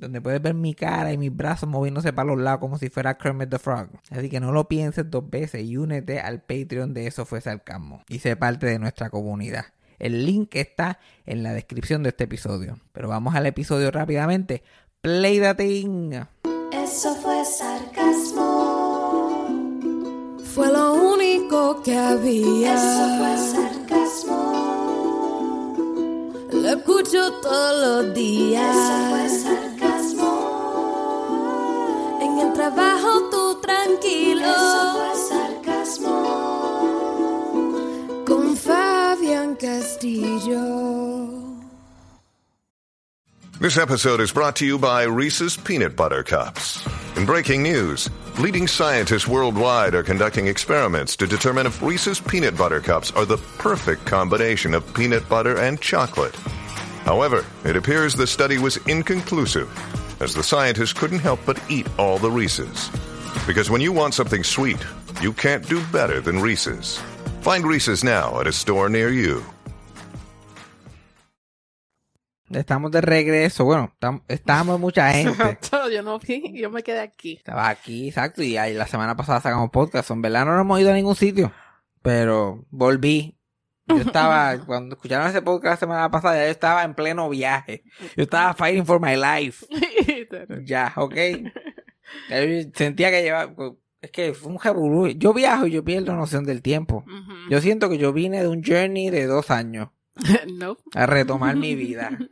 [0.00, 3.16] donde puedes ver mi cara y mis brazos moviéndose para los lados como si fuera
[3.16, 3.88] Kermit the Frog.
[4.10, 8.02] Así que no lo pienses dos veces y únete al Patreon de Eso Fue Sarcasmo
[8.08, 9.66] y sé parte de nuestra comunidad.
[10.00, 12.78] El link está en la descripción de este episodio.
[12.92, 14.62] Pero vamos al episodio rápidamente.
[15.02, 16.12] Play the thing.
[16.72, 18.40] Eso fue sarcasmo.
[20.54, 22.74] Fue lo único que había.
[22.74, 24.40] Eso fue sarcasmo.
[26.52, 28.74] Lo escucho todos los días.
[28.76, 29.69] Eso fue sarcasmo.
[32.30, 34.46] En el trabajo tú tranquilo.
[34.46, 36.14] Eso fue sarcasmo.
[38.24, 40.60] Con Fabián Castillo.
[43.60, 46.86] This episode is brought to you by Reese's Peanut Butter Cups.
[47.16, 52.80] In breaking news, leading scientists worldwide are conducting experiments to determine if Reese's Peanut Butter
[52.80, 56.36] Cups are the perfect combination of peanut butter and chocolate.
[57.04, 59.68] However, it appears the study was inconclusive,
[60.20, 62.90] as the scientists couldn't help but eat all the Reese's.
[63.46, 64.78] Because when you want something sweet,
[65.22, 66.98] you can't do better than Reese's.
[67.42, 69.42] Find Reese's now at a store near you.
[72.52, 73.64] Estamos de regreso.
[73.64, 75.60] Bueno, tam- estábamos mucha gente.
[75.92, 77.36] yo no vi, yo me quedé aquí.
[77.36, 78.42] Estaba aquí, exacto.
[78.42, 80.10] Y ahí la semana pasada sacamos podcast.
[80.10, 81.52] En verdad no nos hemos ido a ningún sitio.
[82.02, 83.36] Pero volví.
[83.90, 87.84] Yo estaba, cuando escucharon ese podcast la semana pasada, yo estaba en pleno viaje.
[88.16, 89.66] Yo estaba fighting for my life.
[90.64, 91.14] Ya, ok.
[92.28, 93.52] Yo sentía que llevaba,
[94.00, 95.08] es que fue un revolú.
[95.08, 97.04] Yo viajo y yo pierdo noción del tiempo.
[97.48, 99.88] Yo siento que yo vine de un journey de dos años
[100.52, 100.76] no.
[100.94, 102.18] a retomar mi vida.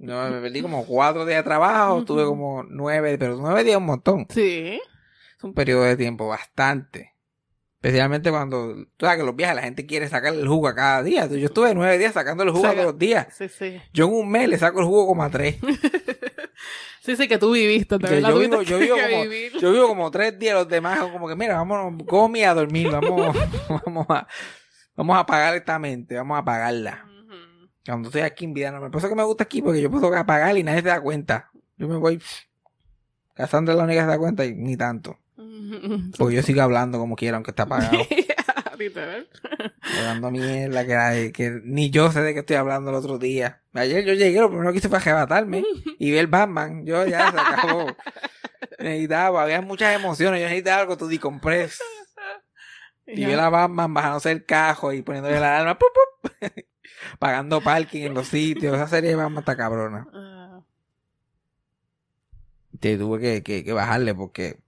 [0.00, 3.84] No, me perdí como cuatro días de trabajo, tuve como nueve, pero nueve días un
[3.84, 4.26] montón.
[4.30, 4.80] Sí.
[5.36, 7.14] Es un periodo de tiempo bastante.
[7.80, 11.02] Especialmente cuando, tú sabes que los viajes la gente quiere sacar el jugo a cada
[11.04, 11.26] día.
[11.26, 13.28] Yo estuve nueve días sacando el jugo a todos los días.
[13.36, 13.80] Sí, sí.
[13.92, 15.56] Yo en un mes le saco el jugo como a tres.
[17.00, 18.28] Sí, sí, que tú viviste, de Yo, verdad.
[18.30, 19.52] yo vivo, yo, vivo como, vivir.
[19.58, 23.34] yo vivo como tres días, los demás como que, mira, vámonos, come a dormir, vamos,
[23.86, 24.26] vamos a,
[24.94, 27.06] vamos a apagar esta mente, vamos a apagarla.
[27.86, 28.90] Cuando estoy aquí en vida normal.
[28.90, 31.50] Por eso que me gusta aquí, porque yo puedo apagar y nadie se da cuenta.
[31.78, 32.20] Yo me voy,
[33.32, 35.16] Cassandra es la única que se da cuenta y ni tanto.
[36.18, 37.98] Porque yo sigo hablando como quiera, aunque está apagado.
[38.78, 39.28] Literal.
[39.82, 43.60] Hablando mierda que, nadie- que ni yo sé de qué estoy hablando el otro día.
[43.74, 45.64] Ayer yo llegué, lo primero que hice fue arrebatarme
[45.98, 46.86] y ver Batman.
[46.86, 47.86] Yo ya se acabó.
[48.78, 50.40] Necesitaba, había muchas emociones.
[50.40, 51.80] Yo necesitaba algo to decompress.
[53.10, 55.78] Y ver a Batman bajándose el cajo y poniéndole la alarma.
[55.78, 56.50] ¡pup, pup!
[57.18, 58.74] Pagando parking en los sitios.
[58.76, 60.06] Esa serie de Batman está cabrona.
[60.12, 60.60] Ah,
[62.78, 64.58] Te tuve que, que, que bajarle porque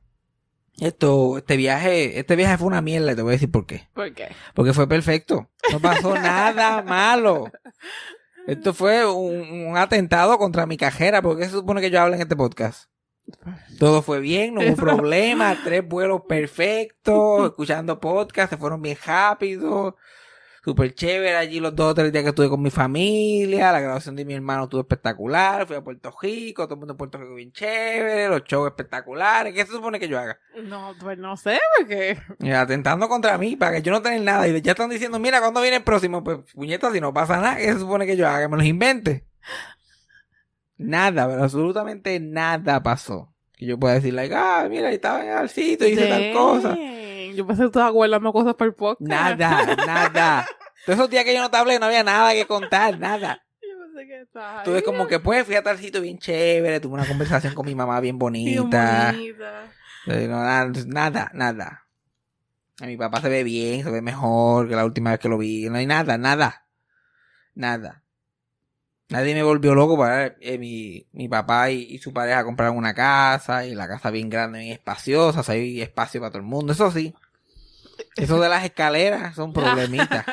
[0.78, 3.12] esto, este viaje, este viaje fue una mierda.
[3.12, 3.88] y Te voy a decir por qué.
[3.92, 4.28] ¿Por qué?
[4.54, 5.48] Porque fue perfecto.
[5.72, 7.50] No pasó nada malo.
[8.46, 11.22] Esto fue un, un atentado contra mi cajera.
[11.22, 12.90] porque se supone que yo hablo en este podcast?
[13.78, 15.56] Todo fue bien, no hubo problema.
[15.62, 17.44] Tres vuelos perfectos.
[17.46, 19.96] Escuchando podcast, se fueron bien rápido.
[20.62, 23.72] Súper chévere allí los dos o tres días que estuve con mi familia.
[23.72, 25.66] La grabación de mi hermano estuvo espectacular.
[25.66, 28.28] Fui a Puerto Rico, todo el mundo en Puerto Rico bien chévere.
[28.28, 29.54] Los shows espectaculares.
[29.54, 30.38] ¿Qué se supone que yo haga?
[30.62, 32.18] No, pues no sé, porque.
[32.54, 34.48] Atentando contra mí para que yo no tenga nada.
[34.48, 36.22] Y ya están diciendo, mira, ¿cuándo viene el próximo?
[36.22, 38.42] Pues, puñeta, si no pasa nada, ¿qué se supone que yo haga?
[38.42, 39.26] Que me los invente.
[40.76, 43.34] Nada, pero absolutamente nada pasó.
[43.56, 46.32] Que yo pueda decir, like, ah, mira, ahí estaba en el sitio y hice tal
[46.34, 46.76] cosa.
[47.36, 49.00] Yo pensé que estabas guardando cosas para el podcast.
[49.08, 50.46] Nada, nada.
[50.86, 53.44] Todos esos días que yo no te hablé, no había nada que contar, nada.
[53.62, 54.82] Yo pensé que estabas Tuve ahí.
[54.82, 58.00] como que, pues, fui a tal sitio bien chévere, tuve una conversación con mi mamá
[58.00, 59.12] bien Bien bonita.
[60.06, 61.86] no, nada, nada, nada.
[62.80, 65.36] A mi papá se ve bien, se ve mejor que la última vez que lo
[65.36, 65.68] vi.
[65.68, 66.64] No hay nada, nada.
[67.54, 68.02] Nada.
[69.10, 72.94] Nadie me volvió loco para eh, mi, mi papá y, y su pareja compraron una
[72.94, 76.46] casa y la casa bien grande, bien espaciosa, o sea, hay espacio para todo el
[76.46, 76.72] mundo.
[76.72, 77.12] Eso sí.
[78.16, 80.24] Eso de las escaleras son problemitas.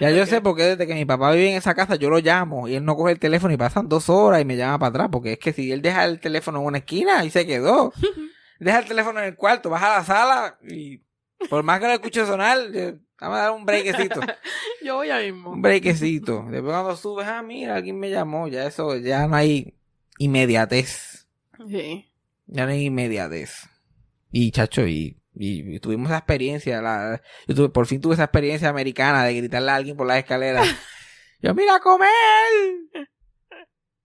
[0.00, 2.68] Ya yo sé porque desde que mi papá vive en esa casa yo lo llamo
[2.68, 5.08] y él no coge el teléfono y pasan dos horas y me llama para atrás
[5.10, 7.92] porque es que si él deja el teléfono en una esquina ahí se quedó.
[8.58, 11.02] deja el teléfono en el cuarto, baja a la sala y
[11.48, 12.58] por más que lo escuche sonar,
[13.20, 14.20] vamos a dar un brequecito.
[14.84, 15.50] Yo voy ahí mismo.
[15.50, 16.46] Un brequecito.
[16.50, 19.74] Después cuando subes, ah, mira, alguien me llamó, ya eso, ya no hay
[20.18, 21.26] inmediatez.
[21.68, 22.10] Sí.
[22.46, 23.68] Ya no hay inmediatez.
[24.30, 26.80] Y chacho, y, y, y tuvimos esa experiencia.
[26.82, 30.18] La, yo tuve- por fin tuve esa experiencia americana de gritarle a alguien por las
[30.18, 30.66] escaleras.
[31.42, 32.08] yo, mira, a comer.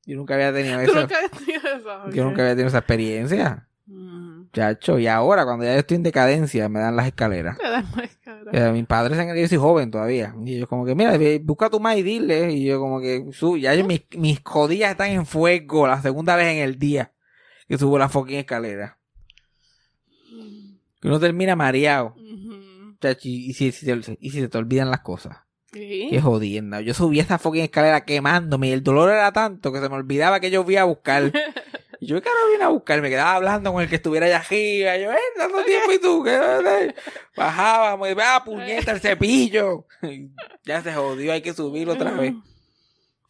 [0.05, 1.01] Yo nunca había tenido eso.
[1.01, 2.09] nunca tenido eso.
[2.11, 3.67] Yo nunca había tenido esa experiencia.
[3.85, 4.49] Mm.
[4.51, 7.57] Chacho, y ahora cuando ya yo estoy en decadencia me dan las escaleras.
[7.57, 8.51] Te da más cara.
[8.51, 10.33] Eh, mis padres que yo soy joven todavía.
[10.43, 12.51] Y ellos como que, mira, busca a tu madre y dile.
[12.51, 16.35] Y yo como que, su, ya yo, mis, mis codillas están en fuego la segunda
[16.35, 17.13] vez en el día
[17.67, 18.97] que subo la fucking escalera.
[21.01, 22.15] Que uno termina mareado.
[22.17, 22.95] Ujú.
[23.01, 25.37] Chacho, y, y si, si te- y si se te olvidan las cosas.
[25.71, 26.07] Sí.
[26.09, 26.81] Qué jodienda.
[26.81, 30.39] Yo subí esa fucking escalera quemándome y el dolor era tanto que se me olvidaba
[30.39, 31.31] que yo fui a buscar.
[32.01, 33.01] Y yo, ¿qué carajo vine a buscar?
[33.01, 34.97] Me quedaba hablando con el que estuviera allá arriba.
[34.97, 36.95] Y yo, eh, tanto tiempo y tú, ¿qué?
[37.37, 39.85] Bajábamos y, ah, puñeta, el cepillo.
[40.65, 42.33] Ya se jodió, hay que subirlo otra vez.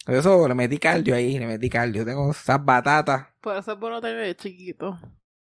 [0.05, 2.03] Por eso le metí cardio ahí, le metí cardio.
[2.03, 3.27] Tengo esas batatas.
[3.41, 4.97] Por eso es bueno tener de chiquito.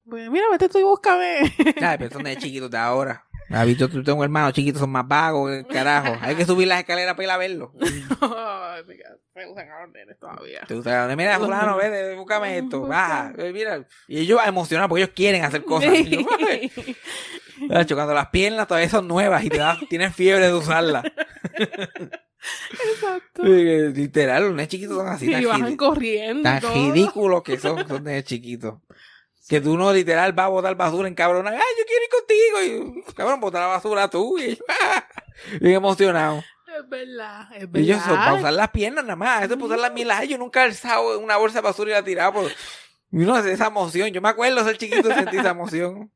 [0.09, 1.53] Pues mira, vete tú y búscame.
[1.81, 3.25] Ya, pero son de chiquitos de ahora.
[3.49, 3.89] ¿Has visto?
[3.89, 6.17] Tú tengo hermanos chiquitos, son más vagos, el carajo.
[6.21, 7.73] Hay que subir las escaleras para ir a verlo.
[7.81, 8.83] Ay,
[9.35, 10.63] Se usan a los nenes todavía.
[10.67, 13.87] Te gusta, mira, fulano, ve, búscame esto, baja, eh, mira.
[14.09, 15.95] Y ellos emocionados porque ellos quieren hacer cosas.
[15.95, 16.73] Y yo, "Ay".
[17.87, 21.05] Cuando las piernas todavía son nuevas y te da, tienes fiebre de usarlas.
[21.55, 23.43] Exacto.
[23.45, 26.43] Eh, Literal, los nenes chiquitos son así, Y bajan corriendo.
[26.43, 28.75] tan ridículos que son, son nenes chiquitos.
[29.49, 31.47] Que tú no literal vas a botar basura en cabrón.
[31.47, 33.03] Ay, yo quiero ir contigo.
[33.09, 34.39] Y, cabrón, botar la basura tú.
[34.39, 34.59] Y
[35.61, 36.45] bien emocionados.
[36.77, 37.81] Es verdad, es Y verdad.
[37.81, 39.45] ellos son para usar las piernas nada más.
[39.45, 40.27] Eso es para usar las mielas.
[40.29, 42.33] Yo nunca he alzado una bolsa de basura y la tirado.
[42.35, 42.51] Por...
[43.13, 44.11] Y uno hace esa emoción.
[44.11, 46.11] Yo me acuerdo ser chiquito y sentir esa emoción.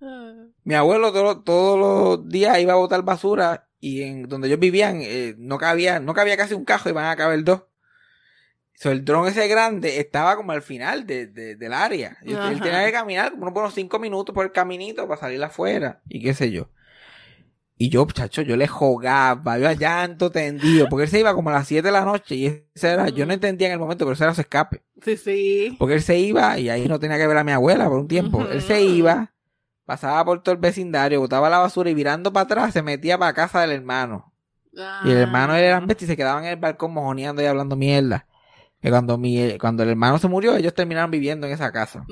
[0.00, 0.32] Ah,
[0.64, 5.00] Mi abuelo todo- todos los días iba a botar basura y en donde ellos vivían
[5.02, 7.62] eh, no cabía no cabía casi un cajo y van a caber dos.
[8.82, 12.16] So, el dron ese grande estaba como al final de, de- del área.
[12.24, 16.00] Y él tenía que caminar como unos cinco minutos por el caminito para salir afuera
[16.08, 16.70] y qué sé yo.
[17.76, 21.50] Y yo, chacho, yo le jugaba, yo a llanto tendido, porque él se iba como
[21.50, 24.04] a las 7 de la noche y ese era, yo no entendía en el momento,
[24.06, 24.82] pero ese era su escape.
[25.02, 25.76] Sí, sí.
[25.78, 28.08] Porque él se iba y ahí no tenía que ver a mi abuela por un
[28.08, 28.46] tiempo.
[28.50, 29.32] Él se iba,
[29.86, 33.32] pasaba por todo el vecindario, botaba la basura y virando para atrás se metía para
[33.34, 34.32] casa del hermano.
[35.04, 35.80] Y el hermano era Ah.
[35.80, 38.26] bestia y se quedaban en el balcón mojoneando y hablando mierda.
[38.80, 42.04] Que cuando mi, cuando el hermano se murió, ellos terminaron viviendo en esa casa.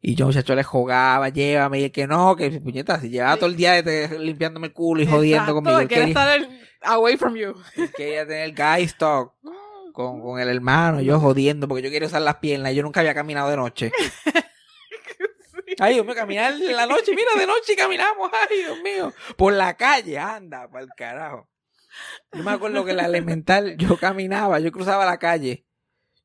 [0.00, 3.46] Y yo, muchacho, le jugaba, llévame, y el que no, que puñeta, si llevaba todo
[3.46, 5.80] el día de- limpiándome el culo y jodiendo Exacto, conmigo.
[5.80, 7.54] Él quería, estar en- away from you.
[7.76, 9.34] él quería tener guy stock
[9.92, 13.00] con, con el hermano, yo jodiendo, porque yo quería usar las piernas, y yo nunca
[13.00, 13.90] había caminado de noche.
[15.80, 19.52] Ay, Dios mío, caminar en la noche, mira, de noche caminamos, ay, Dios mío, por
[19.52, 21.48] la calle, anda, para el carajo.
[22.32, 25.64] Yo me acuerdo que en la elemental yo caminaba, yo cruzaba la calle,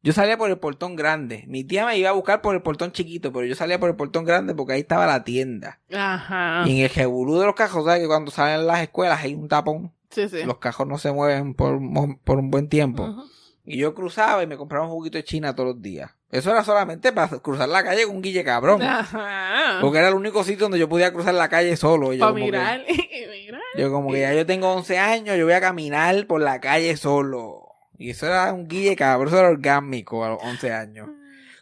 [0.02, 2.92] yo salía por el portón grande, mi tía me iba a buscar por el portón
[2.92, 5.80] chiquito, pero yo salía por el portón grande porque ahí estaba la tienda.
[5.94, 6.64] Ajá.
[6.68, 8.02] Y en el jebulú de los cajos, ¿sabes?
[8.02, 10.44] Que cuando salen las escuelas hay un tapón, Sí, sí.
[10.44, 11.80] los cajos no se mueven por,
[12.24, 13.04] por un buen tiempo.
[13.06, 13.24] Ujú.
[13.66, 16.12] Y yo cruzaba y me compraba un juguito de China todos los días.
[16.34, 18.82] Eso era solamente para cruzar la calle con un guille cabrón.
[18.82, 19.78] Ajá.
[19.82, 22.12] Porque era el único sitio donde yo podía cruzar la calle solo.
[22.12, 22.82] Y yo Para que- mirar
[23.46, 23.62] mirar.
[23.78, 26.98] yo como que ya yo tengo 11 años, yo voy a caminar por la calle
[26.98, 27.62] solo.
[28.00, 31.10] Y eso era un guille cabrón, eso era orgánico a los 11 años.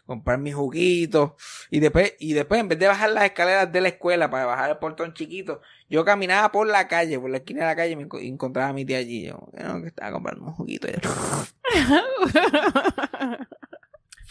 [0.06, 1.32] Comprar mis juguitos.
[1.70, 4.70] Y después, y después en vez de bajar las escaleras de la escuela para bajar
[4.70, 7.96] el portón chiquito, yo caminaba por la calle, por la esquina de la calle y
[7.96, 9.26] me encontraba a mi tía allí.
[9.26, 10.88] Yo, no, que estaba comprando un juguito.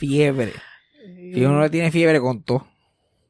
[0.01, 0.53] Y Fiebre.
[1.33, 2.67] Si uno le tiene fiebre con todo.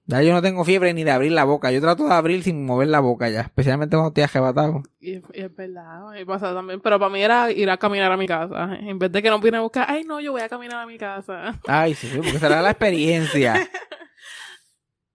[0.07, 1.71] Ya yo no tengo fiebre ni de abrir la boca.
[1.71, 3.41] Yo trato de abrir sin mover la boca ya.
[3.41, 4.83] Especialmente cuando estoy arrebatado.
[4.99, 6.81] Y, y es verdad, me pasa también.
[6.81, 8.75] Pero para mí era ir a caminar a mi casa.
[8.81, 10.85] En vez de que no viene a buscar, ay no, yo voy a caminar a
[10.85, 11.59] mi casa.
[11.67, 13.69] Ay, sí, porque será la experiencia.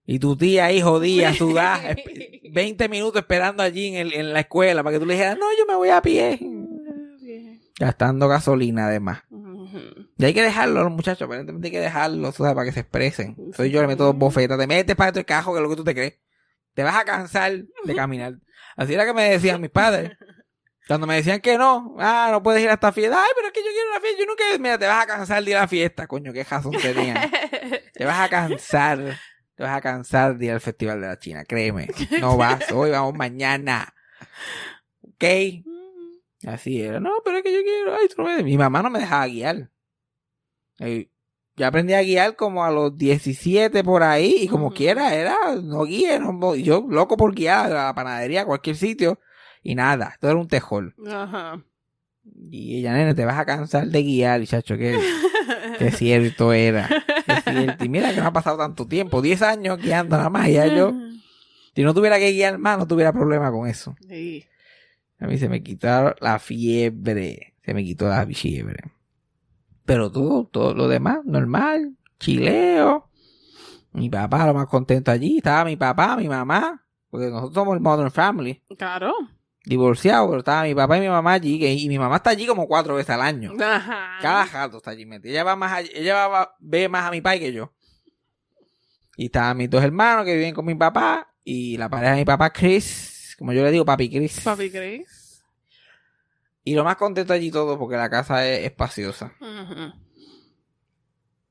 [0.08, 4.38] Y tu tía ahí jodida, sudada, esp- 20 minutos esperando allí en, el- en la
[4.38, 6.38] escuela para que tú le dijeras, no, yo me voy a pie.
[7.80, 9.22] Gastando gasolina además.
[10.18, 12.72] Y hay que dejarlo a los muchachos, aparentemente hay que dejarlos, tú sabes, para que
[12.72, 13.36] se expresen.
[13.54, 15.70] Soy yo le meto dos bofetas, te metes para dentro del cajo, que es lo
[15.70, 16.14] que tú te crees.
[16.74, 17.52] Te vas a cansar
[17.84, 18.34] de caminar.
[18.76, 20.12] Así era que me decían mis padres.
[20.86, 23.16] Cuando me decían que no, ah, no puedes ir a esta fiesta.
[23.20, 24.20] Ay, pero es que yo quiero una fiesta.
[24.20, 26.06] Yo nunca, mira, te vas a cansar de ir a la fiesta.
[26.06, 27.30] Coño, qué razón tenía.
[27.92, 29.18] Te vas a cansar.
[29.56, 31.88] Te vas a cansar de ir al Festival de la China, créeme.
[32.20, 33.94] No vas hoy, vamos mañana.
[35.00, 35.24] ¿Ok?
[36.46, 37.00] Así era.
[37.00, 37.94] No, pero es que yo quiero.
[37.94, 39.70] Ay, tú no me- Mi mamá no me dejaba guiar.
[40.78, 41.10] Eh,
[41.58, 45.84] Yo aprendí a guiar como a los 17 por ahí y como quiera, era, no
[45.84, 49.18] guíe, no- yo loco por guiar a la panadería, a cualquier sitio
[49.62, 50.94] y nada, todo era un tejol.
[51.10, 51.64] Ajá.
[52.50, 54.98] Y ella, nene, te vas a cansar de guiar, y chacho, que
[55.78, 56.88] Qué cierto era.
[57.26, 57.84] Qué cierto.
[57.84, 59.22] Y mira que no ha pasado tanto tiempo.
[59.22, 60.48] 10 años guiando nada más.
[60.50, 60.92] Ya yo,
[61.74, 63.96] si no tuviera que guiar más, no tuviera problema con eso.
[64.08, 64.44] Sí.
[65.18, 67.54] A mí se me quitó la fiebre.
[67.64, 68.92] Se me quitó la fiebre.
[69.84, 71.96] Pero todo, todo lo demás, normal.
[72.18, 73.08] Chileo.
[73.92, 75.38] Mi papá lo más contento allí.
[75.38, 76.84] Estaba mi papá, mi mamá.
[77.10, 78.62] Porque nosotros somos el Modern Family.
[78.76, 79.12] Claro.
[79.64, 81.64] Divorciado, pero estaba mi papá y mi mamá allí.
[81.66, 83.52] y mi mamá está allí como cuatro veces al año.
[83.60, 84.18] Ajá.
[84.20, 85.08] Cada rato está allí.
[85.24, 87.72] Ella va más allí- ella va, ve más a mi padre que yo.
[89.16, 91.32] Y estaban mis dos hermanos que viven con mi papá.
[91.42, 93.15] Y la pareja de mi papá, Chris.
[93.38, 94.40] Como yo le digo, papi Chris.
[94.40, 95.42] Papi Chris.
[96.64, 99.32] Y lo más contento allí todo porque la casa es espaciosa.
[99.40, 99.92] Ujú.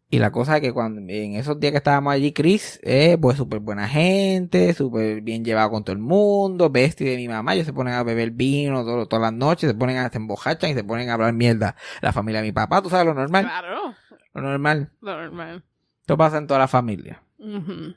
[0.10, 3.38] Y la cosa es que cuando en esos días que estábamos allí, Chris es pues
[3.38, 7.66] súper buena gente, súper bien llevado con todo el mundo, bestia de mi mamá, ellos
[7.66, 10.74] se ponen a beber vino todo- todas las noches, se ponen a se embojachan y
[10.74, 11.76] se ponen a hablar mierda.
[12.02, 13.96] La familia de mi papá, tú sabes lo normal, Claro.
[14.34, 14.92] lo normal.
[15.02, 15.64] Normal.
[16.02, 17.22] Esto pasa en toda la familia.
[17.40, 17.96] Ujú.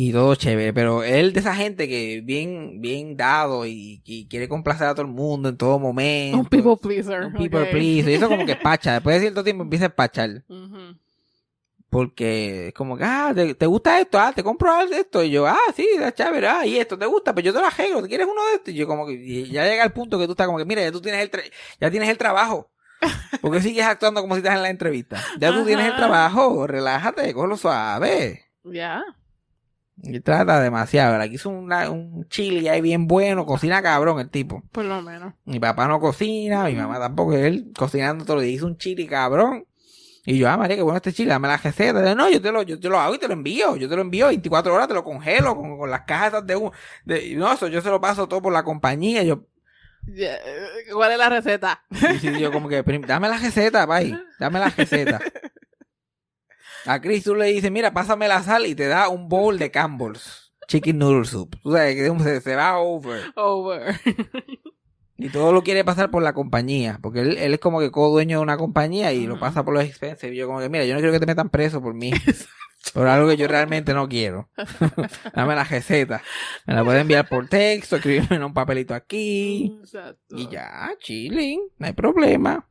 [0.00, 4.48] Y todo chévere, pero él de esa gente que bien, bien dado y, y quiere
[4.48, 6.38] complacer a todo el mundo en todo momento.
[6.38, 7.24] Un people pleaser.
[7.24, 8.12] Un people pleaser.
[8.12, 8.92] Y eso como que pacha.
[8.92, 10.44] Después de cierto tiempo empieza a pachar.
[11.90, 14.20] Porque es como que, ah, ¿te, te gusta esto?
[14.20, 15.24] Ah, te compro algo de esto.
[15.24, 16.46] Y yo, ah, sí, está chévere.
[16.46, 18.00] Ah, y esto te gusta, pero yo te lo arreglo.
[18.00, 18.74] ¿Te quieres uno de estos?
[18.74, 20.80] Y yo como que, y ya llega el punto que tú estás como que, mira,
[20.82, 21.50] ya tú tienes el, tra-
[21.80, 22.70] ya tienes el trabajo.
[23.40, 25.20] Porque sigues actuando como si estás en la entrevista.
[25.40, 26.68] Ya tú tienes el trabajo.
[26.68, 28.44] Relájate, cógelo suave.
[28.62, 29.02] Ya.
[30.02, 31.20] Y trata demasiado.
[31.20, 33.44] Aquí hizo una- un chili ahí bien bueno.
[33.46, 34.62] Cocina cabrón el tipo.
[34.72, 35.34] Por lo menos.
[35.44, 39.06] Mi papá no cocina, mi mamá tampoco, él cocinando todo el día hizo un chili
[39.06, 39.64] cabrón.
[40.24, 42.04] Y yo, ah, María, qué bueno este chile, dame la receta.
[42.04, 43.76] Yo, no, yo te lo, yo te lo hago y te lo envío.
[43.76, 46.70] Yo te lo envío 24 horas, te lo congelo con, con las cajas de un,
[47.04, 49.22] de, no, eso yo se lo paso todo por la compañía.
[49.22, 49.46] Yo,
[50.92, 51.82] ¿Cuál es la receta?
[52.22, 55.18] y yo como que, "Prim- dame la receta, pay, dame la receta.
[56.88, 59.70] A Chris tú le dices, mira, pásame la sal y te da un bowl de
[59.70, 61.54] Campbell's Chicken Noodle Soup.
[61.62, 63.22] Tú sabes que se, se va over.
[63.36, 64.00] Over.
[65.20, 68.38] Y todo lo quiere pasar por la compañía, porque él, él es como que co-dueño
[68.38, 70.32] de una compañía y lo pasa por los expenses.
[70.32, 72.12] Y yo como que, mira, yo no quiero que te metan preso por mí.
[72.94, 74.48] por algo que yo realmente no quiero.
[75.34, 76.22] Dame la receta.
[76.66, 79.76] Me la puedes enviar por texto, escribirme en un papelito aquí.
[79.80, 80.36] Exacto.
[80.36, 82.64] Y ya, chilling, no hay problema.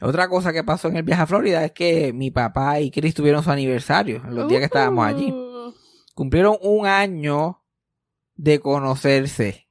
[0.00, 3.14] Otra cosa que pasó en el viaje a Florida es que mi papá y Chris
[3.14, 5.30] tuvieron su aniversario en los días que estábamos allí.
[5.32, 5.72] Uh,
[6.14, 7.62] Cumplieron un año
[8.34, 9.68] de conocerse.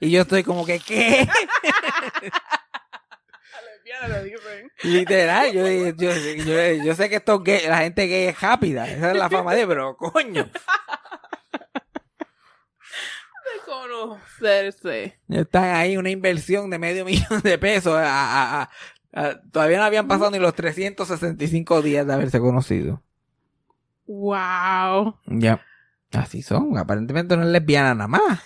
[0.00, 1.28] Y yo estoy como que, ¿qué?
[4.82, 9.10] Literal, yo, yo, yo, yo sé que esto gay, la gente gay es rápida, esa
[9.12, 10.50] es la fama de, pero coño, De
[13.64, 15.20] conocerse.
[15.28, 18.70] están ahí una inversión de medio millón de pesos, a- a- a-
[19.12, 23.02] a- todavía no habían pasado ni los 365 días de haberse conocido.
[24.06, 25.16] Wow.
[25.26, 25.60] Ya,
[26.12, 28.40] así son, aparentemente no es lesbiana nada más.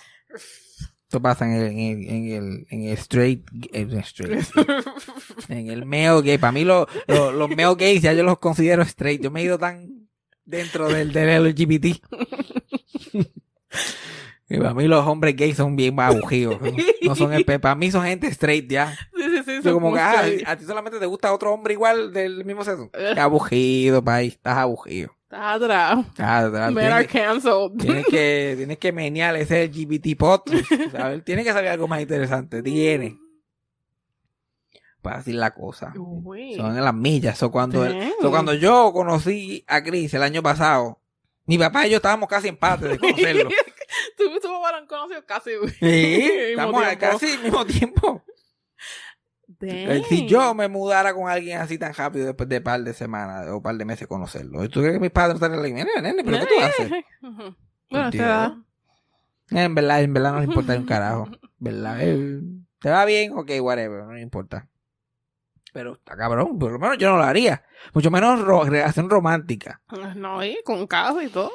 [1.03, 4.45] Esto pasa en el, en el, en el, en el straight, en el straight,
[5.47, 6.37] en el male gay.
[6.37, 9.21] Para mí lo- lo- los male gays ya yo los considero straight.
[9.21, 10.09] Yo me he ido tan
[10.43, 12.01] dentro del, del LGBT.
[14.49, 16.59] Y para mí los hombres gays son bien aburridos.
[16.61, 16.71] No,
[17.03, 18.97] No son el para mí son gente straight ya.
[19.13, 19.59] Sí, sí, sí.
[19.63, 22.89] Yo como que, ah, a ti solamente te gusta otro hombre igual del mismo sexo.
[22.91, 24.33] Qué aburrido, país.
[24.35, 25.11] Estás aburrido.
[25.23, 26.05] Estás atrás.
[26.73, 27.71] Tienes, are que- canceled.
[27.77, 30.49] tienes que, tienes que menear ese LGBT pot.
[30.93, 31.25] ¿sabes?
[31.25, 32.63] Tiene que saber algo más interesante.
[32.63, 33.17] Tiene.
[35.01, 35.93] Para decir la cosa.
[35.97, 36.55] Uy.
[36.55, 37.37] Son en las millas.
[37.37, 37.85] So, cuando,
[38.21, 40.99] so, cuando yo conocí a Chris el año pasado,
[41.45, 43.49] mi papá y yo estábamos casi empate de conocerlo.
[44.17, 45.51] Tú y tu papá lo han conocido casi.
[45.79, 46.99] Sí, al mismo estamos tiempo.
[46.99, 48.23] casi al mismo tiempo.
[49.61, 53.47] Eh, Si yo me mudara con alguien así tan rápido después de par de semanas
[53.49, 56.23] o par de meses conocerlo, ¿y tú crees que mis padres estarían like, mira, nene,
[56.23, 56.91] pero qué tú haces?
[57.89, 58.57] Bueno, te da.
[59.51, 61.29] Eh, En verdad, en verdad no les importa un carajo.
[61.57, 61.97] ¿Verdad?
[62.01, 62.41] Eh,
[62.79, 63.31] ¿Te va bien?
[63.31, 64.67] Ok, whatever, no le importa.
[65.73, 67.63] Pero está cabrón, por lo menos yo no lo haría.
[67.93, 69.81] Mucho menos ro- relación romántica.
[70.15, 71.51] No, y con casa y todo.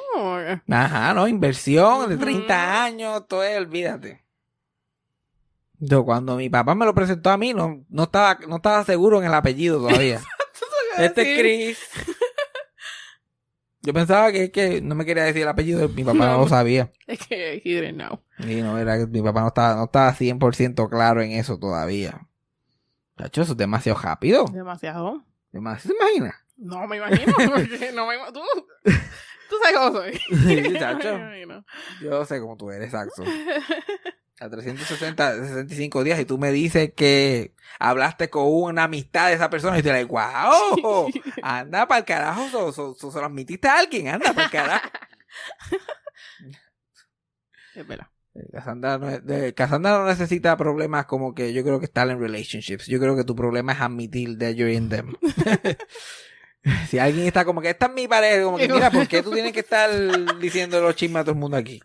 [0.69, 1.27] Ajá, ¿no?
[1.27, 2.23] Inversión de Ujú.
[2.23, 4.23] 30 años, todo eso, olvídate.
[5.79, 9.19] Yo cuando mi papá me lo presentó a mí, no, no estaba, no estaba seguro
[9.19, 10.21] en el apellido todavía.
[10.97, 11.39] este es.
[11.39, 11.79] Chris.
[13.81, 16.91] Yo pensaba que, que no me quería decir el apellido, mi papá no lo sabía.
[17.07, 18.21] Es que he didn't know.
[18.39, 22.27] Y no, era que mi papá no estaba, no estaba 100% claro en eso todavía.
[23.17, 24.45] Chacho, eso es demasiado rápido.
[24.45, 25.23] Demasiado.
[25.51, 26.35] Demasiado, ¿se imagina?
[26.57, 27.31] No me imagino.
[27.93, 28.33] no me imagino.
[28.33, 28.41] Tú,
[29.49, 30.73] tú sabes cómo soy.
[30.79, 31.17] Chacho.
[31.19, 31.65] Me imagino.
[32.01, 33.23] Yo sé cómo tú eres, exacto.
[34.39, 39.49] A 360, 65 días y tú me dices que hablaste con una amistad de esa
[39.49, 41.07] persona y te like, wow,
[41.43, 44.51] anda para el carajo, so- so- so- se lo admitiste a alguien, anda para el
[44.51, 44.89] carajo.
[47.75, 48.07] Es verdad.
[48.35, 52.19] Eh, Cassandra no, de- Cassandra no necesita problemas como que yo creo que estar en
[52.19, 52.87] relationships.
[52.87, 55.13] Yo creo que tu problema es admitir that you're in them.
[56.89, 59.31] si alguien está como que esta es mi pareja, como que mira, ¿por qué tú
[59.31, 59.89] tienes que estar
[60.39, 61.81] diciendo los chismes a todo el mundo aquí?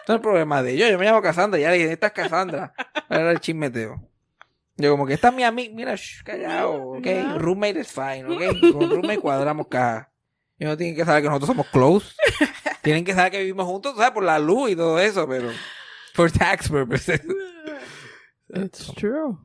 [0.00, 0.90] Esto no es el problema de ellos.
[0.90, 2.72] Yo me llamo Cassandra, ya le dije, esta es Cassandra.
[3.08, 4.00] Era el chismeteo.
[4.76, 7.06] Yo como que esta es mi amiga, mira, shh, callado, ok.
[7.06, 7.38] No.
[7.38, 8.72] Roommate is fine, ok.
[8.72, 10.10] Con roommate cuadramos caja.
[10.58, 12.14] Y no tienen que saber que nosotros somos close.
[12.82, 14.12] tienen que saber que vivimos juntos, ¿sabes?
[14.12, 15.50] Por la luz y todo eso, pero...
[16.20, 17.20] For tax purposes.
[18.54, 19.38] It's true.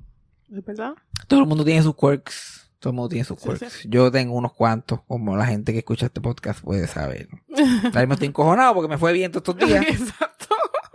[0.52, 0.96] Es verdad.
[1.28, 2.70] Todo el mundo tiene sus quirks.
[2.80, 3.84] Todo el mundo tiene sus Sí, quirks.
[3.88, 7.30] Yo tengo unos cuantos, como la gente que escucha este podcast puede saber.
[7.94, 9.86] Ahí me estoy encojonado porque me fue bien todos estos días.
[9.90, 10.48] Exacto.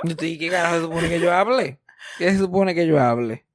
[0.04, 1.80] Yo estoy, ¿qué carajo se supone que yo hable?
[2.18, 3.46] ¿Qué se supone que yo hable?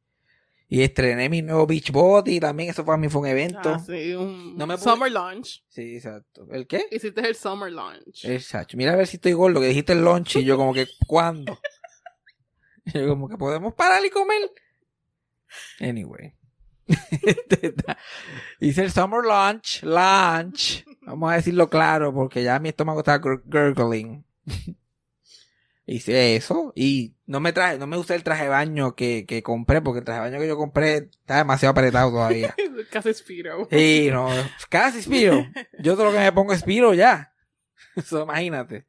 [0.68, 3.60] Y estrené mi nuevo Beach Body también, eso para mí fue un evento.
[3.70, 5.64] Ah, sí, un No me pude- summer lunch.
[5.70, 6.48] Sí, exacto.
[6.52, 6.86] ¿El qué?
[6.92, 8.26] Hiciste el summer lunch.
[8.26, 8.76] Exacto.
[8.76, 11.60] Mira a ver si estoy gordo, que dijiste el lunch y yo como que, ¿cuándo?
[12.94, 14.52] yo como que podemos parar y comer.
[15.80, 16.36] Anyway.
[18.60, 20.86] Hice el summer lunch, lunch.
[21.02, 24.26] Vamos a decirlo claro porque ya mi estómago está gur- gurgling.
[25.88, 29.44] Hice eso y no me traje, no me usé el traje de baño que, que
[29.44, 32.56] compré porque el traje de baño que yo compré está demasiado apretado todavía.
[32.90, 33.68] Casi Spiro.
[33.70, 34.28] Sí, no,
[34.70, 35.46] casi Spiro.
[35.80, 37.34] Yo todo lo que me pongo es Spiro ya.
[37.96, 38.88] Eso imagínate.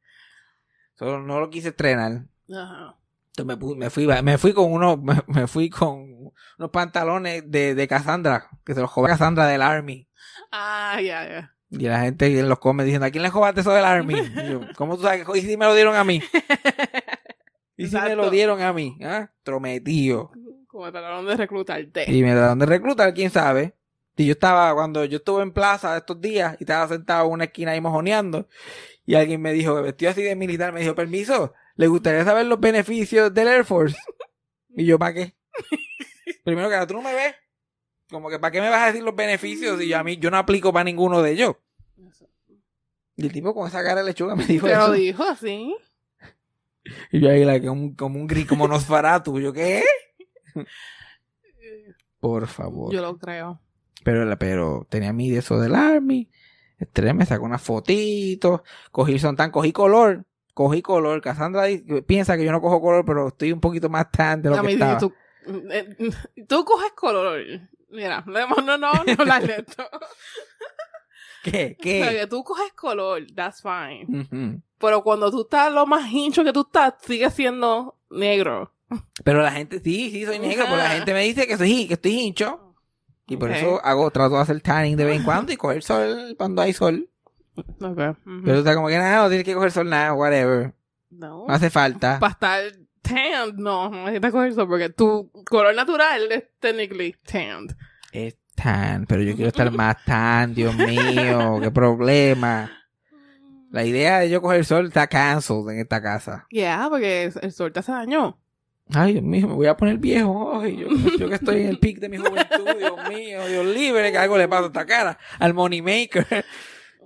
[0.95, 2.25] Solo no lo quise estrenar.
[2.51, 2.97] Ajá.
[3.37, 7.75] Entonces me, me fui, me fui con unos, me, me fui con unos pantalones de,
[7.75, 10.09] de Cassandra, que se los jodó Cassandra del Army.
[10.51, 11.53] Ah, ya, ya.
[11.69, 14.15] Y la gente en los come diciendo, ¿a quién le jodaste eso del Army?
[14.37, 16.23] Y yo, ¿Cómo tú sabes y si me lo dieron a mí?
[17.79, 18.17] Y si me Exacto.
[18.17, 19.31] lo dieron a mí, ¿ah?
[19.43, 20.31] Trometido.
[20.67, 22.11] Como trataron de reclutarte.
[22.11, 23.75] Y me trataron de reclutar, quién sabe.
[24.17, 27.45] Y yo estaba, cuando yo estuve en plaza estos días y estaba sentado en una
[27.45, 28.49] esquina ahí mojoneando,
[29.05, 32.59] y alguien me dijo, vestido así de militar, me dijo, permiso, ¿le gustaría saber los
[32.61, 33.97] beneficios del Air Force?
[34.71, 35.35] Y yo, ¿para qué?
[36.45, 37.35] Primero que tú no me ves.
[38.11, 40.31] Como que, ¿para qué me vas a decir los beneficios si yo a mí, yo
[40.31, 41.57] no aplico para ninguno de ellos?
[43.17, 44.93] Y el tipo con esa cara de lechuga me dijo Te lo eso.
[44.93, 45.75] dijo así.
[47.11, 49.41] Y yo ahí, like, como un, como un gris, como Nosferatu.
[49.41, 49.83] Yo, ¿qué?
[52.21, 52.93] Por favor.
[52.93, 53.61] Yo lo creo.
[54.05, 56.31] Pero, la- pero tenía mi de eso del Army.
[56.79, 58.63] Estrené, me sacó una fotito.
[58.93, 60.25] Cogí son tan, cogí color.
[60.57, 61.21] Cogí color.
[61.21, 61.65] Cassandra
[62.07, 64.73] piensa que yo no cojo color, pero estoy un poquito más tan de lo que
[64.73, 64.97] estaba.
[64.97, 65.13] tú,
[65.71, 65.95] eh,
[66.49, 67.43] tú coges color.
[67.91, 69.85] Mira, no, no, no, no la neto.
[71.45, 71.77] ¿Qué?
[71.79, 72.19] O sea, ¿Qué?
[72.21, 74.63] que tú coges color, that's fine.
[74.79, 78.73] Pero cuando tú estás lo más hincho que tú estás, sigue siendo negro.
[79.25, 81.95] Pero la gente, sí, sí, soy negro, pero la gente me dice que soy, que
[81.95, 82.75] estoy hincho.
[83.27, 86.35] Y por eso hago, trato de hacer tanning de vez en cuando y coger sol
[86.39, 87.11] cuando hay sol.
[87.57, 87.99] Ok.
[88.27, 88.43] ujú.
[88.45, 90.75] Pero está como que nada, no tienes que coger sol nada, whatever.
[91.11, 91.47] no.
[91.47, 92.19] No hace falta.
[92.19, 92.61] Para estar
[93.03, 97.75] tanned, no, no necesitas coger eso porque tu color natural es technically tanned.
[98.13, 102.71] Es tan, pero yo quiero estar más tan, Dios mío, qué problema.
[103.71, 106.47] La idea de yo coger sol está cancelled en esta casa.
[106.51, 108.39] Yeah, porque el sol te hace daño.
[108.95, 110.61] Ay, Dios mío, me voy a poner viejo.
[110.61, 110.87] Ay, yo,
[111.19, 114.39] yo que estoy en el pic de mi juventud, Dios mío, Dios libre que algo
[114.39, 115.19] le pasa a esta cara.
[115.41, 116.45] Al money maker.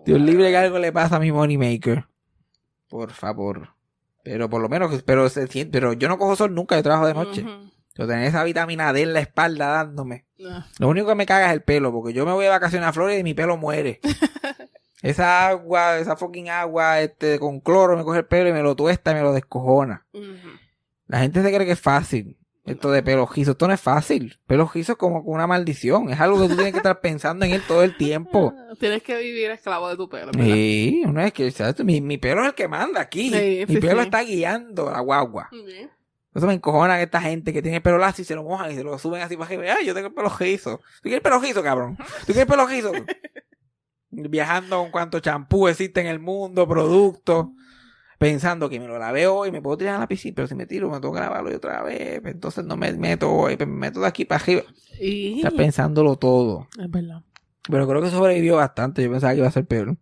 [0.04, 2.06] Dios libre que algo le pasa a mi money maker.
[2.88, 3.74] Por favor.
[4.22, 7.06] Pero por lo menos, pero se siente, pero yo no cojo sol nunca, yo trabajo
[7.06, 7.42] de noche.
[7.42, 7.70] Ujú.
[7.96, 10.24] Yo tengo esa vitamina D en la espalda dándome.
[10.46, 12.88] Ah, Lo único que me caga es el pelo, porque yo me voy de vacaciones
[12.88, 14.00] a Florida y mi pelo muere.
[15.02, 18.76] esa agua, esa fucking agua, este, con cloro me coge el pelo y me lo
[18.76, 20.06] tuesta y me lo descojona.
[21.06, 22.38] La gente se cree que es fácil.
[22.64, 24.38] Esto de pelo rizo, esto no es fácil.
[24.46, 26.10] Pelo rizo es como una maldición.
[26.10, 28.54] Es algo que tú tienes que estar pensando en él todo el tiempo.
[28.78, 30.26] Tienes que vivir esclavo de tu pelo.
[30.26, 30.44] ¿verdad?
[30.44, 31.82] Sí, no es que, ¿sabes?
[31.84, 33.30] Mi, mi pelo es el que manda aquí.
[33.30, 34.04] Sí, mi sí, pelo sí.
[34.04, 35.48] está guiando la guagua.
[36.34, 38.76] Eso me encojona esta gente que tiene el pelo lacio y se lo mojan y
[38.76, 39.74] se lo suben así para arriba.
[39.78, 40.78] Ay, yo tengo el pelo rizo.
[40.78, 41.96] ¿Tú quieres pelo rizo, cabrón?
[41.96, 42.92] ¿Tú quieres pelo rizo?
[44.10, 47.48] Viajando con cuánto champú existe en el mundo, productos.
[48.20, 50.66] Pensando que me lo lavé hoy, me puedo tirar a la piscina, pero si me
[50.66, 52.20] tiro, me tengo que lavarlo otra vez.
[52.20, 54.62] pues Entonces no me meto hoy, pues me meto de aquí para arriba.
[55.00, 55.38] Y...
[55.38, 56.68] Estás pensándolo todo.
[56.78, 57.22] Es verdad.
[57.62, 59.02] Pero creo que sobrevivió bastante.
[59.02, 59.96] Yo pensaba que iba a ser peor.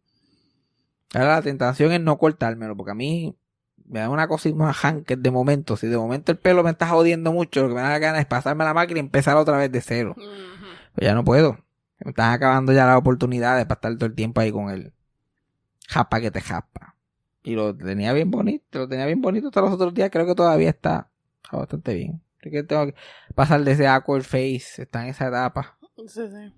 [1.14, 3.37] Ahora la tentación es no cortármelo, porque a mí
[3.87, 5.76] me da una cosa y una hanker de momento.
[5.76, 8.18] Si de momento el pelo me está jodiendo mucho, lo que me da la gana
[8.18, 10.16] es pasarme la máquina y empezar otra vez de cero.
[10.16, 11.57] Pues ya no puedo.
[12.00, 14.92] Me están acabando ya las oportunidades para estar todo el tiempo ahí con el
[15.87, 16.97] japa que te japa.
[17.48, 20.11] Y lo tenía bien bonito, lo tenía bien bonito todos los otros días.
[20.11, 21.11] Creo que todavía está
[21.48, 22.20] Está bastante bien.
[22.38, 22.94] Así que tengo que
[23.34, 24.82] pasar de ese awkward face.
[24.82, 25.78] Está en esa etapa.
[26.06, 26.54] Sí, sí.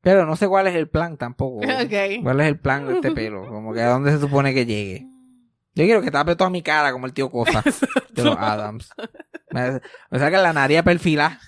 [0.00, 1.60] Pero no sé cuál es el plan tampoco.
[2.22, 3.46] ¿Cuál es el plan de este pelo?
[3.46, 5.06] Como que a dónde se supone que llegue.
[5.74, 7.62] Yo quiero que tape toda mi cara como el tío Cosa
[8.10, 8.90] de los Adams.
[9.52, 11.38] Me, me saca la nariz perfilada.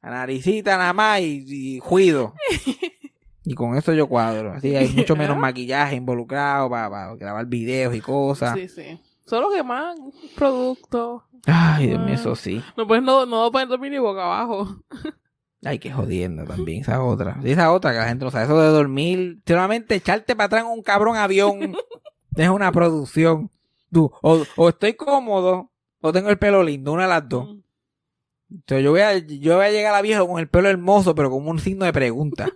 [0.00, 2.34] La naricita nada más y, y juido.
[3.44, 4.52] Y con eso yo cuadro.
[4.52, 8.54] Así hay mucho menos maquillaje involucrado para, grabar videos y cosas.
[8.54, 9.00] Sí, sí.
[9.26, 9.96] Solo que más
[10.36, 11.24] producto.
[11.46, 12.62] Ay, Dios mío, eso sí.
[12.76, 14.76] No puedes no, no puedes dormir ni boca abajo.
[15.64, 17.38] Ay, qué jodiendo también, esa otra.
[17.44, 18.46] Esa otra que la gente no sabe.
[18.46, 21.76] Eso de dormir, solamente echarte para atrás en un cabrón avión
[22.36, 23.50] es una producción.
[23.92, 27.56] Tú, o, o estoy cómodo o tengo el pelo lindo, una de las dos.
[28.50, 31.14] Entonces yo voy a, yo voy a llegar a la vieja con el pelo hermoso,
[31.14, 32.50] pero como un signo de pregunta.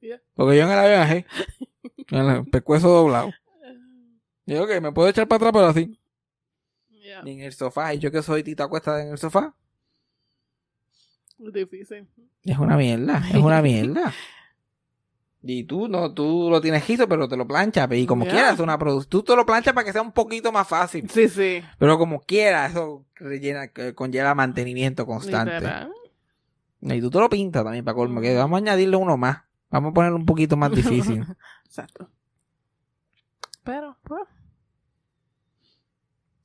[0.00, 0.20] Yeah.
[0.34, 1.24] Porque yo en el así,
[2.08, 3.32] con el pescuezo doblado.
[4.46, 5.98] Yo, que me puedo echar para atrás, pero así.
[6.88, 7.22] Yeah.
[7.24, 9.54] Y en el sofá, y yo que soy tita acuestada en el sofá.
[11.38, 12.08] Es difícil.
[12.44, 14.12] Es una mierda, es una mierda.
[15.42, 17.88] Y tú no, tú lo tienes quiso, pero te lo planchas.
[17.92, 18.30] Y como Ya.
[18.30, 21.08] quieras, una tú te lo planchas para que sea un poquito más fácil.
[21.08, 21.62] Sí, sí.
[21.78, 25.54] Pero como quieras, eso rellena, conlleva mantenimiento constante.
[25.54, 25.92] Literal.
[26.82, 29.38] Y tú te lo pintas también para colmo, que vamos a añadirle uno más.
[29.70, 31.24] Vamos a ponerlo un poquito más difícil.
[31.64, 32.08] Exacto.
[33.64, 34.22] Pero, pues.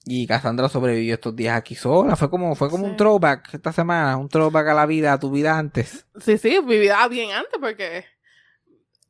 [0.07, 2.15] y Cassandra sobrevivió estos días aquí sola.
[2.15, 5.31] Fue como, fue como un throwback esta semana, un throwback a la vida, a tu
[5.31, 6.05] vida antes.
[6.19, 8.05] Sí, sí, vivía bien antes porque.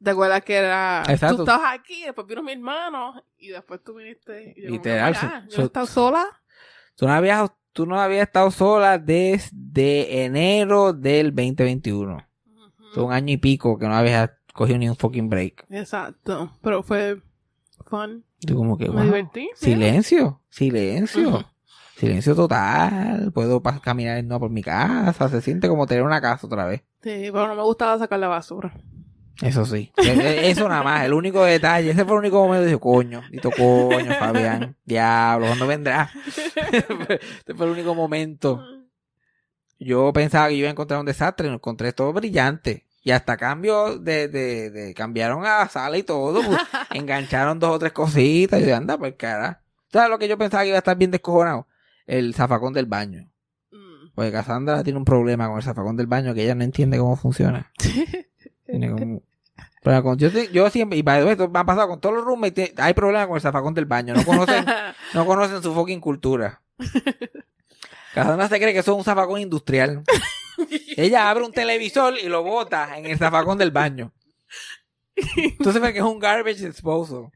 [0.02, 1.04] ¿Te acuerdas que era.
[1.10, 1.38] Exacto.
[1.38, 4.54] Tú estabas aquí, después vino mi hermano y después tú viniste.
[4.56, 6.26] Y yo como Literal, "Mira, so- yo so- he estado sola.
[6.96, 12.26] Tú no habías, tú no habías estado sola desde enero del 2021.
[12.96, 15.66] Fue un año y pico que no habías cogido ni un fucking break.
[15.70, 16.52] Exacto.
[16.62, 17.22] Pero fue
[17.86, 18.24] fun.
[18.40, 19.50] Yo como que, Me divertí.
[19.56, 21.46] silencio, silencio.
[21.98, 23.32] Silencio total.
[23.34, 25.30] Puedo caminar no por mi casa.
[25.30, 26.82] Se siente como tener una casa otra vez.
[27.02, 28.74] Sí, pero no me gustaba sacar la basura.
[29.42, 29.92] Eso sí.
[29.98, 31.06] E- e- Eso nada más.
[31.06, 31.92] El único detalle.
[31.92, 32.66] Ese fue el único momento.
[32.66, 33.22] Dije, coño.
[33.32, 34.76] Dito, coño, Fabián.
[34.86, 36.10] Diablo, ¿cuándo vendrá?
[36.72, 38.62] Este fue el único momento.
[39.80, 41.48] Yo pensaba que iba a encontrar un desastre.
[41.48, 42.86] Lo encontré todo brillante.
[43.04, 46.42] Y hasta cambio de, de, de cambiaron a la sala y todo.
[46.44, 46.60] pues,
[46.92, 48.62] engancharon dos o tres cositas.
[48.62, 49.62] Y yo, anda, pues cara.
[49.92, 51.68] ¿Sabes lo que yo pensaba que iba a estar bien descojonado?
[52.08, 53.30] El zafacón del baño.
[53.72, 54.10] Mm.
[54.16, 57.16] Porque Cassandra tiene un problema con el zafacón del baño que ella no entiende cómo
[57.16, 57.72] funciona.
[58.66, 59.22] Tiene como...
[59.84, 62.82] Pero con- yo, siempre, y way, esto me ha pasado con todos los roommates, te-
[62.82, 64.66] hay problemas con el zafacón del baño, no conocen,
[65.14, 66.60] no conocen su fucking cultura.
[68.16, 70.02] Cassandra se cree que eso es un zafacón industrial.
[70.96, 74.14] Ella abre un televisor y lo bota en el zafacón del baño.
[75.36, 77.30] Entonces ve que es un garbage disposal.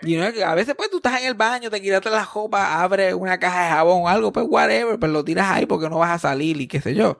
[0.00, 3.12] Y no a veces pues tú estás en el baño, te quitaste la ropa, abres
[3.12, 6.12] una caja de jabón o algo, pues whatever, pero lo tiras ahí porque no vas
[6.12, 7.18] a salir y qué sé yo.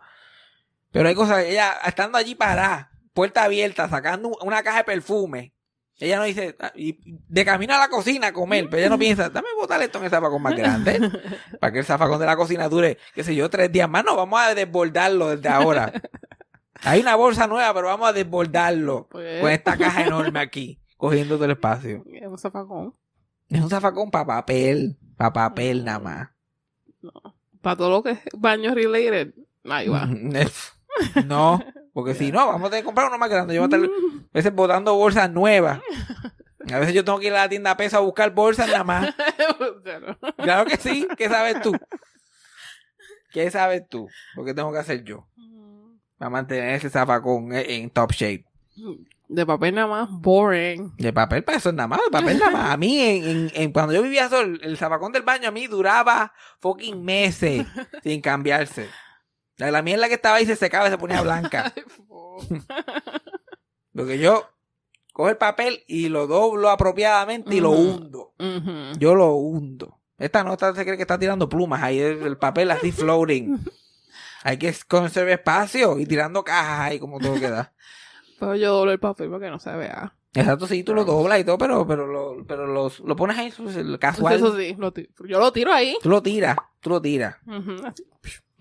[0.90, 5.53] Pero hay cosas, ella estando allí parada, puerta abierta, sacando una caja de perfume.
[6.00, 8.98] Ella no dice, ah, y de camino a la cocina a comer, pero ella no
[8.98, 10.98] piensa, dame botar esto en el zafacón más grande,
[11.60, 14.04] para que el zafacón de la cocina dure, qué sé yo, tres días más.
[14.04, 15.92] No, vamos a desbordarlo desde ahora.
[16.82, 21.36] Hay una bolsa nueva, pero vamos a desbordarlo Pues, con esta caja enorme aquí, cogiendo
[21.36, 22.04] todo el espacio.
[22.12, 22.92] es un zafacón.
[23.48, 26.28] Es un zafacón para papel, para papel nada más.
[27.62, 29.32] Para todo lo que es baño related.
[29.64, 30.08] Ahí va.
[31.24, 31.60] No,
[31.94, 33.54] porque si no, vamos a tener que comprar uno más grande.
[33.54, 35.80] Yo voy a estar a veces botando bolsas nuevas.
[36.72, 39.14] A veces yo tengo que ir a la tienda peso a buscar bolsas nada más.
[40.36, 41.06] Claro que sí.
[41.16, 41.72] ¿Qué sabes tú?
[43.32, 44.08] ¿Qué sabes tú?
[44.34, 45.26] ¿Por qué tengo que hacer yo?
[46.18, 48.44] Para mantener ese zafacón en, top shape.
[49.28, 50.94] De papel nada más, boring.
[50.96, 52.70] De papel para eso es nada más, de papel nada más.
[52.70, 55.66] A mí, en, en- en- cuando yo vivía solo, el zafacón del baño a mí
[55.66, 57.66] duraba fucking meses
[58.04, 58.88] sin cambiarse.
[59.56, 61.72] La, la mierda que estaba ahí se secaba y se ponía blanca.
[63.94, 64.44] Porque yo
[65.12, 68.34] cojo el papel y lo doblo apropiadamente y lo hundo.
[68.98, 70.00] Yo lo hundo.
[70.18, 73.58] Esta nota se cree que está tirando plumas ahí, el, el papel así floating.
[74.44, 77.72] Hay que conservar espacio y tirando cajas ahí como todo queda.
[78.38, 80.14] Pero yo doblo el papel para que no se vea.
[80.34, 83.52] Exacto, sí, tú lo doblas y todo, pero, pero, lo, pero los- lo pones ahí
[83.56, 84.34] pues, casual.
[84.34, 84.92] Eso sí, lo
[85.28, 85.96] yo lo tiro ahí.
[86.02, 87.36] Tú lo tiras, tú lo tiras.
[87.84, 88.04] Así.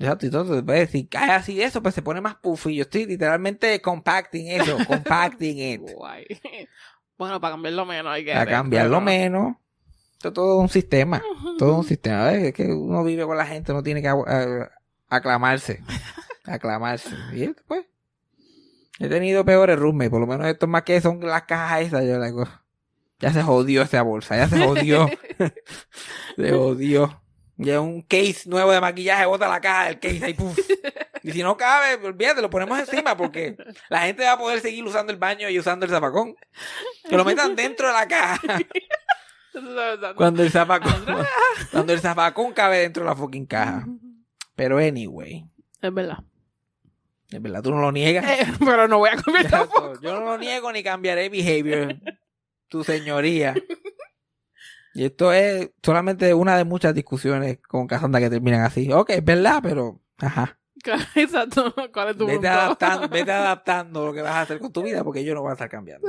[0.04, 2.76] Exacto, y todo, después, si cae así de eso, pues se pone más puffy.
[2.76, 5.82] Yo estoy literalmente compacting eso, compacting it.
[5.96, 6.26] Guay.
[7.18, 9.56] Bueno, para cambiarlo menos hay que A cambiarlo menos.
[10.16, 11.24] Esto es todo un sistema.
[11.58, 12.34] Todo un sistema.
[12.34, 14.14] Es que uno vive con la gente, uno tiene que
[15.08, 15.82] aclamarse.
[16.44, 17.16] Aclamarse.
[17.32, 17.86] Y esto, pues.
[19.00, 20.10] He tenido peores roommates.
[20.12, 22.04] Por lo menos esto más que son las cajas esas.
[22.04, 22.46] Yo digo,
[23.20, 24.36] ya se jodió esa bolsa.
[24.36, 25.10] Ya se jodió.
[26.36, 27.23] se jodió.
[27.58, 30.58] Lleva un case nuevo de maquillaje, bota la caja del case ahí, puf.
[31.22, 33.56] Y si no cabe, olvídate, lo ponemos encima porque
[33.90, 36.36] la gente va a poder seguir usando el baño y usando el zapacón.
[37.08, 38.42] Que lo metan dentro de la caja.
[40.16, 41.06] Cuando el zapacón,
[41.72, 43.86] cuando el zapacón cabe dentro de la fucking caja.
[44.56, 45.46] Pero anyway,
[45.82, 46.20] Es verdad.
[47.30, 48.26] es verdad, tú no lo niegas.
[48.28, 49.16] Eh, pero no voy a
[49.50, 49.94] tampoco.
[50.02, 51.96] Yo no lo niego ni cambiaré behavior.
[52.68, 53.54] Tu señoría.
[54.94, 58.92] Y esto es solamente una de muchas discusiones con Cassandra que terminan así.
[58.92, 60.00] Ok, es verdad, pero.
[60.20, 60.60] Ajá.
[61.16, 61.74] Exacto.
[61.94, 62.50] ¿Cuál es tu Vete punto?
[62.50, 65.50] adaptando, vete adaptando lo que vas a hacer con tu vida porque yo no voy
[65.52, 66.08] a estar cambiando.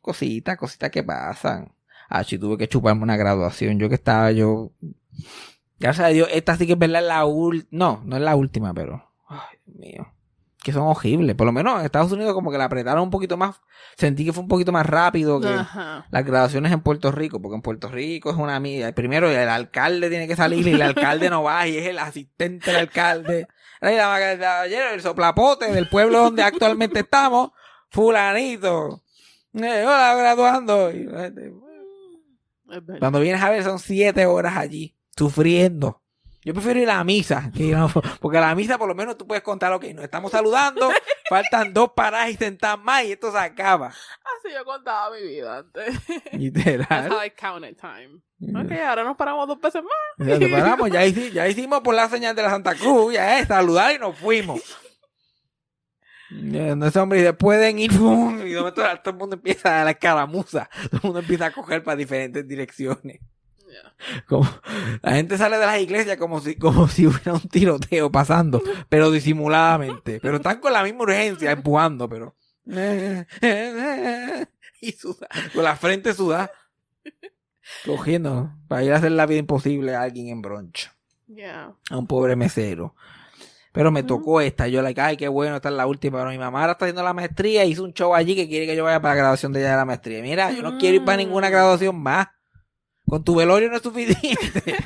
[0.00, 1.72] Cositas, cositas que pasan.
[2.08, 3.78] Ah, si tuve que chuparme una graduación.
[3.78, 4.72] Yo que estaba, yo.
[5.78, 7.68] Gracias a Dios, esta sí que es verdad la última.
[7.70, 9.10] No, no es la última, pero.
[9.28, 10.14] Ay, Dios mío.
[10.64, 11.36] Que son horribles.
[11.36, 13.60] Por lo menos en Estados Unidos, como que la apretaron un poquito más.
[13.96, 16.06] Sentí que fue un poquito más rápido que Ajá.
[16.10, 17.40] las graduaciones en Puerto Rico.
[17.42, 18.90] Porque en Puerto Rico es una amiga.
[18.92, 22.70] Primero, el alcalde tiene que salir y el alcalde no va y es el asistente
[22.72, 23.46] del alcalde.
[23.82, 27.50] La- la- el soplapote del pueblo donde actualmente estamos.
[27.90, 29.02] Fulanito.
[29.52, 30.90] Eh, hola, graduando.
[30.90, 32.98] Y verdad.
[32.98, 36.00] cuando vienes a ver, son siete horas allí, sufriendo.
[36.44, 37.88] Yo prefiero ir a la misa, que ir a-
[38.20, 40.90] porque a la misa por lo menos tú puedes contar, ok, nos estamos saludando,
[41.28, 43.86] faltan dos paradas y sentar más y esto se acaba.
[43.88, 45.98] Así yo contaba mi vida antes.
[46.06, 47.10] That's Literal.
[47.12, 48.20] how I counted time.
[48.62, 50.28] Ok, ahora nos paramos dos veces más.
[50.28, 53.38] Ya, te paramos, ya, hici- ya hicimos por la señal de la Santa Cruz, ya
[53.38, 54.60] es saludar y nos fuimos.
[56.30, 58.38] No, ese hombre dice, pueden ir, ¡pum!
[58.46, 61.46] y de momento todo el mundo empieza a dar la escaramuza, todo el mundo empieza
[61.46, 63.20] a coger para diferentes direcciones.
[64.26, 64.48] Como,
[65.02, 69.10] la gente sale de las iglesias como si, como si hubiera un tiroteo pasando, pero
[69.10, 70.20] disimuladamente.
[70.20, 72.34] Pero están con la misma urgencia, empujando, pero.
[74.80, 76.50] Y suda, con la frente sudada.
[77.86, 80.90] Cogiendo para ir a hacer la vida imposible a alguien en broncho.
[81.26, 81.74] Yeah.
[81.90, 82.94] A un pobre mesero.
[83.74, 84.68] Pero me tocó esta.
[84.68, 86.18] Yo, like, ay, qué bueno, esta es la última.
[86.18, 87.64] Pero mi mamá ahora está haciendo la maestría.
[87.64, 89.76] Hizo un show allí que quiere que yo vaya para la graduación de ella de
[89.78, 90.22] la maestría.
[90.22, 92.28] Mira, yo no quiero ir para ninguna graduación más.
[93.06, 94.76] Con tu velorio no es suficiente.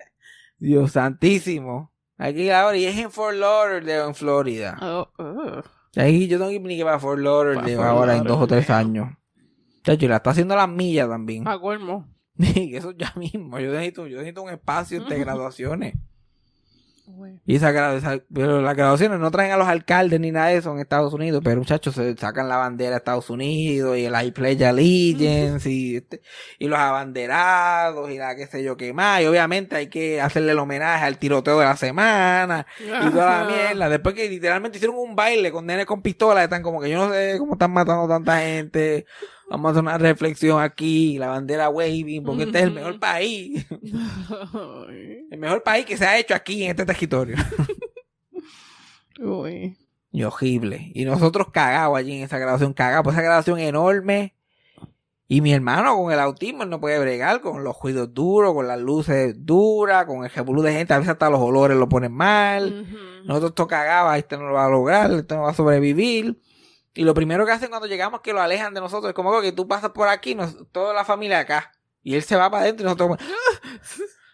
[0.58, 1.92] Dios santísimo.
[2.18, 4.78] Aquí ahora, y es en Fort Lauderdale, en Florida.
[4.80, 5.62] Oh, oh.
[5.96, 8.40] Ahí yo tengo que ir ni que para Fort Lauderdale Para Fort ahora en dos
[8.40, 9.08] o tres años.
[9.82, 11.44] Chacho, y la está haciendo las millas también.
[11.44, 13.58] Que Eso ya mismo.
[13.58, 15.94] Yo necesito, yo necesito un espacio entre graduaciones.
[17.44, 20.72] Y esa, esa- pero las graduaciones no traen a los alcaldes ni nada de eso
[20.72, 24.30] en Estados Unidos, pero muchachos se sacan la bandera de Estados Unidos y el I
[24.30, 26.22] Pledge Allegiance y, este-
[26.58, 29.20] y los abanderados y la qué sé yo qué más.
[29.22, 33.44] Y obviamente hay que hacerle el homenaje al tiroteo de la semana y toda la
[33.50, 33.88] mierda.
[33.88, 37.12] Después que literalmente hicieron un baile con nenes con pistolas, están como que yo no
[37.12, 39.06] sé cómo están matando tanta gente.
[39.52, 43.66] Vamos a hacer una reflexión aquí, la bandera waving, porque este es el mejor país.
[45.30, 47.36] El mejor país que se ha hecho aquí en este territorio.
[49.20, 49.76] Uy.
[50.10, 50.90] Y horrible.
[50.94, 54.34] Y nosotros cagados allí en esa graduación, cagados por esa graduación enorme.
[55.28, 58.80] Y mi hermano con el autismo, no puede bregar con los ruidos duros, con las
[58.80, 62.86] luces duras, con el jebulú de gente, a veces hasta los olores lo ponen mal.
[63.26, 66.40] Nosotros todo cagados, este no lo va a lograr, este no va a sobrevivir.
[66.94, 69.08] Y lo primero que hacen cuando llegamos es que lo alejan de nosotros.
[69.10, 71.72] Es como que tú pasas por aquí, nos- toda la familia acá.
[72.02, 73.30] Y él se va para adentro y nosotros como,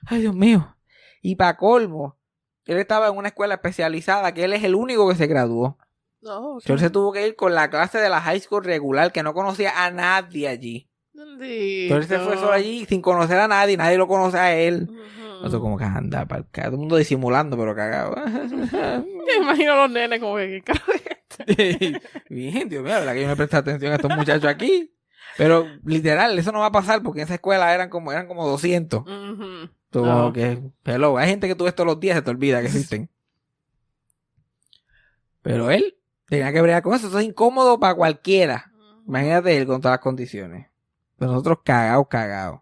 [0.06, 0.74] ay Dios mío.
[1.22, 2.16] Y para colmo,
[2.64, 5.78] él estaba en una escuela especializada que él es el único que se graduó.
[6.20, 6.62] No, ok.
[6.66, 9.34] Él se tuvo que ir con la clase de la high school regular que no
[9.34, 10.88] conocía a nadie allí.
[11.84, 14.88] Entonces se fue solo allí sin conocer a nadie, nadie lo conoce a él.
[15.40, 18.14] Nosotros como que anda, para todo el mundo disimulando, pero cagado.
[18.26, 22.00] Me imagino a los nenes como que, ¿qué?
[22.28, 24.92] Bien, Dios mío, la verdad que yo no presté atención a estos muchachos aquí.
[25.36, 28.46] Pero literal, eso no va a pasar porque en esa escuela eran como, eran como
[28.48, 29.02] 200.
[29.02, 29.70] Ujú.
[29.90, 30.12] Tú No.
[30.16, 32.66] como que, hello, hay gente que tú ves todos los días se te olvida que
[32.66, 33.08] existen.
[35.42, 35.96] Pero él
[36.28, 37.08] tenía que bregar con eso.
[37.08, 38.72] Eso es incómodo para cualquiera.
[39.06, 40.66] Imagínate él con todas las condiciones.
[41.16, 42.60] Pero nosotros cagados, cagados.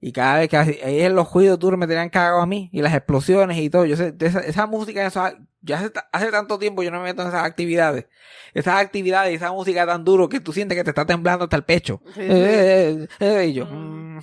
[0.00, 2.70] Y cada vez que ahí en los ruidos duros me tenían cagado a mí.
[2.72, 3.84] Y las explosiones y todo.
[3.84, 5.22] Yo sé, de esa, esa música, eso,
[5.60, 8.06] ya hace, hace tanto tiempo yo no me meto en esas actividades.
[8.54, 11.56] Esas actividades y esa música tan duro que tú sientes que te está temblando hasta
[11.56, 12.00] el pecho.
[12.06, 12.20] Sí, sí.
[12.28, 14.18] Eh, eh, eh, y yo, Mm.
[14.18, 14.22] mm,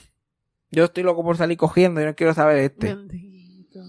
[0.71, 1.99] yo estoy loco por salir cogiendo.
[1.99, 2.95] Yo no quiero saber este.
[2.95, 3.79] Bendito.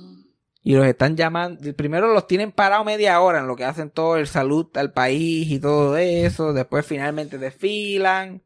[0.62, 1.72] Y los están llamando.
[1.76, 5.48] Primero los tienen parados media hora en lo que hacen todo el salud al país
[5.48, 6.52] y todo eso.
[6.52, 8.42] Después finalmente desfilan.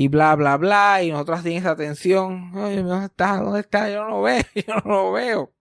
[0.00, 1.02] Y bla, bla, bla.
[1.02, 2.52] Y nosotros sin esa atención.
[2.54, 3.38] Oye, ¿dónde está?
[3.38, 3.90] ¿Dónde está?
[3.90, 4.44] Yo no lo veo.
[4.54, 5.52] Yo no lo veo.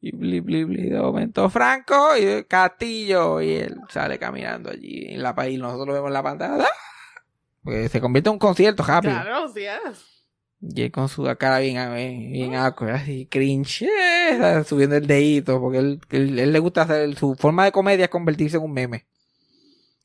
[0.00, 0.88] Y bli, bli, bli.
[0.88, 3.42] De momento Franco y el Castillo.
[3.42, 5.58] Y él sale caminando allí en la país.
[5.58, 6.64] Nosotros lo vemos en la pantalla.
[6.64, 7.22] ¡Ah!
[7.62, 9.12] Pues se convierte en un concierto rápido.
[9.12, 10.24] Claro, sí es.
[10.62, 15.60] Y él con su cara bien, bien, bien awkward, así, cringe, eh, subiendo el dedito,
[15.60, 18.72] porque él, él, él le gusta hacer, su forma de comedia es convertirse en un
[18.72, 19.06] meme.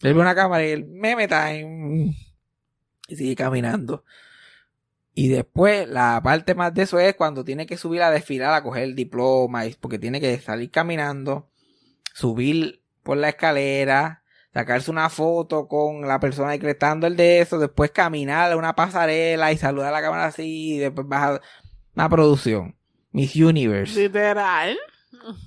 [0.02, 2.16] Él ve una cámara y el meme time.
[3.08, 4.04] Y sigue caminando.
[5.14, 8.64] Y después, la parte más de eso es cuando tiene que subir a desfilar a
[8.64, 11.50] coger el diploma, porque tiene que salir caminando,
[12.14, 17.92] subir por la escalera, sacarse una foto con la persona dando el de eso, después
[17.92, 21.42] caminar a una pasarela y saludar a la cámara así, y después bajar
[21.96, 22.76] una producción.
[23.12, 23.98] Miss Universe.
[23.98, 24.78] Literal.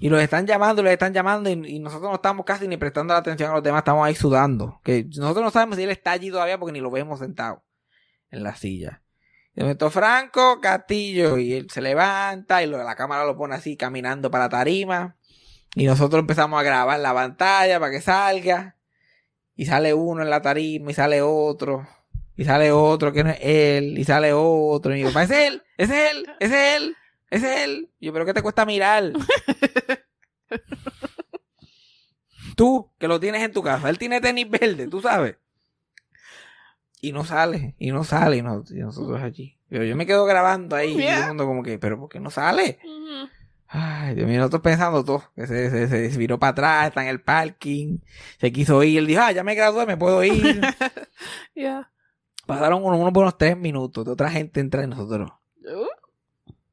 [0.01, 3.21] Y los están llamando, los están llamando y, nosotros no estamos casi ni prestando la
[3.21, 4.81] atención a los demás, estamos ahí sudando.
[4.85, 7.62] Que nosotros no sabemos si él está allí todavía porque ni lo vemos sentado
[8.31, 9.03] en la silla.
[9.55, 14.45] De Franco Castillo y él se levanta y la cámara lo pone así caminando para
[14.45, 15.17] la tarima.
[15.75, 18.77] Y nosotros empezamos a grabar la pantalla para que salga.
[19.57, 21.88] Y sale uno en la tarima y sale otro.
[22.37, 23.99] Y sale otro que no es él.
[23.99, 24.95] Y sale otro.
[24.95, 26.97] Y yo, "Pa, es él, es él, es él, es él.
[27.31, 29.12] Y yo, pero ¿qué te cuesta mirar?
[32.57, 33.88] Tú, que lo tienes en tu casa.
[33.88, 35.37] Él tiene tenis verde, tú sabes.
[37.01, 39.57] Y no sale, y no sale, y, no- y nosotros allí.
[39.69, 42.19] Pero yo me quedo grabando ahí, y todo el mundo como que, pero ¿por qué
[42.19, 42.81] no sale?
[43.69, 45.31] Ay, Dios mío, nosotros pensando todo.
[45.37, 47.99] Que se, se, se viró para atrás, está en el parking,
[48.41, 48.99] se quiso ir.
[48.99, 50.61] Él dijo, ah, ya me gradué, me puedo ir.
[51.55, 51.91] Yeah.
[52.47, 55.33] Pasaron unos, unos buenos tres minutos de otra gente entra en nosotros.
[55.64, 55.87] Uh,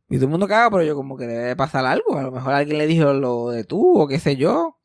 [0.10, 2.18] Y todo el mundo caga, pero yo como que debe pasar algo.
[2.18, 4.78] A lo mejor alguien le dijo lo de tú o qué sé yo.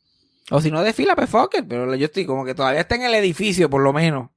[0.51, 1.67] O si no de fila, pues fuck it.
[1.69, 4.31] Pero yo estoy como que todavía está en el edificio, por lo menos.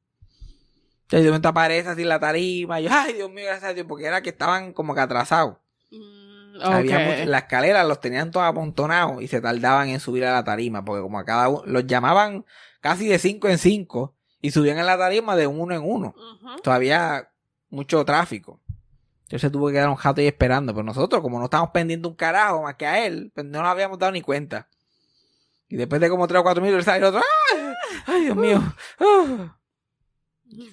[1.04, 2.80] Entonces de momento aparece así la tarima.
[2.80, 5.58] Y yo, ay, Dios mío, gracias a Dios, porque era que estaban como que atrasados.
[5.92, 7.04] mm, Había ok.
[7.06, 10.84] mucho- la escalera los tenían todos amontonados y se tardaban en subir a la tarima.
[10.86, 12.46] Porque como a cada uno, los llamaban
[12.82, 16.14] casi de cinco en cinco y subían en la tarima de uno en uno
[16.62, 17.30] todavía
[17.70, 18.60] mucho tráfico.
[19.24, 20.74] Entonces tuvo que quedar un jato ahí esperando.
[20.74, 23.70] Pero nosotros, como no estábamos pendiendo un carajo más que a él, pues no nos
[23.70, 24.68] habíamos dado ni cuenta.
[25.68, 27.22] Y después de como tres o cuatro minutos, él salió otro.
[27.22, 27.74] ¡Ay!
[28.06, 28.62] ¡Ay, Dios mío!
[29.00, 29.58] ¡Ah!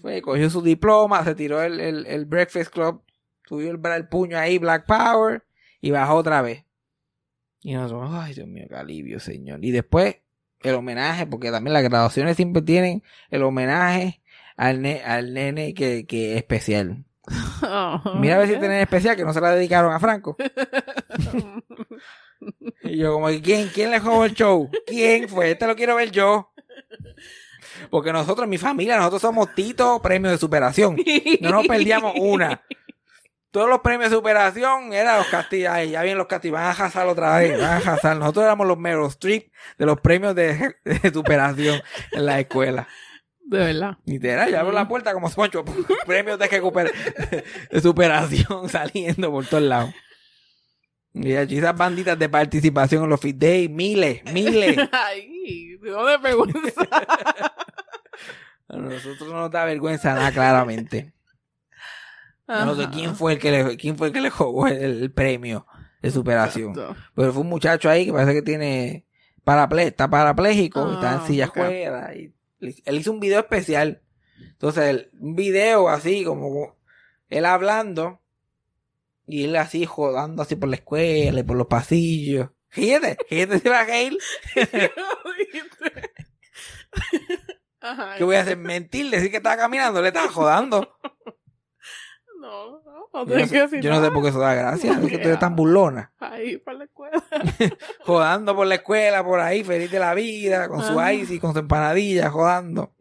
[0.02, 3.02] Fue, cogió su diploma, se tiró el, el, el Breakfast Club,
[3.46, 5.42] subió el, el puño ahí, Black Power,
[5.80, 6.64] y bajó otra vez.
[7.62, 9.64] Y nosotros, ay, Dios mío, qué alivio, señor.
[9.64, 10.16] Y después,
[10.60, 14.20] el homenaje, porque también las graduaciones siempre tienen el homenaje
[14.56, 17.06] al, ne- al nene que, que es especial.
[17.62, 20.36] Oh, Mira a ver si tienen especial, que no se la dedicaron a Franco.
[22.82, 24.70] Y yo como, ¿quién, quién le robó el show?
[24.86, 25.50] ¿Quién fue?
[25.50, 26.50] Este lo quiero ver yo.
[27.90, 30.96] Porque nosotros, mi familia, nosotros somos Tito Premio de Superación.
[31.40, 32.62] No nos perdíamos una.
[33.50, 35.70] Todos los premios de superación eran los castillos.
[35.72, 36.54] Ay, ya vienen los castillos.
[36.54, 37.60] Van a jazar otra vez.
[37.60, 38.16] Van a jazar.
[38.16, 41.80] Nosotros éramos los Meryl Streep de los premios de, de superación
[42.12, 42.86] en la escuela.
[43.50, 43.98] De verdad.
[44.04, 45.64] Literal, ya abro la puerta como Soncho.
[46.06, 49.92] Premios de, de superación saliendo por todos lados.
[51.12, 54.76] Y esas banditas de participación en los fit days, miles, miles.
[54.92, 56.88] Ay, ¿de dónde vergüenza?
[58.68, 61.12] A nosotros no nos da vergüenza nada, claramente.
[62.46, 65.10] No sé quién fue el que le, quién fue el que le jugó el, el
[65.12, 65.66] premio
[66.02, 66.70] de superación.
[66.70, 66.96] Exacto.
[67.16, 69.06] Pero fue un muchacho ahí que parece que tiene
[69.42, 71.54] paraple está parapléjico, está en Ah, silla ok.
[71.56, 74.02] de ruedas, y él hizo un video especial.
[74.40, 76.76] Entonces, un video así como
[77.28, 78.20] él hablando
[79.26, 82.50] y él así jodando así por la escuela y por los pasillos.
[82.68, 84.16] Fíjate, fíjate se va a reír.
[88.18, 88.56] ¿Qué voy a hacer?
[88.56, 90.96] Mentir, decir que estaba caminando, le estaba jodando.
[92.40, 92.80] No,
[93.12, 94.12] no, Yo no, sé, decir yo no sé nada.
[94.12, 96.12] por qué eso da gracia, es que tú eres tan burlona.
[96.20, 97.22] Ahí, para la escuela.
[98.04, 101.12] Jodando por la escuela, por ahí, feliz de la vida, con su Ajá.
[101.12, 102.92] ice y con su empanadilla, jodando.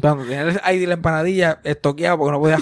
[0.00, 2.58] Cuando tenía el de la empanadilla estoqueado porque no podía.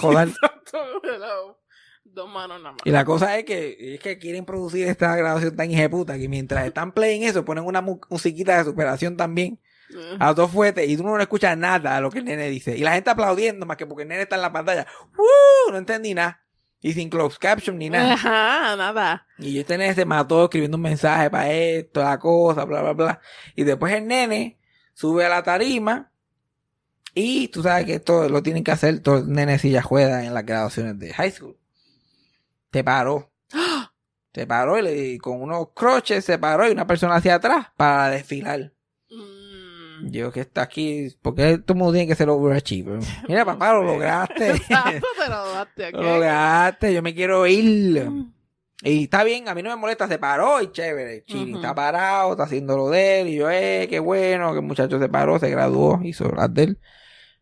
[1.02, 1.56] Hello.
[2.04, 2.82] Dos manos nada más.
[2.84, 6.66] Y la cosa es que, es que quieren producir esta grabación tan hijeputa que mientras
[6.66, 9.60] están playing eso, ponen una mu- musiquita de superación también
[10.18, 12.76] A dos fuertes y tú no escuchas nada de lo que el nene dice.
[12.76, 14.87] Y la gente aplaudiendo más que porque el nene está en la pantalla.
[15.16, 15.72] ¡Uh!
[15.72, 16.42] No entendí nada.
[16.83, 18.14] Y sin closed caption ni nada.
[18.14, 19.26] Ajá, nada.
[19.38, 23.20] Y este nene se mató escribiendo un mensaje para esto, la cosa, bla, bla, bla.
[23.55, 24.59] Y después el nene
[24.95, 26.11] sube a la tarima
[27.14, 30.32] y tú sabes que esto lo tienen que hacer todos los nenes sillas juegan en
[30.32, 31.57] las graduaciones de high school.
[32.72, 33.30] Se paró.
[34.32, 37.66] Se paró y, le- y con unos croches se paró y una persona hacia atrás
[37.76, 38.72] para desfilar.
[40.05, 43.01] Yo que está aquí, porque todo el mundo tiene que ser overachiever.
[43.28, 44.51] Mira, papá, lo lograste.
[44.57, 45.96] Exacto, te lo daste aquí.
[45.96, 48.07] lo lograste, yo me quiero ir.
[48.82, 51.24] Y está bien, a mí no me molesta, se paró y chévere.
[51.28, 51.57] Ujú.
[51.57, 53.28] está parado, está haciendo lo de él.
[53.28, 56.62] Y yo, eh, qué bueno, que el muchacho se paró, se graduó, hizo las de
[56.62, 56.78] él.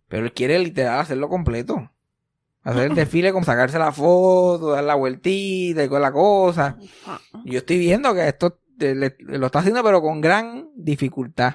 [0.09, 1.90] Pero él quiere literal hacerlo completo.
[2.64, 6.76] Hacer el desfile como sacarse la foto, dar la vueltita y con la cosa.
[7.06, 10.68] Ah, Y yo estoy viendo que esto eh, le- lo está haciendo pero con gran
[10.74, 11.54] dificultad.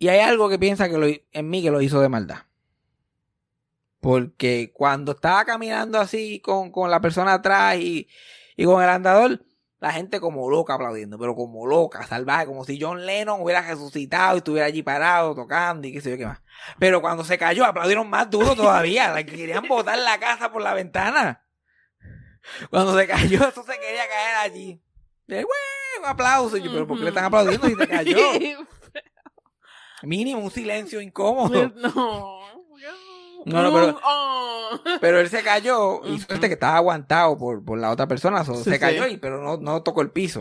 [0.00, 2.38] Y hay algo que piensa que lo, en mí que lo hizo de maldad.
[4.00, 8.08] Porque cuando estaba caminando así con, con la persona atrás y,
[8.56, 9.44] y con el andador,
[9.78, 14.36] la gente como loca aplaudiendo, pero como loca, salvaje, como si John Lennon hubiera resucitado
[14.36, 16.40] y estuviera allí parado tocando y qué sé yo qué más.
[16.78, 20.62] Pero cuando se cayó, aplaudieron más duro todavía, la que querían botar la casa por
[20.62, 21.44] la ventana.
[22.70, 24.82] Cuando se cayó, eso se quería caer allí.
[25.26, 25.44] Y, "Güey,
[25.98, 26.56] un aplauso.
[26.56, 28.16] Pero ¿por qué le están aplaudiendo si se cayó?
[30.02, 31.72] Mínimo un silencio incómodo.
[31.76, 32.40] no.
[33.46, 34.70] No, no, pero- Oh.
[35.00, 38.44] Pero él se cayó y suerte que estaba aguantado por, por la otra persona.
[38.44, 38.78] so, Sí, se sí.
[38.78, 40.40] cayó y pero no, no tocó el piso.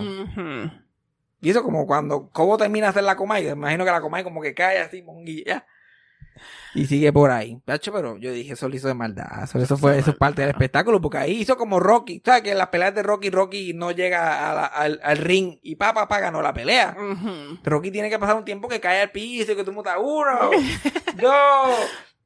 [1.42, 3.44] Y eso como cuando Cobo termina de hacer la Comay.
[3.46, 5.66] Me imagino que la Comay como que cae así, monguilla.
[6.76, 7.58] Y sigue por ahí.
[7.66, 9.44] Tacho, pero yo dije, eso lo hizo de maldad.
[9.44, 11.02] Eso, eso fue, eso es parte del espectáculo.
[11.02, 12.22] Porque ahí hizo como Rocky.
[12.24, 12.44] ¿Sabes?
[12.44, 15.76] Que en las peleas de Rocky, Rocky no llega a la- al, al ring y
[15.76, 16.96] pa, pa, pa, ganó la pelea.
[17.64, 20.52] Rocky tiene que pasar un tiempo que cae al piso y que tú mutas uno,
[21.22, 21.76] dos,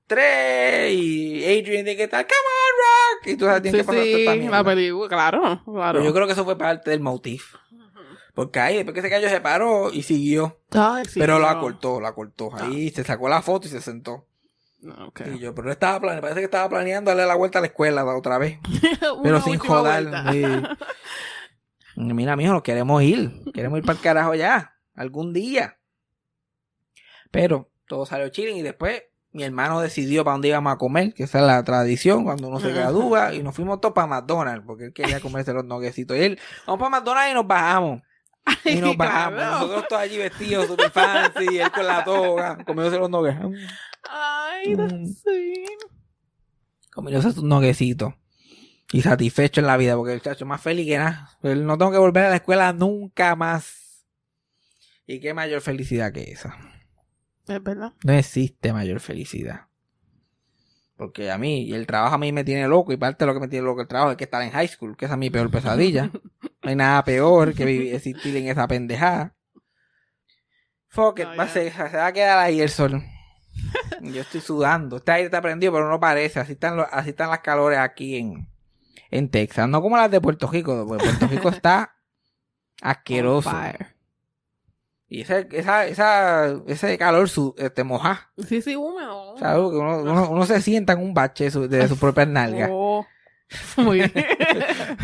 [0.07, 3.27] tres y Adrian tiene que estar, come on, Rock.
[3.27, 5.99] Y tú sabes, tienes Sí, que pasar sí, la película, claro, claro.
[5.99, 7.55] Pero yo creo que eso fue parte del motif.
[8.33, 10.59] Porque ahí, después que se cayó, se paró y siguió.
[10.71, 11.61] Ay, sí, pero la no.
[11.61, 12.49] cortó, la cortó.
[12.55, 14.25] Ahí se sacó la foto y se sentó.
[14.81, 15.21] No, ok.
[15.35, 18.03] Y yo, pero estaba planeando, parece que estaba planeando darle la vuelta a la escuela
[18.05, 18.59] otra vez.
[19.23, 20.09] Pero sin joder.
[21.95, 23.31] Mira, mijo, nos queremos ir.
[23.53, 24.75] Queremos ir para el carajo ya.
[24.95, 25.77] Algún día.
[27.31, 31.23] Pero todo salió chilling y después mi hermano decidió para dónde íbamos a comer, que
[31.23, 33.33] esa es la tradición cuando uno se gradúa.
[33.33, 36.17] Y nos fuimos todos para McDonald's, porque él quería comerse los nuggecitos.
[36.17, 38.01] Y él, vamos para McDonald's y nos bajamos.
[38.65, 39.39] Y nos bajamos.
[39.39, 39.59] Claro.
[39.59, 43.39] Nosotros todos allí vestidos, super fancy, y él con la toga, comiéndose los nuggets.
[44.09, 45.05] Ay, Mm.
[45.07, 45.65] sí.
[46.91, 48.13] comiéndose sus nuggecitos.
[48.91, 51.31] Y satisfecho en la vida, porque el chacho más feliz que nada.
[51.41, 54.05] Él no tengo que volver a la escuela nunca más.
[55.07, 56.55] Y qué mayor felicidad que esa.
[57.47, 57.93] Es verdad.
[58.03, 59.67] No existe mayor felicidad.
[60.95, 63.33] Porque a mí, y el trabajo a mí me tiene loco, y parte de lo
[63.33, 65.19] que me tiene loco el trabajo es que estar en high school, que esa es
[65.19, 66.11] mi peor pesadilla.
[66.63, 69.35] No hay nada peor que vivir, existir en esa pendejada.
[70.87, 73.01] Fuck it, No, va a ser- se va a quedar ahí el sol.
[74.01, 74.97] Yo estoy sudando.
[74.97, 76.39] Este aire está prendido, pero no parece.
[76.39, 78.47] Así están, los- así están las calores aquí en,
[79.11, 79.67] en Texas.
[79.67, 81.95] No como las de Puerto Rico, porque Puerto Rico está
[82.81, 83.51] asqueroso.
[85.07, 88.31] Y ese, esa, esa, ese calor su, te moja.
[88.47, 89.35] Sí, sí, húmedo.
[89.35, 92.69] Uno, uno, uno se sienta en un bache de sus propias nalgas.
[92.71, 93.05] Oh.
[93.77, 94.11] Muy bien.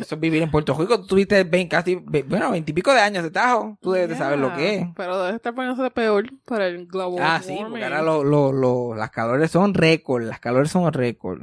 [0.00, 1.00] Eso es vivir en Puerto Rico.
[1.00, 3.76] Tú tuviste 20, casi, bueno, veintipico de años de tajo.
[3.80, 4.86] Tú debes de saber lo que es.
[4.96, 8.94] Pero debe estar poniéndose peor para el global Ah, sí, porque ahora lo, lo, lo-
[8.94, 10.22] las calores son récord.
[10.24, 11.42] Las calores son récord.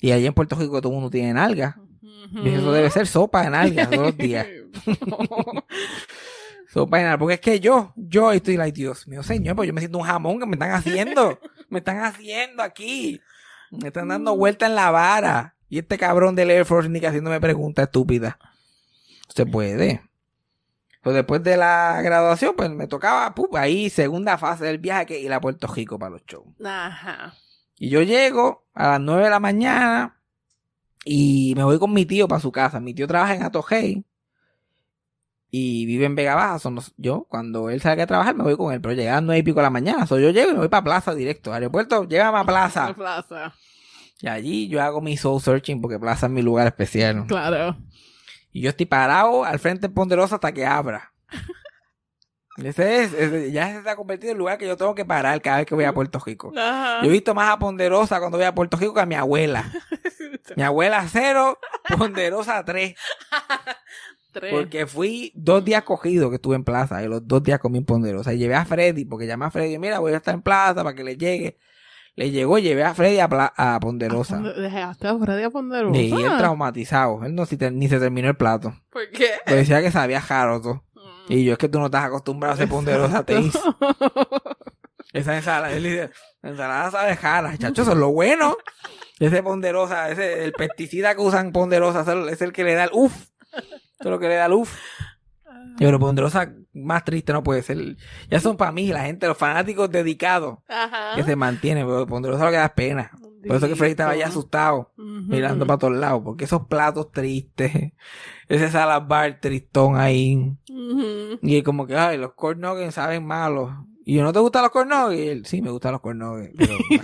[0.00, 1.76] Y allí en Puerto Rico todo el mundo tiene nalgas.
[1.76, 2.46] Ujú.
[2.46, 4.46] Y eso debe ser sopa de nalgas todos los días.
[6.68, 7.18] Sopa de nalgas.
[7.18, 10.04] Porque es que yo, yo estoy like, Dios mío, señor, pues yo me siento un
[10.04, 11.38] jamón que me están haciendo.
[11.68, 13.20] me están haciendo aquí.
[13.70, 15.54] Me están dando vuelta en la vara.
[15.72, 18.34] Y este cabrón del Air Force ni que haciéndome preguntas estúpidas.
[19.34, 20.02] Se puede.
[21.00, 25.32] Pues después de la graduación, pues me tocaba, ahí, segunda fase del viaje, que ir
[25.32, 26.46] a Puerto Rico para los shows.
[26.62, 27.32] Ajá.
[27.78, 30.20] Y yo llego a las 9 de la mañana
[31.06, 32.78] y me voy con mi tío para su casa.
[32.78, 34.04] Mi tío trabaja en Atojei
[35.50, 36.58] y vive en Vega Baja.
[36.58, 38.82] Son los- yo, cuando él salga a trabajar, me voy con él.
[38.82, 40.06] Pero llega a las 9 y pico de la mañana.
[40.06, 41.50] So, yo llego y me voy para Plaza directo.
[41.50, 42.88] Aeropuerto, llévame a Plaza.
[42.88, 43.54] La plaza.
[44.22, 47.26] Y allí yo hago mi soul searching porque Plaza es mi lugar especial.
[47.26, 47.76] Claro.
[48.52, 51.12] Y yo estoy parado al frente de Ponderosa hasta que abra.
[52.62, 55.40] Ese es, ese- ya se ha convertido en el lugar que yo tengo que parar
[55.40, 56.52] cada vez que voy a Puerto Rico.
[56.54, 57.00] Ajá.
[57.02, 59.72] Yo he visto más a Ponderosa cuando voy a Puerto Rico que a mi abuela.
[60.56, 61.58] Mi abuela cero,
[61.96, 62.94] Ponderosa tres.
[64.32, 64.50] Tres.
[64.50, 67.84] Porque fui dos días cogidos que estuve en plaza y los dos días comí en
[67.84, 68.32] Ponderosa.
[68.32, 70.94] Y llevé a Freddy, porque llamé a Freddy, mira, voy a estar en plaza para
[70.94, 71.58] que le llegue.
[72.14, 74.38] Le llegó y llevé a Freddy a, Pla- a Ponderosa.
[74.38, 75.98] Dejaste a Freddy a Ponderosa.
[75.98, 77.24] Y él traumatizado.
[77.24, 78.74] Él no si te- ni se terminó el plato.
[78.90, 79.28] ¿Por qué?
[79.46, 80.84] Pues decía que sabía jaro todo.
[80.94, 81.32] Mm.
[81.32, 83.38] Y yo es que tú no estás acostumbrado a ser Ponderosa, te.
[85.12, 86.10] Esa ensalada, él dice,
[86.40, 88.56] la ensalada sabe jara, chacho, eso es lo bueno.
[89.18, 93.14] Ese ponderosa, ese, el pesticida que usan ponderosa, es el que le da el uff.
[93.52, 93.68] Eso
[94.00, 94.74] es lo que le da el uff.
[95.78, 97.96] Pero ponderosa más triste no puede ser.
[98.30, 101.16] Ya son para mí, la gente, los fanáticos dedicados Ajá.
[101.16, 103.10] que se mantienen, pero ponderosa lo que da pena.
[103.46, 107.92] Por eso que Freddy estaba ya asustado, mirando para todos lados, porque esos platos tristes,
[108.48, 110.56] ese salad bar tristón ahí.
[110.70, 111.38] Ujú.
[111.42, 113.72] Y como que, ay, los corn nuggets saben malos.
[114.04, 115.20] Y yo, ¿no te gustan los corn nuggets?
[115.20, 116.54] Y él, sí, me gustan los corn nuggets.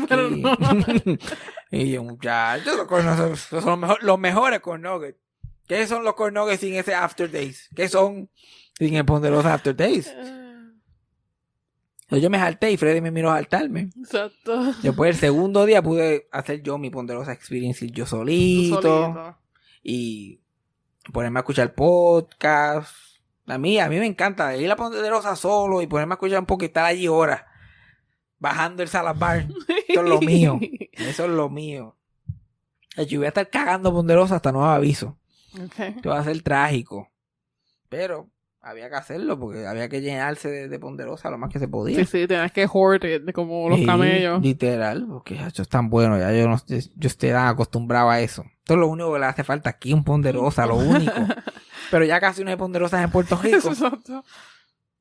[0.09, 0.29] Pero,
[1.73, 5.19] y yo, muchachos, los corn nuggets son los, mejor- los mejores corn nuggets.
[5.69, 7.69] ¿Qué son los corn nuggets sin ese after days?
[7.77, 8.31] ¿Qué son
[8.79, 10.13] sin el ponderosa after days?
[12.11, 13.91] Yo me salté y Freddy me miró a saltarme.
[13.99, 14.73] Exacto.
[14.83, 18.81] Después el segundo día pude hacer yo mi ponderosa experience yo solito.
[18.81, 19.39] solito.
[19.83, 20.41] y
[21.13, 22.95] ponerme a escuchar podcast.
[23.47, 26.47] A mí, a mí me encanta ir a Ponderosa solo y ponerme a escuchar un
[26.47, 27.43] poco y estar allí horas.
[28.39, 29.47] Bajando el salad bar.
[29.89, 30.59] Esto es lo mío.
[30.93, 31.97] Eso es lo mío.
[33.07, 35.19] Yo voy a estar cagando Ponderosa hasta nuevo aviso.
[35.65, 35.79] Ok.
[35.97, 37.09] Esto va a ser trágico.
[37.89, 38.29] Pero
[38.61, 41.97] había que hacerlo porque había que llenarse de, de Ponderosa lo más que se podía.
[41.97, 44.43] Sí, sí, tienes que hoard como los Sí, camellos.
[44.43, 48.45] Literal, porque eso es tan bueno, ya yo no yo estoy tan acostumbrado a eso.
[48.59, 51.13] Esto es lo único que le hace falta aquí, un ponderosa, lo único.
[51.91, 53.69] Pero ya casi no hay ponderosas en Puerto Rico.
[53.69, 54.23] Exacto.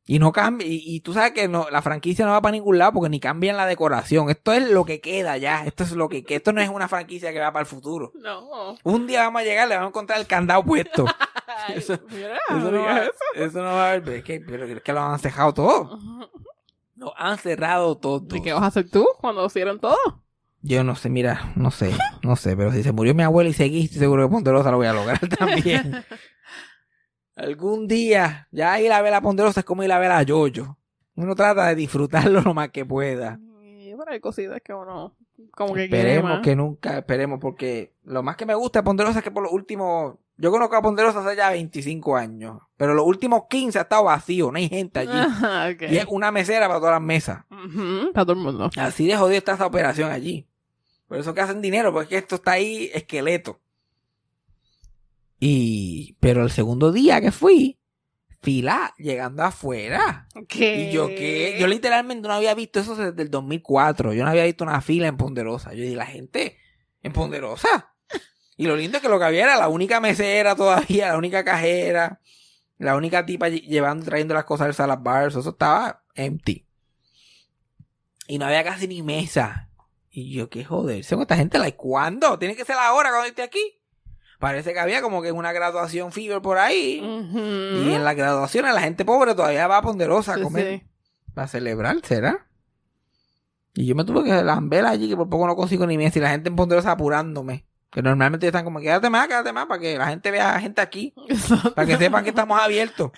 [0.09, 2.77] Y no cambia, y, y tú sabes que no, la franquicia no va para ningún
[2.77, 4.29] lado porque ni cambian la decoración.
[4.29, 5.65] Esto es lo que queda ya.
[5.65, 8.13] Esto es lo que, que esto no es una franquicia que va para el futuro.
[8.15, 8.75] No.
[8.83, 11.05] Un día vamos a llegar, le vamos a encontrar el candado puesto.
[11.75, 13.11] Eso- mira, Eso no, va, eso.
[13.35, 15.99] eso no va a haber, pero es que, pero es que lo han cerrado todo.
[16.95, 18.25] Lo han cerrado todo.
[18.35, 19.97] ¿Y qué vas a hacer tú cuando hicieron todo?
[20.63, 21.91] Yo no sé, mira, no sé,
[22.23, 24.77] no sé, pero si se murió mi abuela y seguí, estoy seguro que Ponderosa lo
[24.77, 26.03] voy a lograr también.
[27.37, 30.75] Algún día, ya ir a ver a Ponderosa es como ir a ver a Yoyo.
[31.15, 33.39] Uno trata de disfrutarlo lo más que pueda.
[33.61, 35.15] Y pero hay cositas que uno
[35.51, 36.41] como que quiere Esperemos más.
[36.41, 39.51] que nunca, esperemos, porque lo más que me gusta de Ponderosa es que por los
[39.51, 44.05] últimos, yo conozco a Ponderosa hace ya 25 años, pero los últimos 15 ha estado
[44.05, 45.11] vacío, no hay gente allí.
[45.13, 45.83] Ajá, ok.
[45.91, 47.43] Y es una mesera para todas las mesas.
[48.13, 48.69] Para todo el mundo.
[48.77, 50.47] Así de jodido está esa operación allí.
[51.07, 53.59] Por eso que hacen dinero, porque es que esto está ahí esqueleto.
[55.39, 57.79] Y, pero el segundo día que fui,
[58.41, 60.27] fila llegando afuera.
[60.47, 60.89] ¿Qué?
[60.89, 64.13] Y yo que, yo literalmente no había visto eso desde el 2004.
[64.13, 65.73] Yo no había visto una fila en Ponderosa.
[65.73, 66.57] Yo dije, la gente
[67.03, 67.93] en Ponderosa.
[68.55, 71.43] Y lo lindo es que lo que había era la única mesera todavía, la única
[71.45, 72.19] cajera,
[72.79, 75.27] la única tipa lle- llevando, trayendo las cosas del salad bar.
[75.27, 76.65] Eso estaba empty.
[78.27, 79.69] Y no había casi ni mesa.
[80.09, 82.39] Y yo, qué joder, con esta gente, like, ¿cuándo?
[82.39, 83.76] Tiene que ser ahora cuando esté aquí.
[84.39, 86.99] Parece que había como que una graduación fever por ahí.
[87.01, 90.79] Y en la graduación la gente pobre todavía va a Ponderosa a comer.
[90.79, 90.87] sí.
[91.33, 92.47] Para celebrar, ¿será?
[93.73, 96.17] Y yo me tuve que lamber allí, que por poco no consigo ni mesa.
[96.17, 97.65] Y la gente en Ponderosa apurándome.
[97.91, 100.81] Que normalmente están como, quédate más, quédate más, para que la gente vea a gente
[100.81, 101.13] aquí.
[101.75, 103.11] Para que sepan que estamos abiertos.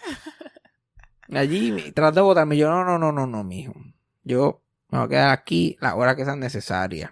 [1.27, 2.57] Y allí traté de botarme.
[2.57, 3.73] Yo, no, no, no, no, no, mijo.
[4.23, 7.11] Yo me voy a quedar aquí las horas que sean necesarias.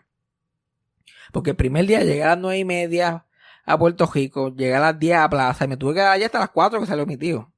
[1.31, 3.26] Porque el primer día llegué a las nueve y media
[3.67, 6.23] a Puerto Rico, llegué a las 10 a Plaza y me tuve que quedar allí
[6.23, 7.51] hasta las 4 que salió mi tío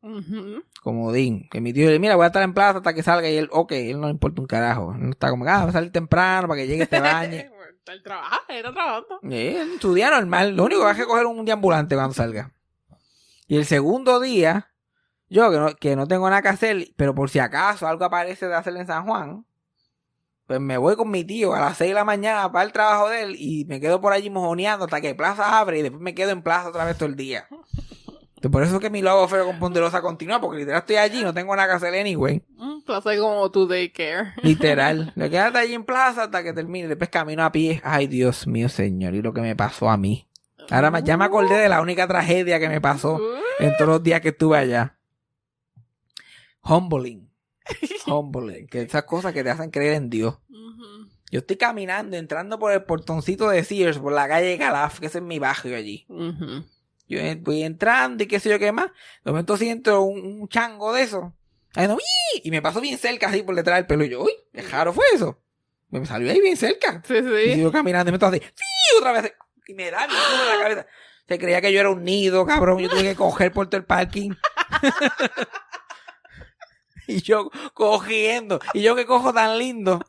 [0.82, 3.04] como Dean, que mi tío le dice, mira, voy a estar en plaza hasta que
[3.04, 4.94] salga y él, ok, él no le importa un carajo.
[4.94, 7.52] Él no está como, ah, va a salir temprano para que llegue este bañe.
[7.88, 9.20] Él trabaja, él está trabajando.
[9.24, 12.52] y él, su día normal, lo único que es coger un día ambulante cuando salga.
[13.48, 14.72] Y el segundo día,
[15.28, 18.48] yo que no, que no tengo nada que hacer, pero por si acaso algo aparece
[18.48, 19.44] de hacer en San Juan,
[20.50, 23.08] pues me voy con mi tío a las 6 de la mañana para el trabajo
[23.08, 26.16] de él y me quedo por allí mojoneando hasta que Plaza abre y después me
[26.16, 27.48] quedo en Plaza otra vez todo el día.
[28.36, 31.22] Entonces, por eso es que mi logo feo con Ponderosa continúa, porque literal estoy allí,
[31.22, 32.42] no tengo nada que hacer anyway.
[32.56, 34.34] Mm, Plaza es como tu daycare.
[34.42, 35.12] Literal.
[35.16, 36.88] Le quedaste allí en plaza hasta que termine.
[36.88, 37.80] Después camino a pie.
[37.84, 39.14] Ay, Dios mío, señor.
[39.14, 40.26] Y lo que me pasó a mí.
[40.72, 43.20] Ahora me- ya me acordé de la única tragedia que me pasó
[43.60, 44.98] en todos los días que estuve allá.
[46.64, 47.29] Humbling.
[48.08, 48.68] Humbling.
[48.68, 50.38] Que esas cosas que te hacen creer en Dios.
[50.50, 51.10] Ujú.
[51.32, 55.20] Yo estoy caminando, entrando por el portoncito de Sears, por la calle Calaf, que ese
[55.20, 56.06] es mi barrio allí.
[56.10, 56.66] Ujú.
[57.08, 58.88] Yo voy entrando y qué sé yo qué más.
[59.26, 61.34] De momento siento un, un chango de eso.
[62.44, 64.04] Y me pasó bien cerca así por detrás del pelo.
[64.06, 65.40] Y yo, uy, qué raro fue eso.
[65.90, 67.02] Me salió ahí bien cerca.
[67.08, 67.54] Sí, Y sí.
[67.56, 68.98] sigo caminando y me estoy así, ¡sí!
[68.98, 69.34] otra vez.
[69.68, 70.88] Y me da bien en la cabeza.
[71.28, 72.80] Se creía que yo era un nido, cabrón.
[72.80, 74.32] Yo tuve que coger por todo el parking.
[77.10, 78.60] y yo cogiendo.
[78.74, 80.00] Y yo que cojo tan lindo.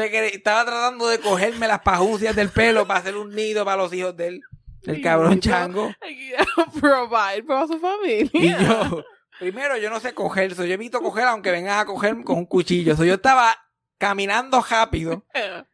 [0.00, 4.16] Estaba tratando de cogerme las pajucias del pelo para hacer un nido para los hijos
[4.16, 4.40] de él.
[4.82, 5.90] El cabrón chango.
[6.80, 8.30] Provide para su familia.
[8.32, 9.04] Y yo,
[9.38, 10.54] primero, yo no sé coger.
[10.54, 12.94] So, yo evito coger aunque vengan a coger con un cuchillo.
[12.94, 13.56] So, yo estaba
[13.98, 15.24] caminando rápido,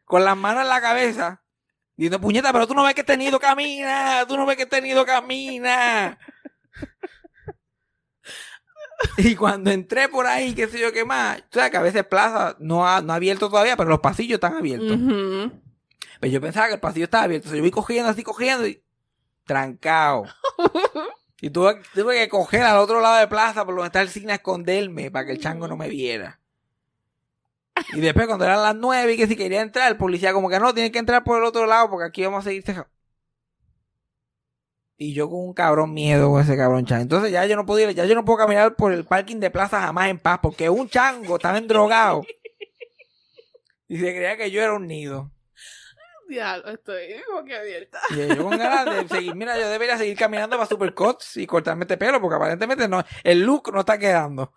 [0.05, 1.43] con las manos en la cabeza,
[1.95, 4.81] diciendo, puñeta, pero tú no ves que este nido camina, tú no ves que este
[4.81, 6.17] nido camina.
[9.17, 12.05] Y cuando entré por ahí, qué sé yo qué más, tú sabes que a veces
[12.05, 14.91] plaza no ha, no ha abierto todavía, pero los pasillos están abiertos.
[14.91, 15.51] Ujú.
[16.19, 17.53] Pero yo pensaba que el pasillo estaba abierto.
[17.53, 18.81] Yo voy cogiendo así, cogiendo y
[19.45, 20.25] trancado.
[21.41, 24.31] Y tuve, tuve que coger al otro lado de plaza por donde está el cine
[24.31, 26.39] a esconderme para que el chango no me viera.
[27.93, 30.59] Y después cuando eran las nueve y que si quería entrar, el policía como que
[30.59, 32.87] no, tiene que entrar por el otro lado porque aquí vamos a seguir ceja-".
[34.97, 37.03] Y yo con un cabrón miedo con ese cabrón chango.
[37.03, 39.81] Entonces ya yo no podía, ya yo no puedo caminar por el parking de plaza
[39.81, 42.23] jamás en paz porque un chango estaba endrogado.
[43.87, 45.29] Y se creía que yo era un nido.
[46.27, 47.99] Diablo, estoy como que abierta.
[48.09, 51.83] Y yo con ganas de seguir, mira, yo debería seguir caminando para Supercuts y cortarme
[51.83, 54.53] este pelo, porque aparentemente no, el look no está quedando.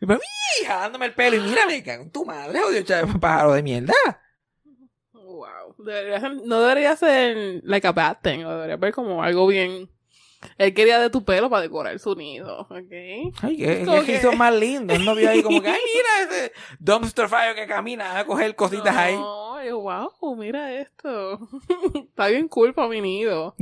[0.00, 2.84] Y pues, "Mii", jalándome el pelo y mira, me cago en tu madre, odio
[3.20, 3.94] pájaro de mierda.
[5.40, 5.74] Wow.
[5.86, 8.44] Debería ser- no debería ser like a bad thing.
[8.44, 9.88] o Debería ver como algo bien.
[10.56, 12.60] Él quería de tu pelo para decorar su nido.
[12.70, 13.34] ¿Ok?
[13.42, 14.94] Ay, que, Como que hizo más lindo.
[14.94, 18.54] Él no vio ahí como que, ay, mira ese dumpster fire que camina, a coger
[18.54, 19.16] cositas ahí.
[19.16, 21.38] No, yo, wow, mira esto.
[21.94, 23.54] Está bien cool para mi nido.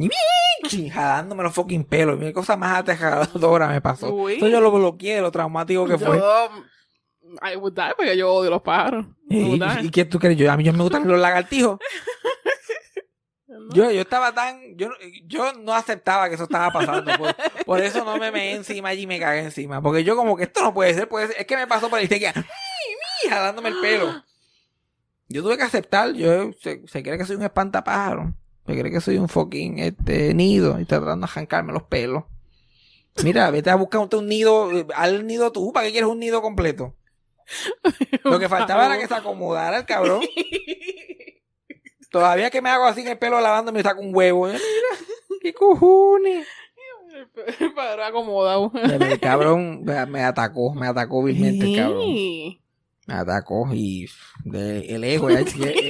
[0.92, 2.16] Jalándome los fucking pelos.
[2.18, 4.12] Mira, cosa más aterradora me pasó.
[4.14, 4.34] Uy.
[4.34, 6.20] Eso yo lo bloqueé lo traumático que fue.
[7.42, 9.06] I would die porque yo odio los pájaros.
[9.28, 10.36] ¿Y, y qué tú crees?
[10.36, 11.78] Yo, a mí yo me gustan los lagartijos.
[13.46, 13.74] No.
[13.74, 14.88] Yo, yo estaba tan, yo,
[15.26, 17.34] yo no aceptaba que eso estaba pasando, por,
[17.66, 20.44] por eso no me meé encima allí y me cagué encima, porque yo como que
[20.44, 23.70] esto no puede ser, puede ser, es que me pasó por ahí, seguía, ¡mi, jalándome
[23.70, 24.22] el pelo.
[25.28, 28.34] Yo tuve que aceptar, yo, se, se cree que soy un espantapájaro,
[28.66, 32.24] se cree que soy un fucking, este, nido, y está tratando de arrancarme los pelos.
[33.24, 36.20] Mira, vete a buscar un, un nido, eh, al nido tú, ¿para qué quieres un
[36.20, 36.94] nido completo?
[38.24, 40.22] Lo que faltaba era que se acomodara el cabrón.
[42.10, 44.48] Todavía que me hago así en el pelo lavándome saco un huevo.
[44.48, 44.52] ¿eh?
[44.52, 46.46] Mira, qué cojones.
[47.58, 48.72] El pájaro acomodado.
[48.74, 52.67] El cabrón me me atacó, me atacó vilmente el cabrón.
[53.08, 54.06] Me atacó y
[54.44, 55.86] de- el ego, ya, ya- Eso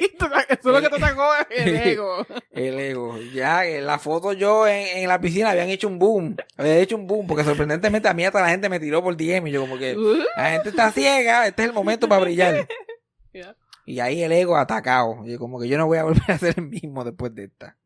[0.49, 2.25] es lo que te sacó el ego.
[2.53, 3.19] el ego.
[3.35, 6.95] Ya en la foto yo en, en la piscina habían hecho un boom, había hecho
[6.95, 9.61] un boom, porque sorprendentemente a mí hasta la gente me tiró por DM y yo
[9.63, 12.69] como que Uh, la gente está ciega, este es el momento para brillar.
[13.33, 13.57] yeah.
[13.85, 15.23] Y ahí el ego atacado.
[15.27, 17.77] Y como que yo no voy a volver a ser el mismo después de esta.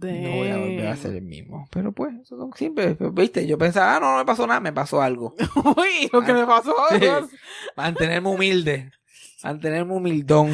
[0.00, 1.68] No voy a volver a ser el mismo.
[1.70, 4.72] Pero pues, eso son siempre, viste, yo pensaba, ah, no, no me pasó nada, me
[4.72, 5.34] pasó algo.
[5.76, 6.74] Uy, lo que me pasó.
[6.90, 7.06] Sí.
[7.76, 8.92] Mantenerme humilde.
[9.42, 10.52] Mantenerme humildón.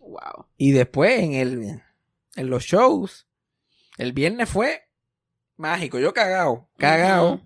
[0.00, 0.46] Wow.
[0.56, 1.82] Y después en el,
[2.36, 3.26] en los shows,
[3.96, 4.88] el viernes fue
[5.56, 5.98] mágico.
[5.98, 6.68] Yo cagado.
[6.78, 7.40] Ujú.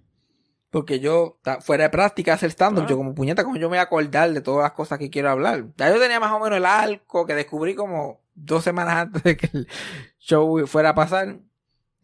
[0.70, 3.82] Porque yo, fuera de práctica hacer stand-up, yo como puñeta, como yo me voy a
[3.82, 5.66] acordar de todas las cosas que quiero hablar.
[5.76, 9.36] Ya yo tenía más o menos el arco que descubrí como dos semanas antes de
[9.36, 9.68] que el
[10.18, 11.38] show fuera a pasar.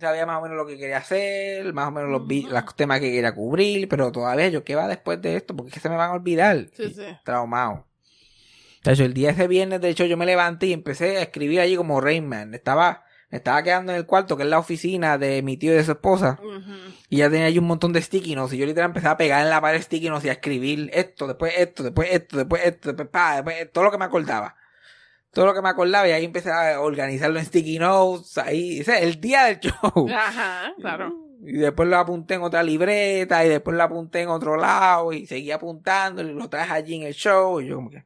[0.00, 2.48] Sabía más o menos lo que quería hacer, más o menos los, Ujú.
[2.52, 5.56] los temas que quería cubrir, pero todavía yo, ¿qué va después de esto?
[5.56, 6.66] Porque es que se me van a olvidar.
[6.76, 7.02] Sí, Y sí.
[7.24, 7.84] Traumado.
[8.84, 11.58] De hecho, el día ese viernes, de hecho, yo me levanté y empecé a escribir
[11.58, 12.54] allí como Rainman.
[12.54, 15.76] Estaba, me estaba quedando en el cuarto, que es la oficina de mi tío y
[15.76, 16.38] de su esposa.
[17.10, 18.54] Y ya tenía ahí un montón de sticky notes.
[18.54, 21.26] Y yo literal empecé a pegar en la pared sticky notes y a escribir esto,
[21.26, 24.54] después esto, después esto, después esto, después pa, después todo lo que me acordaba.
[25.38, 28.38] Todo lo que me acordaba y ahí empecé a organizarlo en sticky notes.
[28.38, 30.08] Ahí, ese es el día del show.
[30.12, 31.14] Ajá, claro.
[31.44, 35.26] Y después lo apunté en otra libreta y después lo apunté en otro lado y
[35.26, 37.60] seguí apuntando y lo traje allí en el show.
[37.60, 38.04] Y yo como que...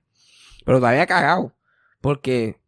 [0.67, 1.55] Pero todavía cagado.
[2.03, 2.61] Porque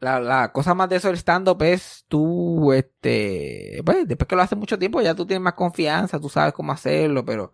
[0.00, 3.80] la, la cosa más de eso del stand-up es tú, este...
[3.86, 6.72] Pues después que lo haces mucho tiempo ya tú tienes más confianza, tú sabes cómo
[6.72, 7.52] hacerlo, pero...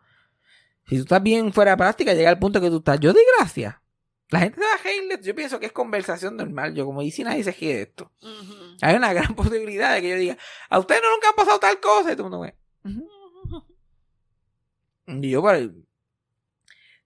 [0.87, 2.99] Si tú estás bien fuera de práctica, llega el punto que tú estás...
[2.99, 3.83] Yo de gracia.
[4.31, 6.75] La gente se va a reír, yo pienso que es conversación normal.
[6.75, 8.11] Yo como, ¿y si nadie se ríe de esto?
[8.83, 11.79] Hay una gran posibilidad de que yo diga, a ustedes no nunca han pasado tal
[11.81, 12.13] cosa.
[12.13, 12.57] Y todo el mundo me,
[15.07, 15.71] y yo pues,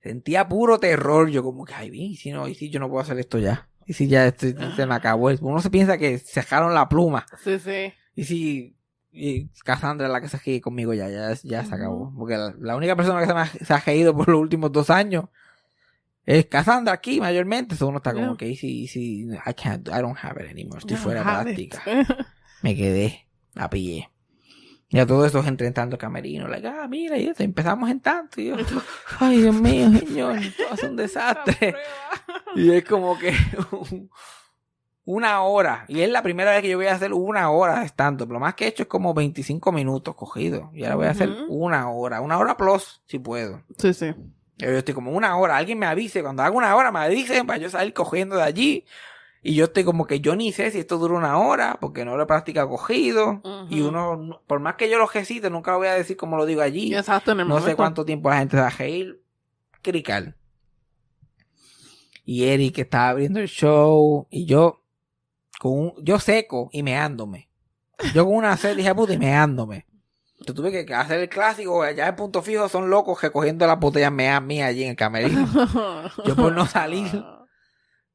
[0.02, 1.28] sentía puro terror.
[1.28, 3.68] Yo como que, ay, y si no, y si yo no puedo hacer esto ya.
[3.86, 4.46] Y si ya esto,
[4.76, 5.30] se me acabó.
[5.40, 7.26] Uno se piensa que se dejaron la pluma.
[7.42, 7.92] Sí, sí.
[8.14, 8.76] Y si
[9.12, 12.14] y Cassandra es la que se ríe conmigo ya, ya, ya se acabó.
[12.16, 14.88] Porque la, la única persona que se, me ha, se ha por los últimos dos
[14.90, 15.26] años
[16.38, 17.82] es Cassandra aquí mayormente.
[17.84, 20.78] Uno está como que, y si, y si, I can't, I don't have it anymore.
[20.78, 21.82] Estoy fuera práctica
[22.62, 24.10] me quedé, la pillé.
[24.92, 28.40] Y a todos esos entre tanto camerino, like, ah, mira, y eso, empezamos en tanto.
[28.40, 28.56] Y yo,
[29.20, 30.36] ay, Dios mío, señor,
[30.70, 31.74] a ser un desastre.
[32.56, 33.32] Y es como que
[33.70, 34.10] un-
[35.04, 35.84] una hora.
[35.88, 38.30] Y es la primera vez que yo voy a hacer una hora de stand-up.
[38.32, 40.70] Lo más que he hecho es como 25 minutos cogido.
[40.74, 42.20] Y ahora voy a hacer una hora.
[42.20, 43.62] Una hora plus, si puedo.
[43.78, 44.12] Sí, sí.
[44.66, 45.56] Yo estoy como una hora.
[45.56, 46.22] Alguien me avise.
[46.22, 48.84] Cuando haga una hora, me avisen para yo salir cogiendo de allí.
[49.42, 52.14] Y yo estoy como que yo ni sé si esto dura una hora, porque no
[52.16, 53.40] lo he practicado cogido.
[53.70, 56.44] Y uno, por más que yo lo recite, nunca lo voy a decir como lo
[56.44, 56.94] digo allí.
[56.94, 59.22] Exacto, en el No sé cuánto tiempo la gente va a reír.
[59.82, 60.36] Crical.
[62.24, 64.26] Y Eric estaba abriendo el show.
[64.30, 64.84] Y yo,
[65.58, 67.48] con un- yo seco y meándome.
[68.14, 69.86] Yo con una sed dije, puta, y meándome.
[70.46, 74.10] Yo tuve que hacer el clásico, allá en punto fijo son locos recogiendo las botellas
[74.10, 75.46] meas mías allí en el camerino.
[76.24, 77.24] Yo por no salir.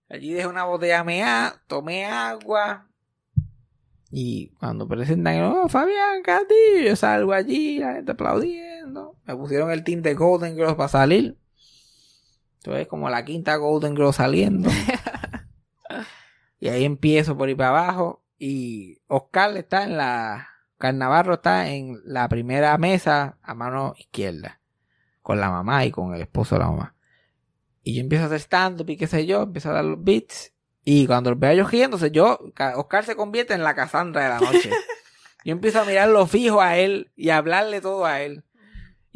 [0.08, 2.88] Allí dejé una botella mea, tomé agua.
[4.12, 9.18] Y cuando presentan, oh, Fabián Castillo, yo salgo allí, la gente aplaudiendo.
[9.26, 11.38] Me pusieron el team de Golden Girls para salir.
[12.60, 14.70] Entonces, como la quinta Golden Girl saliendo.
[16.60, 18.24] y ahí empiezo por ir para abajo.
[18.38, 20.50] Y Oscar está en la.
[20.76, 24.60] Oscar Navarro está en la primera mesa a mano izquierda.
[25.22, 26.96] Con la mamá y con el esposo de la mamá.
[27.82, 30.52] Y yo empiezo a hacer stand-up y qué sé yo, empiezo a dar los beats.
[30.84, 34.30] Y cuando los veo yo riéndose, yo, Ca- Oscar se convierte en la Cassandra de
[34.30, 34.70] la noche.
[35.46, 38.44] yo empiezo a mirarlo fijo a él y a hablarle todo a él.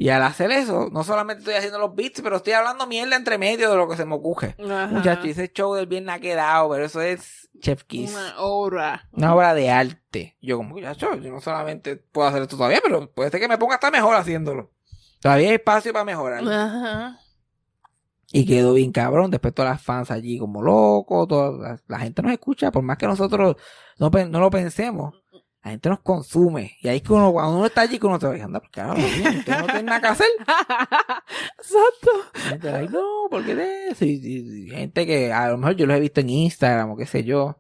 [0.02, 3.38] Y al hacer eso, no solamente estoy haciendo los beats, pero estoy hablando mierda entre
[3.38, 4.56] medio de lo que se me ocurre.
[4.58, 8.12] Muchachos, ese show del viernes ha quedado, pero eso es Chef Kiss.
[8.12, 9.10] Una, Una obra.
[9.12, 10.38] obra de arte.
[10.42, 13.58] Yo como, muchacho, yo no solamente puedo hacer esto todavía, pero puede ser que me
[13.58, 14.72] ponga hasta mejor haciéndolo.
[15.20, 16.48] Todavía hay espacio para mejorar.
[16.48, 17.20] Ajá.
[18.32, 19.32] Y quedó bien cabrón.
[19.32, 21.28] Después todas las fans allí como locos.
[21.28, 22.72] Toda la, la gente nos escucha.
[22.72, 23.58] Por más que nosotros
[23.98, 25.22] no lo pensemos.
[25.64, 26.78] La gente nos consume.
[26.82, 28.80] Y ahí es que uno, cuando uno está allí, que uno te va anda, porque
[28.82, 30.28] ahora usted no tiene nada que hacer.
[31.58, 32.12] Exacto.
[32.34, 34.06] La gente, ay, no, ¿por qué de eso?
[34.06, 36.98] Y, y- y gente que a lo mejor yo los he visto en Instagram o
[36.98, 37.58] qué sé yo.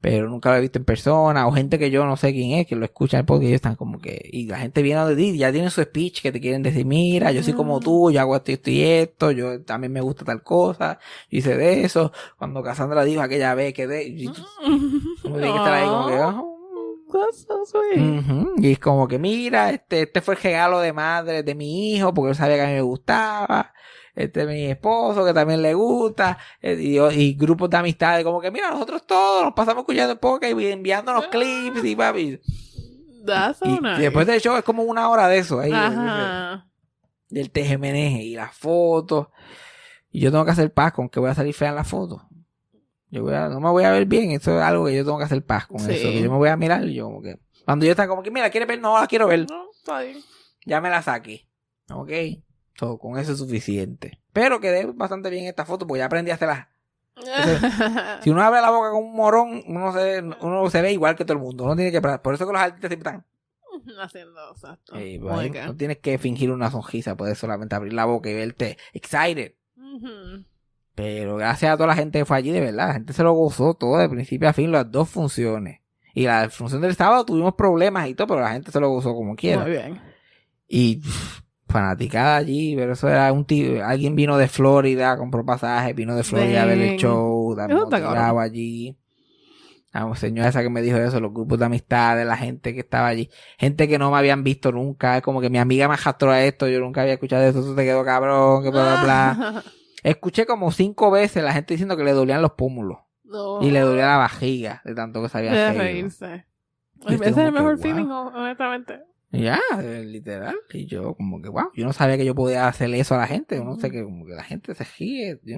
[0.00, 1.46] Pero nunca lo he visto en persona.
[1.46, 4.00] O gente que yo no sé quién es, que lo escuchan porque ellos están como
[4.00, 4.20] que.
[4.32, 7.30] Y la gente viene de ti, ya tienen su speech que te quieren decir: Mira,
[7.30, 9.30] yo soy como tú, yo hago esto y esto y esto.
[9.30, 10.98] Yo también me gusta tal cosa.
[11.30, 12.10] Yo hice de eso.
[12.36, 14.12] Cuando Cassandra dijo aquella vez que de.
[15.74, 16.14] Ahí como que.
[16.20, 16.42] "Ah,
[18.56, 22.12] Y es como que, mira, este, este fue el regalo de madre de mi hijo,
[22.14, 23.72] porque él sabía que a mí me gustaba.
[24.14, 26.36] Este es mi esposo, que también le gusta.
[26.60, 30.52] eh, Y, y grupos de amistades, como que, mira, nosotros todos nos pasamos escuchando podcast
[30.58, 32.40] y enviándonos clips y papi.
[33.24, 33.98] That's so Y, nice.
[34.00, 36.66] y después del show es como una hora de eso, ahí, Ajá.
[37.30, 39.28] del tejemeneje y las fotos.
[40.10, 42.28] Y yo tengo que hacer paz con que voy a salir fea en la foto.
[43.12, 45.18] Yo voy a, no me voy a ver bien, eso es algo que yo tengo
[45.18, 45.92] que hacer paz con Sí.
[45.92, 46.08] eso.
[46.08, 47.38] Que yo me voy a mirar y yo como que.
[47.64, 48.80] Cuando yo está como que, mira, ¿quieres ver?
[48.80, 49.46] No, la quiero ver.
[49.48, 50.18] No, está bien.
[50.64, 51.46] Ya me la saqué.
[51.90, 52.10] Ok.
[52.74, 54.18] So, con eso es suficiente.
[54.32, 56.70] Pero quedé bastante bien esta foto porque ya aprendí a hacerla.
[58.22, 61.24] Si uno abre la boca con un morón, uno se, uno se ve igual que
[61.26, 61.64] todo el mundo.
[61.64, 62.00] Uno tiene que.
[62.00, 63.26] Por eso que los artistas siempre están.
[64.02, 64.94] Haciendo, exacto.
[65.66, 69.54] No tienes que fingir una sonrisa, puedes solamente abrir la boca y verte excited.
[69.76, 70.44] Ujú.
[71.02, 73.32] Pero gracias a toda la gente que fue allí, de verdad, la gente se lo
[73.32, 75.80] gozó todo de principio a fin, las dos funciones.
[76.14, 79.12] Y la función del sábado tuvimos problemas y todo, pero la gente se lo gozó
[79.12, 79.62] como quiera.
[79.62, 80.00] Muy bien.
[80.68, 85.92] Y pff, fanaticada allí, pero eso era un tío, alguien vino de Florida, compró pasaje,
[85.92, 87.80] vino de Florida a ver el show, también
[88.38, 88.96] allí.
[89.92, 93.08] La señora esa que me dijo eso, los grupos de amistades, la gente que estaba
[93.08, 93.28] allí,
[93.58, 96.44] gente que no me habían visto nunca, es como que mi amiga me arrastró a
[96.44, 99.64] esto, yo nunca había escuchado eso, eso te quedó cabrón, que bla, bla, bla.
[100.02, 103.62] Escuché como cinco veces la gente diciendo que le dolían los pómulos No.
[103.62, 106.46] y le dolía la vajiga de tanto que se había De reírse.
[107.06, 107.82] Ese es el que, mejor wow.
[107.82, 109.00] feeling, honestamente.
[109.30, 110.56] Ya, eh, literal.
[110.72, 113.26] Y yo como que, wow, yo no sabía que yo podía hacerle eso a la
[113.26, 113.56] gente.
[113.56, 115.40] Yo no sé que como que la gente se ríe.
[115.42, 115.56] Yo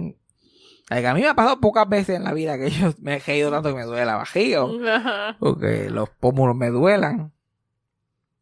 [0.89, 3.19] que a mí me ha pasado pocas veces en la vida que yo me he
[3.19, 7.33] reído tanto que me duele la vajiga o que los pómulos me duelan.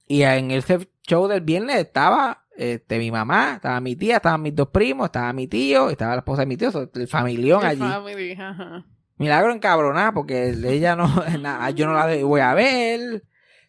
[0.07, 0.63] Y en el
[1.07, 5.33] show del viernes estaba este, mi mamá, estaba mi tía, estaban mis dos primos, estaba
[5.33, 7.81] mi tío, estaba la esposa de mi tío, el familión El allí.
[7.81, 8.85] family, ajá.
[9.17, 11.07] Milagro encabronada porque ella no,
[11.41, 13.25] nada, yo no la voy a ver.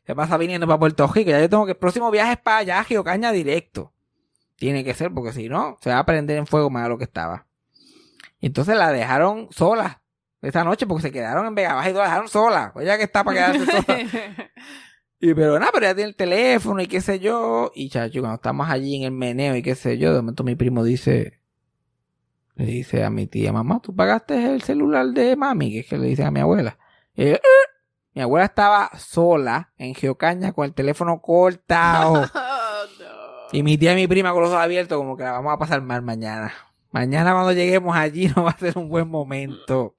[0.05, 1.29] Se pasa viniendo para Puerto Rico.
[1.29, 3.93] Ya yo tengo que, el próximo viaje es para allá, Caña directo.
[4.57, 6.97] Tiene que ser porque si no, se va a prender en fuego más de lo
[6.97, 7.47] que estaba.
[8.39, 10.01] Y entonces la dejaron sola
[10.41, 12.73] esa noche porque se quedaron en Vega Baja y la dejaron sola.
[12.79, 13.99] Ella que está para quedarse sola.
[15.25, 17.71] Y pero nada, pero ya tiene el teléfono y qué sé yo.
[17.73, 20.55] Y chacho, cuando estamos allí en el meneo y qué sé yo, de momento mi
[20.55, 21.39] primo dice,
[22.55, 25.71] le dice a mi tía, mamá, ¿tú pagaste el celular de mami?
[25.71, 26.77] Que es que le dicen a mi abuela.
[27.15, 27.41] Y "Eh".
[28.13, 32.25] Mi abuela estaba sola en Geocaña con el teléfono cortado.
[32.35, 33.57] Oh, no.
[33.57, 35.57] y mi tía y mi prima con los ojos abiertos, como que la vamos a
[35.57, 36.51] pasar mal mañana.
[36.91, 39.95] Mañana cuando lleguemos allí no va a ser un buen momento.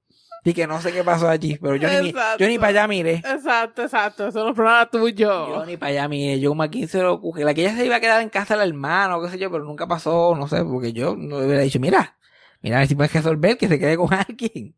[0.47, 3.15] Y que no sé qué pasó allí, pero yo ni, yo ni para allá miré.
[3.15, 4.27] Exacto, exacto.
[4.27, 5.49] Eso no es problema tuyo.
[5.49, 6.39] Yo ni para allá miré.
[6.39, 7.43] Yo como aquí se lo ocurre.
[7.43, 9.63] La que ella se iba a quedar en casa del hermano, qué sé yo, pero
[9.63, 12.19] nunca pasó, no sé, porque yo no le hubiera dicho, mira,
[12.61, 14.75] mira a ver si puedes resolver que se quede con alguien.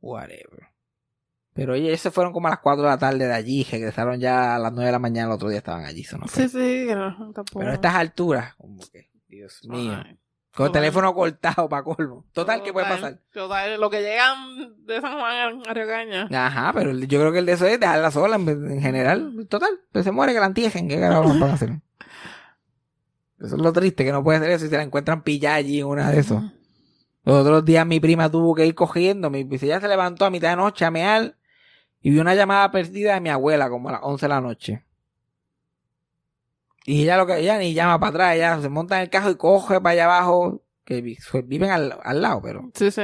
[0.00, 0.68] Whatever.
[1.52, 4.18] Pero oye, ellos se fueron como a las 4 de la tarde de allí, regresaron
[4.18, 6.48] ya a las 9 de la mañana, el otro día estaban allí, eso no sé.
[6.48, 7.60] Sí, sí, no, tampoco.
[7.60, 10.02] Pero a estas alturas, como que, Dios mío.
[10.04, 10.19] Ay.
[10.54, 12.24] Con el teléfono cortado para colmo.
[12.32, 13.20] Total, ¿qué puede pasar?
[13.32, 16.28] Total, lo que llegan de San Juan a Río Caña.
[16.46, 19.46] Ajá, pero yo creo que el de eso es dejarla sola en, general.
[19.48, 20.52] Total, pues se muere que la.
[20.52, 21.70] ¿Qué carajo van a hacer?
[23.38, 25.80] Eso es lo triste, que no puede ser eso y se la encuentran pillada allí
[25.80, 26.42] en una de esos.
[27.24, 29.30] Los otros días mi prima tuvo que ir cogiendo.
[29.30, 31.36] Mi pues ella se levantó a mitad de noche a mear
[32.02, 34.84] y vio una llamada perdida de mi abuela como a las 11 de la noche.
[36.84, 39.30] Y ella lo que ella ni llama para atrás, ella se monta en el carro
[39.30, 42.70] y coge para allá abajo, que vi- viven al, al lado, pero.
[42.74, 43.02] Sí, sí.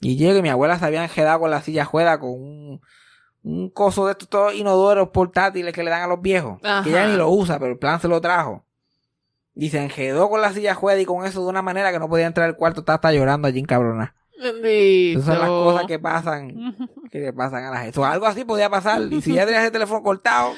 [0.00, 2.80] Y llega y mi abuela se había enjedado con la silla juega con un,
[3.42, 6.58] un coso de estos todos inodoros portátiles que le dan a los viejos.
[6.62, 6.82] Ajá.
[6.82, 8.64] Que ella ni lo usa, pero el plan se lo trajo.
[9.54, 12.08] Y se enjedó con la silla juega y con eso de una manera que no
[12.10, 14.14] podía entrar al cuarto, estaba hasta llorando allí en cabrona.
[14.38, 16.76] Esas son las cosas que pasan,
[17.10, 17.98] que le pasan a la gente.
[17.98, 19.02] O algo así podía pasar.
[19.10, 20.52] Y si ya tenías el teléfono cortado,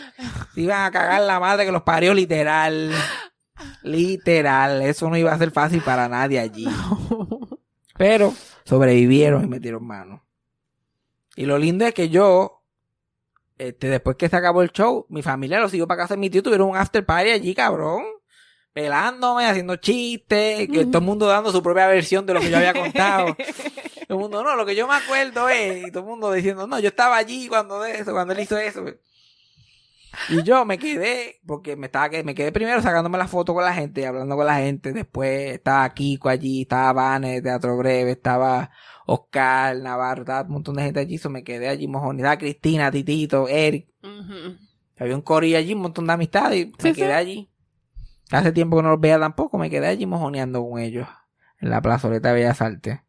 [0.54, 2.92] se iban a cagar la madre que los parió literal.
[3.82, 4.82] Literal.
[4.82, 6.66] Eso no iba a ser fácil para nadie allí.
[7.96, 8.32] Pero
[8.64, 10.24] sobrevivieron y metieron mano.
[11.36, 12.64] Y lo lindo es que yo,
[13.58, 16.30] este, después que se acabó el show, mi familia lo siguió para casa de mi
[16.30, 18.02] tío, tuvieron un after party allí, cabrón.
[18.72, 22.58] Pelándome, haciendo chistes, que todo el mundo dando su propia versión de lo que yo
[22.58, 23.36] había contado.
[24.08, 26.66] Todo el mundo, no, lo que yo me acuerdo es, y todo el mundo diciendo,
[26.66, 28.82] no, yo estaba allí cuando de eso, cuando él hizo eso.
[30.30, 33.64] Y yo me quedé, porque me estaba que- me quedé primero sacándome la foto con
[33.64, 38.12] la gente, hablando con la gente, después estaba Kiko allí, estaba Vane de Teatro Breve,
[38.12, 38.70] estaba
[39.04, 42.90] Oscar, Navarro, estaba un montón de gente allí, so me quedé allí mojón, estaba Cristina,
[42.90, 43.88] Titito, Eric,
[44.98, 47.02] había un corillo allí, un montón de amistades, y me quedé sí.
[47.12, 47.50] allí.
[48.30, 51.08] Hace tiempo que no los veía tampoco, me quedé allí mojoneando con ellos,
[51.60, 53.00] en la plazoleta de Bellas Artes.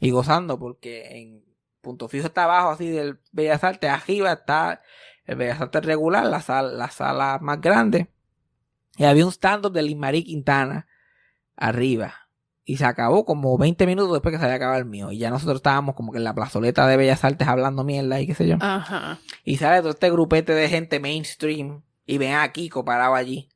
[0.00, 1.44] Y gozando, porque en
[1.80, 4.82] punto fijo está abajo, así del Bellas Artes, arriba está
[5.24, 8.08] el Bellas Artes regular, la sala, la sala más grande.
[8.96, 10.86] Y había un stand-up de Limarí Quintana
[11.56, 12.14] arriba.
[12.64, 15.10] Y se acabó como 20 minutos después que se había acabado el mío.
[15.10, 18.26] Y ya nosotros estábamos como que en la plazoleta de Bellas Artes hablando mierda y
[18.26, 18.56] qué sé yo.
[18.60, 19.18] Ajá.
[19.44, 21.82] Y sale todo este grupete de gente mainstream.
[22.06, 23.48] Y ven a Kiko parado allí.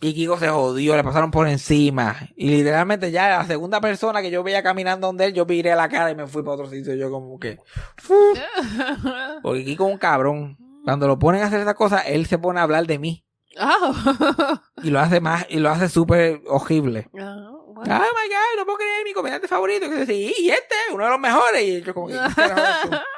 [0.00, 2.16] Y Kiko se jodió, le pasaron por encima.
[2.36, 5.88] Y literalmente ya la segunda persona que yo veía caminando donde él, yo viré la
[5.88, 6.94] cara y me fui para otro sitio.
[6.94, 7.58] Yo como que...
[7.96, 8.14] ¡fu!
[9.42, 10.56] Porque Kiko es un cabrón.
[10.84, 13.24] Cuando lo ponen a hacer esas cosas, él se pone a hablar de mí.
[13.58, 14.62] Ah.
[14.82, 17.10] Y lo hace más, y lo hace súper horrible.
[17.18, 19.86] Ah, Oh my god, no puedo creer mi comediante favorito.
[19.86, 21.62] Y dice, sí, y este, uno de los mejores.
[21.62, 22.14] Y yo como que,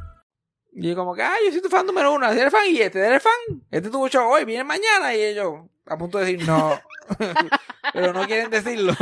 [0.73, 2.31] Y yo como que, ay, yo soy tu fan número uno.
[2.31, 2.63] ¿Eres fan?
[2.69, 2.99] ¿Y este?
[2.99, 3.61] ¿Eres fan?
[3.69, 5.13] Este tuvo show hoy, viene mañana.
[5.13, 6.79] Y ellos a punto de decir no.
[7.93, 8.93] Pero no quieren decirlo.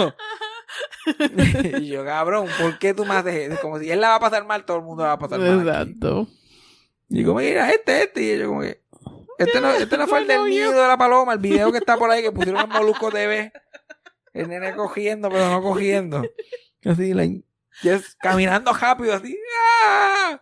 [1.80, 3.62] y yo, cabrón, ¿por qué tú haces eso?
[3.62, 5.40] Como si él la va a pasar mal, todo el mundo la va a pasar
[5.40, 5.70] mal.
[5.70, 5.70] aquí.
[5.70, 6.28] Exacto.
[7.10, 8.22] Y como, mira, este, este.
[8.22, 8.82] Y yo como que,
[9.38, 11.98] este no, este no fue el del nido de la paloma, el video que está
[11.98, 13.52] por ahí que pusieron en Molusco TV.
[14.34, 16.24] El nene cogiendo, pero no cogiendo.
[16.86, 17.44] Así, like,
[17.82, 19.38] just caminando rápido, así.
[19.86, 20.42] ¡ah!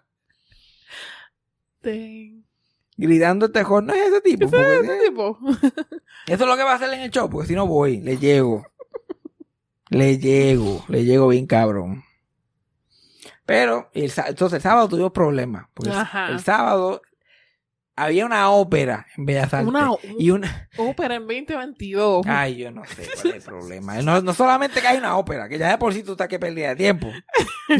[1.82, 2.44] Dang.
[3.00, 4.46] Gritando joder, no es ese tipo.
[4.46, 5.40] ¿Ese porque- es ese tipo?
[6.28, 8.18] Eso es lo que va a hacer en el show, porque si no voy, le
[8.18, 8.66] llego.
[9.90, 12.04] Le llego, le llego bien cabrón.
[13.46, 15.68] Pero, el, entonces el sábado tuvimos problemas.
[15.74, 16.30] Porque el- Ajá.
[16.30, 17.02] el sábado
[17.96, 19.70] había una ópera en Bellas Artes.
[19.70, 20.68] Una y una...
[20.78, 22.26] ópera en 2022.
[22.28, 24.02] Ay, yo no sé cuál es el problema.
[24.02, 26.40] No, no solamente que hay una ópera, que ya de por sí tú estás que
[26.40, 27.08] pérdida de tiempo.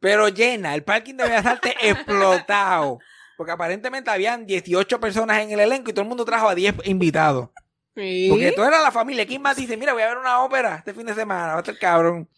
[0.00, 2.98] Pero llena, el parking de Bellas Artes explotado.
[3.36, 6.86] Porque aparentemente habían 18 personas en el elenco y todo el mundo trajo a 10
[6.86, 7.50] invitados.
[7.94, 8.28] Sí.
[8.30, 9.26] Porque tú eras la familia.
[9.26, 11.52] ¿Quién más dice, mira, voy a ver una ópera este fin de semana?
[11.52, 12.28] Va a estar cabrón.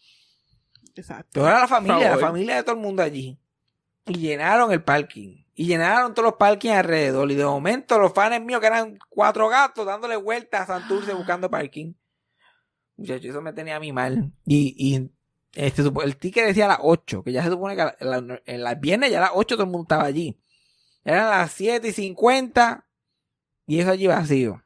[0.95, 1.39] Exacto.
[1.39, 3.39] Tú eras la familia, la familia de todo el mundo allí.
[4.07, 5.43] Y llenaron el parking.
[5.55, 7.31] Y llenaron todos los parkings alrededor.
[7.31, 11.49] Y de momento los fans míos, que eran cuatro gatos, dándole vueltas a Santurce buscando
[11.49, 11.93] parking.
[12.97, 14.31] Muchachos, eso me tenía a mí mal.
[14.45, 15.11] Y, y
[15.53, 18.79] este, el ticket decía a las 8, que ya se supone que la- en las
[18.79, 20.39] viernes ya a las 8 todo el mundo estaba allí.
[21.03, 22.85] Eran las 7 y 50
[23.67, 24.61] y eso allí vacío.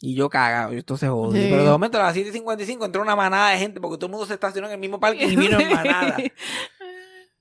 [0.00, 1.06] Y yo cagado, y esto se.
[1.06, 1.12] Sí.
[1.50, 4.06] Pero de momento a las 7 y 55 entró una manada de gente porque todo
[4.06, 6.16] el mundo se estacionó en el mismo parque y vino en manada.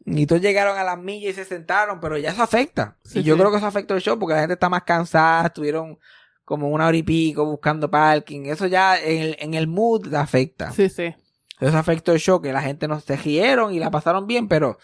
[0.05, 2.97] Y todos llegaron a las millas y se sentaron, pero ya eso afecta.
[3.03, 3.39] Sí, y yo sí.
[3.39, 5.97] creo que eso afectó el show porque la gente está más cansada, estuvieron
[6.45, 8.45] como una hora y pico buscando parking.
[8.45, 10.71] Eso ya en el, en el mood afecta.
[10.71, 11.15] Sí, sí.
[11.63, 14.77] Eso afectó el show, que la gente no se rieron y la pasaron bien, pero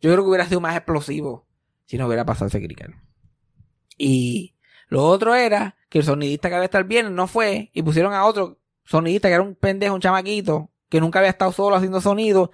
[0.00, 1.46] yo creo que hubiera sido más explosivo
[1.86, 2.94] si no hubiera pasado ese crical.
[3.98, 4.54] Y
[4.88, 8.24] lo otro era que el sonidista que había estar bien no fue y pusieron a
[8.24, 12.50] otro sonidista que era un pendejo, un chamaquito, que nunca había estado solo haciendo sonido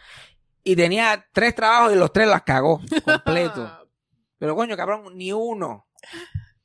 [0.65, 3.71] y tenía tres trabajos y los tres las cagó completo.
[4.39, 5.87] Pero coño, cabrón, ni uno.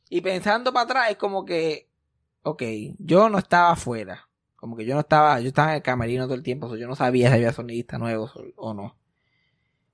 [0.10, 1.90] Y pensando para atrás es como que,
[2.44, 2.64] ok,
[2.98, 4.28] yo no estaba afuera.
[4.62, 6.88] Como que yo no estaba, yo estaba en el camerino todo el tiempo, so yo
[6.88, 8.96] no sabía si había sonidistas nuevos o, o no.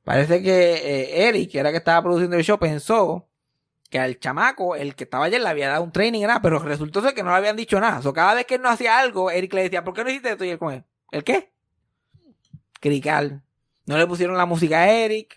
[0.03, 3.28] Parece que eh, Eric, que era el que estaba produciendo el show, pensó
[3.89, 7.01] que al chamaco, el que estaba ayer, le había dado un training nada, pero resultó
[7.01, 8.01] ser que no le habían dicho nada.
[8.01, 10.32] So, cada vez que él no hacía algo, Eric le decía, ¿por qué no hiciste
[10.32, 10.43] esto?
[10.43, 11.53] Y él como, ¿el qué?
[12.82, 13.41] Crical.
[13.86, 15.37] No le pusieron la música a Eric.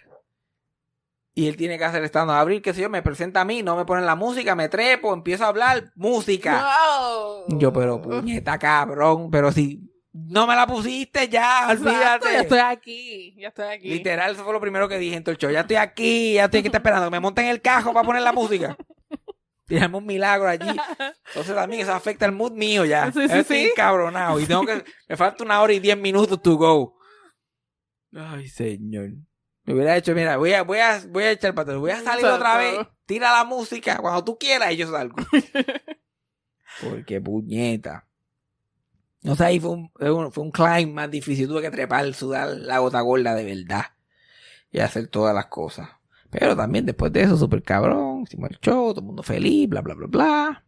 [1.35, 3.63] Y él tiene que hacer estando a abrir, qué sé yo, me presenta a mí,
[3.63, 6.61] no me ponen la música, me trepo, empiezo a hablar, música.
[6.61, 7.59] No.
[7.59, 12.33] Yo, pero puñeta, cabrón, pero si no me la pusiste ya, olvídate.
[12.33, 13.35] ya estoy aquí.
[13.39, 13.91] Ya estoy aquí.
[13.91, 15.51] Literal, eso fue lo primero que dije en todo el show.
[15.51, 18.33] Ya estoy aquí, ya estoy aquí, esperando que me monten el cajo para poner la
[18.33, 18.77] música.
[19.67, 20.77] Tirarme un milagro allí.
[21.29, 23.13] Entonces también eso afecta el mood mío ya.
[23.13, 23.67] Sí, sí, estoy sí.
[23.69, 26.99] encabronado y tengo que, me falta una hora y diez minutos to go.
[28.13, 29.11] Ay, señor.
[29.71, 31.77] Me hubiera hecho, mira, voy a, voy a, voy a echar para.
[31.77, 32.81] Voy a salir otra vez.
[33.07, 33.99] Tira la música.
[33.99, 35.15] Cuando tú quieras y yo salgo.
[36.83, 38.05] Porque puñeta.
[39.23, 41.47] No sé, ahí fue un, fue un, fue un climb más difícil.
[41.47, 43.93] Tuve que trepar, sudar la gota gorda de verdad.
[44.73, 45.89] Y hacer todas las cosas.
[46.31, 48.23] Pero también después de eso, súper cabrón.
[48.23, 50.65] Hicimos el show, todo el mundo feliz, bla, bla, bla, bla.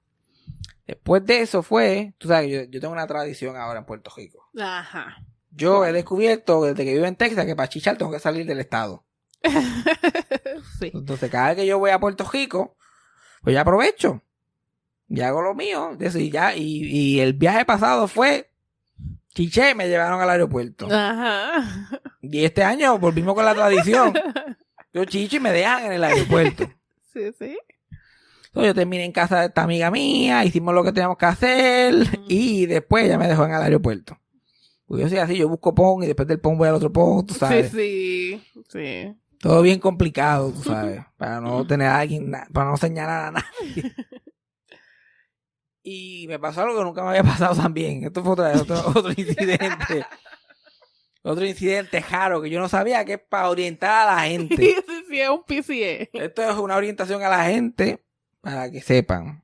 [0.87, 4.49] Después de eso fue, tú sabes, yo, yo tengo una tradición ahora en Puerto Rico.
[4.57, 5.25] Ajá.
[5.55, 8.61] Yo he descubierto desde que vivo en Texas que para chichar tengo que salir del
[8.61, 9.05] estado.
[10.81, 10.91] sí.
[10.95, 12.77] Entonces, cada vez que yo voy a Puerto Rico,
[13.43, 14.23] pues ya aprovecho.
[15.09, 15.95] Y hago lo mío.
[15.99, 18.51] De eso, y, ya, y, y el viaje pasado fue
[19.35, 20.87] chiché y me llevaron al aeropuerto.
[20.87, 21.91] Ajá.
[22.23, 24.15] Y este año volvimos con la tradición.
[24.93, 26.71] Yo chicho y me dejan en el aeropuerto.
[27.13, 27.59] Sí, sí.
[28.47, 31.95] Entonces, yo terminé en casa de esta amiga mía, hicimos lo que teníamos que hacer
[32.29, 34.19] y después ya me dejó en el aeropuerto.
[34.93, 37.25] Pues yo soy así, yo busco pon y después del pon voy al otro pon,
[37.25, 37.71] tú sabes.
[37.71, 38.63] Sí, sí.
[38.69, 39.17] Sí.
[39.41, 43.95] Todo bien complicado, tú sabes, para no tener a alguien, para no señalar a nadie.
[45.85, 48.05] Y me pasó algo que nunca me había pasado también.
[48.05, 50.07] Esto fue otra, otro, otro incidente.
[51.23, 54.55] Otro incidente raro que yo no sabía que es para orientar a la gente.
[54.55, 56.25] Sí, sí, sí, es un PCA.
[56.25, 58.05] Esto es una orientación a la gente
[58.43, 59.42] para que sepan.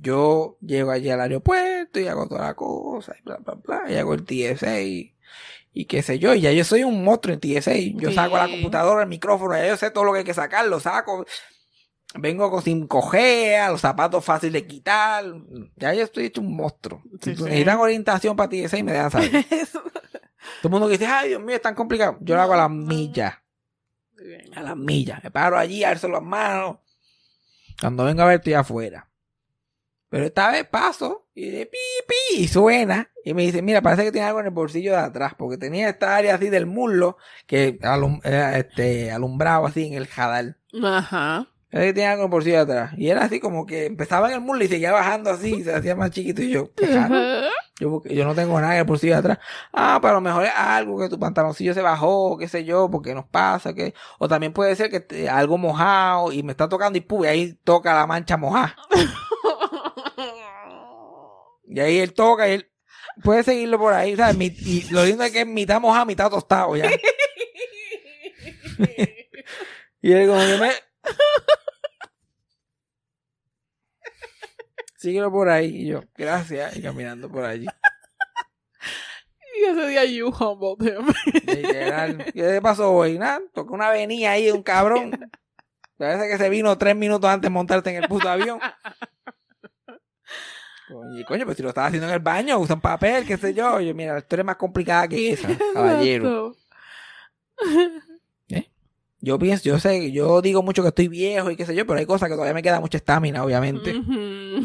[0.00, 3.82] Yo llego allí al aeropuerto y hago toda la cosa y bla, bla, bla.
[3.90, 5.14] Y hago el TSA y,
[5.72, 6.34] y qué sé yo.
[6.34, 7.74] Y ya yo soy un monstruo en TSA.
[7.94, 8.14] Yo Sí.
[8.14, 10.80] saco la computadora, el micrófono, ya yo sé todo lo que hay que sacar, lo
[10.80, 11.24] saco.
[12.14, 15.24] Vengo con sin cojea, los zapatos fáciles de quitar.
[15.76, 17.02] Ya yo estoy hecho un monstruo.
[17.22, 17.42] Sí, si sí.
[17.44, 19.30] necesitan orientación para TSA y me dejan saber.
[19.42, 19.82] todo
[20.64, 22.16] el mundo que dice, ay Dios mío, es tan complicado.
[22.20, 23.34] Yo lo hago a las millas
[24.54, 25.22] a las millas.
[25.24, 26.76] Me paro allí, alzo las manos.
[27.80, 29.08] Cuando vengo a ver, estoy afuera.
[30.10, 33.08] Pero esta vez paso y de pi, pi, y suena.
[33.24, 35.34] Y me dice, mira, parece que tiene algo en el bolsillo de atrás.
[35.38, 40.06] Porque tenía esta área así del muslo que alum- era, este, alumbrado así en el
[40.08, 40.58] jadal.
[40.84, 41.46] Ajá.
[41.70, 42.92] Parece que tenía algo en el bolsillo de atrás.
[42.98, 45.54] Y era así como que empezaba en el muslo y seguía bajando así.
[45.54, 46.42] y se hacía más chiquito.
[46.42, 46.70] Y yo.
[47.78, 49.38] Yo, yo no tengo nada en el bolsillo de atrás.
[49.72, 52.90] Ah, pero a lo mejor es algo que tu pantaloncillo se bajó, qué sé yo,
[52.90, 56.68] porque nos pasa, que o también puede ser que te- algo mojado y me está
[56.68, 58.76] tocando y pum, y ahí toca la mancha mojada.
[61.72, 62.70] Y ahí él toca y él
[63.22, 64.36] puede seguirlo por ahí, ¿sabes?
[64.36, 66.90] Mi- y lo lindo es que es mitad mojado, mitad tostado ya.
[70.02, 70.70] Y él como que me...
[74.96, 75.82] Síguelo por ahí.
[75.82, 76.76] Y yo, gracias.
[76.76, 77.66] Y caminando por allí.
[79.58, 81.06] Y ese día you humbled him.
[81.46, 82.24] Literal.
[82.32, 83.18] ¿Qué pasó hoy?
[83.18, 85.30] Nada, tocó una avenida ahí de un cabrón.
[85.98, 88.58] Parece que se vino tres minutos antes de montarte en el puto avión.
[90.90, 93.80] Coño, coño, pues si lo estaba haciendo en el baño, usan papel, qué sé yo.
[93.80, 96.54] Yo, mira, la historia es más complicada que esa, caballero.
[97.60, 98.00] Exacto.
[99.22, 101.98] Yo pienso, yo sé, yo digo mucho que estoy viejo y qué sé yo, pero
[101.98, 103.94] hay cosas que todavía me queda mucha estamina, obviamente.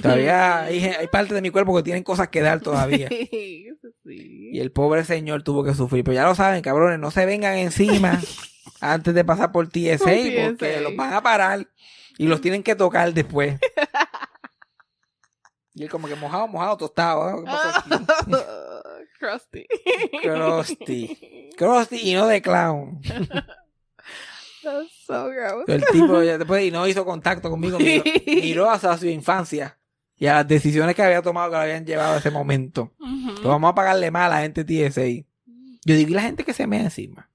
[0.02, 3.10] Todavía hay, hay partes de mi cuerpo que tienen cosas que dar todavía.
[4.06, 4.50] Sí.
[4.54, 6.04] Y el pobre señor tuvo que sufrir.
[6.04, 8.22] Pero ya lo saben, cabrones, no se vengan encima
[8.80, 10.46] antes de pasar por TSA, Por TSA.
[10.50, 11.68] porque los van a parar
[12.18, 13.60] y los tienen que tocar después.
[15.76, 17.30] Y él como que mojado, mojado, tostado.
[17.30, 17.34] ¿eh?
[17.40, 17.90] ¿Qué pasó aquí?
[19.20, 19.66] Crusty.
[20.22, 21.50] Krusty.
[21.58, 23.02] Krusty y no de clown.
[24.64, 25.68] That's so gross.
[25.68, 27.78] El tipo ya después y no hizo contacto conmigo.
[27.78, 29.78] Miró, miró hasta su infancia.
[30.18, 32.92] y a las decisiones que había tomado que lo habían llevado a ese momento.
[32.98, 35.26] Pues vamos a pagarle más a la gente TSA.
[35.86, 37.30] Yo digo, y la gente que se mea encima.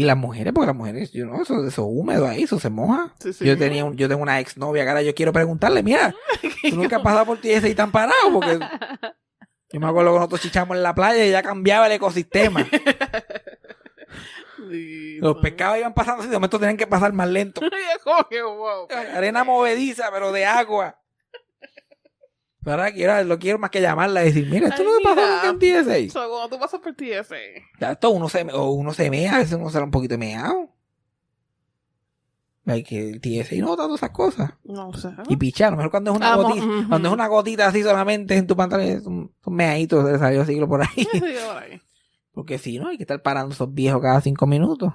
[0.00, 3.12] Y las mujeres, porque las mujeres, yo no, eso, eso húmedo ahí, eso se moja.
[3.20, 3.44] Sí, sí.
[3.44, 6.14] Yo tenía un, yo tengo una exnovia ahora yo quiero preguntarle, mira,
[6.70, 8.58] tú nunca has pasado por TSA y tan parado, porque
[9.70, 12.66] yo me acuerdo que nosotros chichamos en la playa y ya cambiaba el ecosistema.
[14.70, 17.60] Sí, Los pescados iban pasando así, de momento tenían que pasar más lento.
[19.14, 20.98] Arena movediza, pero de agua.
[22.62, 25.02] Pero ahora quiero, lo quiero más que llamarla y decir, mira, esto Ay, no me
[25.02, 25.52] pasó mira.
[25.52, 26.12] nunca en TSA.
[26.12, 27.36] So, cuando tú pasas por TSA.
[27.80, 30.68] Ya, esto uno se, o uno se mea, a veces uno sale un poquito meado.
[32.66, 34.52] Hay que el TSA no todas esas cosas.
[34.64, 35.08] No sé.
[35.28, 38.36] Y pichar, a lo mejor cuando es una gotita, cuando es una gotita así solamente
[38.36, 40.88] en tu pantalón, son, son meaditos salió siglo por ahí.
[41.12, 41.80] Sí, por ahí.
[42.32, 44.92] Porque si no, hay que estar parando esos viejos cada cinco minutos.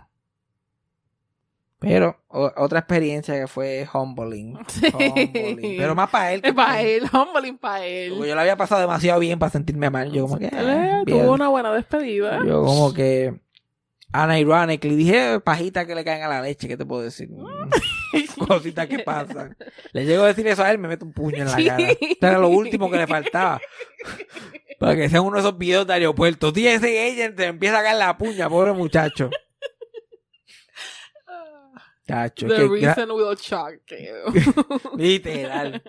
[1.80, 4.58] Pero o- otra experiencia que fue humbling.
[4.68, 4.88] Sí.
[4.94, 5.78] humbling.
[5.78, 6.42] Pero más para él.
[6.42, 8.14] que para él, humbling para él.
[8.14, 10.12] Porque yo la había pasado demasiado bien para sentirme mal.
[10.12, 10.48] Yo como que...
[10.52, 12.40] Eh, tuvo una buena despedida.
[12.46, 13.40] Yo como que...
[14.14, 17.28] Unironically dije pajitas que le caen a la leche, ¿qué te puedo decir?
[17.30, 17.70] Mm,
[18.48, 19.58] Cositas que pasan.
[19.92, 21.90] Le llego a decir eso a él, me meto un puño en la cara.
[21.92, 23.60] Eso era lo último que le faltaba.
[24.80, 26.54] Para que sea uno de esos videos de aeropuerto.
[26.54, 29.30] Tía, ese agent te empieza a caer la puña, pobre muchacho.
[32.06, 34.96] The reason will shock you.
[34.98, 35.82] literal.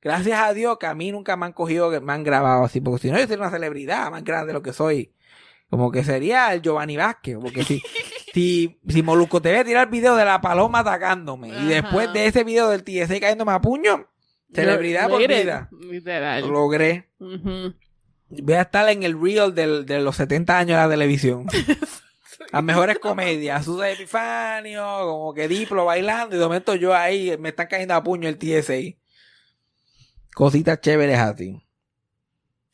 [0.00, 3.02] Gracias a Dios que a mí nunca me han cogido, me han grabado así, porque
[3.02, 5.12] si no yo sería una celebridad más grande de lo que soy.
[5.70, 7.80] Como que sería el Giovanni Vázquez, porque si,
[8.34, 12.44] si, si Molusco TV tirar el video de la paloma atacándome y después de ese
[12.44, 14.08] video del TSA cayéndome a puño,
[14.52, 15.70] celebridad por vida.
[15.88, 16.42] Literal.
[16.42, 17.08] Lo logré.
[17.18, 17.74] Ujú.
[18.28, 21.46] Voy a estar en el reel del, de los 70 años de la televisión.
[22.50, 23.64] Las mejores comedias.
[23.64, 26.36] Susa Epifanio, como que Diplo bailando.
[26.36, 28.96] Y de momento yo ahí me están cayendo a puño el TSA.
[30.34, 31.62] Cositas chéveres así.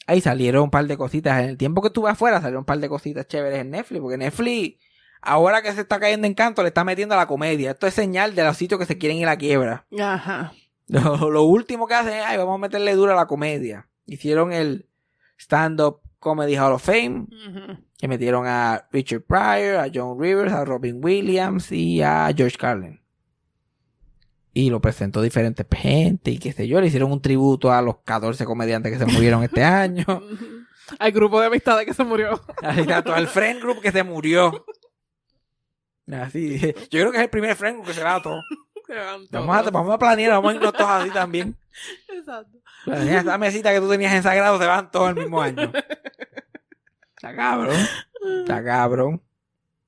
[0.06, 1.42] Ahí salieron un par de cositas.
[1.42, 4.00] En el tiempo que estuve afuera salieron un par de cositas chéveres en Netflix.
[4.00, 4.80] Porque Netflix,
[5.20, 7.72] ahora que se está cayendo en canto, le está metiendo a la comedia.
[7.72, 9.86] Esto es señal de los sitios que se quieren ir a la quiebra.
[10.00, 10.52] Ajá.
[10.86, 13.88] Lo, lo último que hacen es, ay, vamos a meterle duro a la comedia.
[14.06, 14.88] Hicieron el
[15.38, 17.78] Stand-Up Comedy Hall of Fame, Ujú.
[17.98, 23.00] Que metieron a Richard Pryor, a John Rivers, a Robin Williams y a George Carlin.
[24.54, 26.80] Y lo presentó diferentes gente y qué sé yo.
[26.80, 30.04] Le hicieron un tributo a los 14 comediantes que se murieron este año.
[30.98, 32.40] Al grupo de amistades que se murió.
[32.62, 34.64] El friend group que se murió.
[36.10, 36.58] Así,
[36.90, 38.40] yo creo que es el primer friend group que se va a todo.
[39.30, 41.54] Vamos a, vamos a planear, vamos a irnos todos así también.
[42.08, 42.58] Exacto.
[42.84, 45.70] Planea esa mesita que tú tenías en Sagrado, se van todos el mismo año.
[47.18, 47.76] Está cabrón.
[48.40, 49.22] Está cabrón.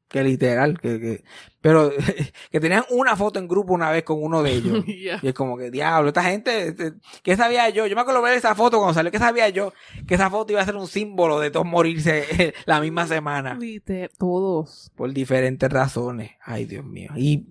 [0.09, 0.79] Que literal.
[0.81, 1.25] Que, que-
[1.61, 1.93] pero
[2.51, 4.85] que tenían una foto en grupo una vez con uno de ellos.
[4.87, 7.87] Y es como que, diablo, esta gente, este, ¿qué sabía yo?
[7.87, 9.73] Yo me acuerdo ver esa foto cuando salió, ¿qué sabía yo?
[10.09, 13.55] Que esa foto iba a ser un símbolo de todos morirse eh, la misma semana.
[13.55, 14.91] Liter- Todos.
[14.97, 16.33] Por diferentes razones.
[16.43, 17.11] Ay, Dios mío.
[17.17, 17.47] Y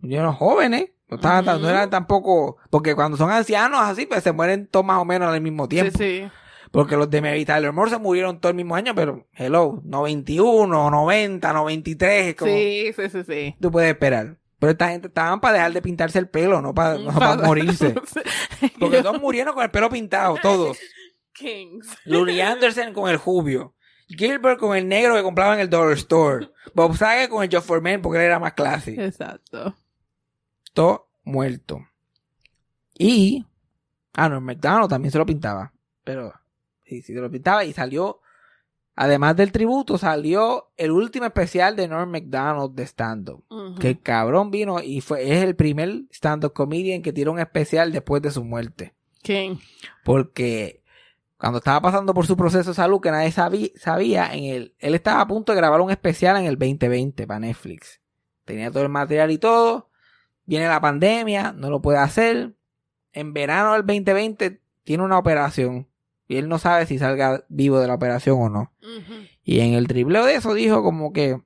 [0.00, 0.86] yo eran jóvenes.
[1.08, 4.84] No, estaban tan- no eran tampoco, porque cuando son ancianos así, pues se mueren todos
[4.86, 5.96] más o menos al mismo tiempo.
[5.98, 6.30] Sí, sí.
[6.72, 10.90] Porque los de Mary Tyler Moore se murieron todo el mismo año, pero hello, 91,
[10.90, 13.56] 90, 93, es como Sí, sí, sí, sí.
[13.60, 14.38] tú puedes esperar.
[14.58, 17.94] Pero esta gente estaban para dejar de pintarse el pelo, no para, no para morirse.
[18.80, 20.78] Porque todos murieron con el pelo pintado, todos.
[21.32, 21.88] Kings.
[22.04, 23.74] Looney Anderson con el jubio.
[24.08, 26.48] Gilbert con el negro que compraba en el Dollar Store.
[26.74, 28.94] Bob Saget con el Joe Forman porque él era más clase.
[29.04, 29.74] Exacto.
[30.72, 31.80] Todo muerto.
[32.96, 33.44] Y...
[34.14, 35.72] Ah, no, el McDonald también se lo pintaba.
[36.04, 36.32] Pero...
[37.30, 38.20] Pintaba y salió...
[38.94, 43.42] Además del tributo, salió el último especial de Norm McDonald de stand-up.
[43.78, 47.90] Que el cabrón vino y fue, es el primer stand-up comedian que tiró un especial
[47.90, 48.92] después de su muerte.
[49.22, 49.56] King.
[50.04, 50.82] Porque
[51.38, 54.94] cuando estaba pasando por su proceso de salud que nadie sabí- sabía, en el, él
[54.94, 58.00] estaba a punto de grabar un especial en el 2020 para Netflix.
[58.44, 59.88] Tenía todo el material y todo.
[60.44, 62.52] Viene la pandemia, no lo puede hacer.
[63.14, 65.88] En verano del 2020 tiene una operación.
[66.32, 68.72] Y él no sabe si salga vivo de la operación o no.
[69.42, 71.42] Y en el tripleo de eso dijo como que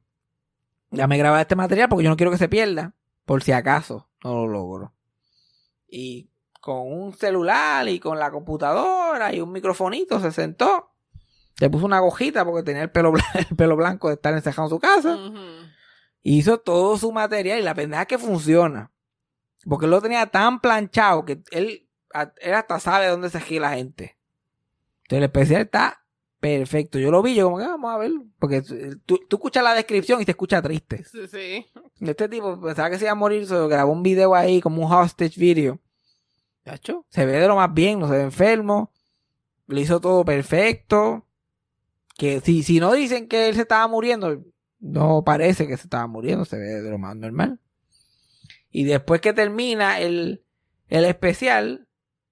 [0.93, 2.95] ya me graba este material porque yo no quiero que se pierda.
[3.25, 4.95] Por si acaso no lo logro.
[5.89, 6.31] Y
[6.61, 10.93] con un celular y con la computadora y un microfonito se sentó.
[11.59, 14.71] Se puso una gojita porque tenía el pelo, el pelo blanco de estar encerrado en
[14.71, 15.19] su casa.
[16.23, 18.93] Hizo todo su material y la pendeja es que funciona.
[19.69, 21.89] Porque él lo tenía tan planchado que él,
[22.39, 24.16] él hasta sabe dónde se gira la gente.
[25.07, 26.03] Entonces el especial está
[26.41, 26.99] perfecto.
[26.99, 28.27] Yo lo vi, yo como que "Ah, vamos a verlo.
[28.41, 28.63] Porque
[29.07, 31.05] tú, tú escuchas la descripción y te escucha triste.
[31.05, 31.67] Sí, sí.
[32.01, 34.93] Este tipo pensaba que se iba a morir, se grabó un video ahí como un
[34.93, 35.81] hostage video.
[36.65, 38.93] Chacho, se ve de lo más bien, no se ve enfermo.
[39.69, 41.27] Le hizo todo perfecto.
[42.19, 44.43] Que si, si no dicen que él se estaba muriendo,
[44.81, 47.61] no parece que se estaba muriendo, se ve de lo más normal.
[48.71, 50.45] Y después que termina el,
[50.89, 51.86] el especial,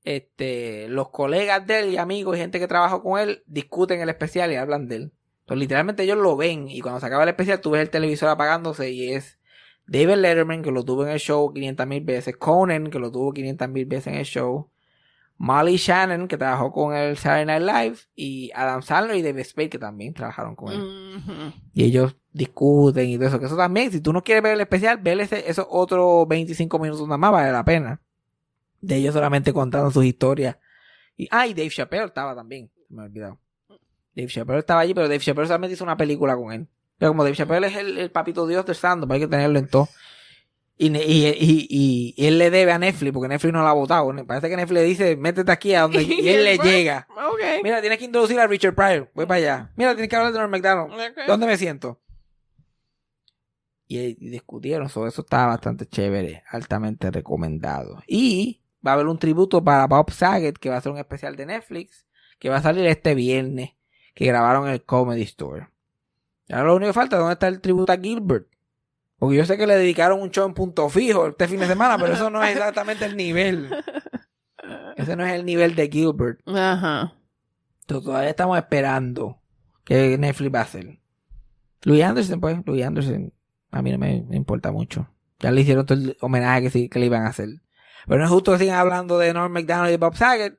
[0.05, 4.11] este, los colegas de él y amigos y gente que trabajó con él discuten el
[4.11, 5.13] especial y hablan de él.
[5.41, 8.29] Entonces, literalmente ellos lo ven y cuando se acaba el especial tú ves el televisor
[8.29, 9.39] apagándose y es
[9.87, 13.33] David Letterman que lo tuvo en el show 500 mil veces, Conan que lo tuvo
[13.33, 14.71] 500 mil veces en el show,
[15.37, 19.71] Molly Shannon que trabajó con el Saturday Night Live y Adam Sandler y David Spade
[19.71, 21.53] que también trabajaron con él.
[21.73, 23.41] Y ellos discuten y todo eso.
[23.41, 27.07] Que eso también, si tú no quieres ver el especial, ver esos otros 25 minutos
[27.07, 28.01] nada más vale la pena.
[28.85, 30.57] De ellos solamente contando sus historias.
[31.17, 32.71] Y, ah, y Dave Chappelle estaba también.
[32.89, 33.39] Me he olvidado.
[34.15, 36.69] Dave Chappelle estaba allí, pero Dave Chappelle solamente hizo una película con él.
[36.99, 39.69] Pero como Dave Chappelle es el, el papito dios de stand hay que tenerlo en
[39.69, 39.89] todo.
[40.77, 41.67] Y, y,
[42.19, 44.13] y, él le debe a Netflix, porque Netflix no lo ha votado.
[44.27, 46.03] Parece que Netflix le dice, métete aquí a donde...
[46.03, 47.07] Y él le llega.
[47.63, 49.09] Mira, tienes que introducir a Richard Pryor.
[49.15, 49.73] Voy para allá.
[49.77, 50.93] Mira, tienes que hablar de Norm McDonald.
[51.29, 52.01] ¿Dónde me siento?
[53.87, 55.23] Y, y discutieron sobre eso.
[55.23, 56.43] Estaba bastante chévere.
[56.51, 58.03] Altamente recomendado.
[58.09, 61.37] Y va a haber un tributo para Bob Saget, que va a ser un especial
[61.37, 62.07] de Netflix,
[62.39, 63.71] que va a salir este viernes,
[64.15, 65.69] que grabaron en el Comedy Store.
[66.51, 68.49] Ahora lo único que falta es dónde está el tributo a Gilbert.
[69.19, 71.97] Porque yo sé que le dedicaron un show en punto fijo este fin de semana,
[71.99, 73.71] pero eso no es exactamente el nivel.
[74.97, 76.41] Ese no es el nivel de Gilbert.
[76.47, 77.15] Ajá.
[77.81, 79.41] Entonces, todavía estamos esperando
[79.85, 80.99] que Netflix va a hacer.
[81.83, 83.33] Louis Anderson, pues, Louis Anderson,
[83.71, 85.09] a mí no me, me importa mucho.
[85.39, 87.61] Ya le hicieron todo el homenaje que, sí, que le iban a hacer.
[88.07, 90.59] Pero no es justo que sigan hablando de Norm MacDonald y de Bob Saget.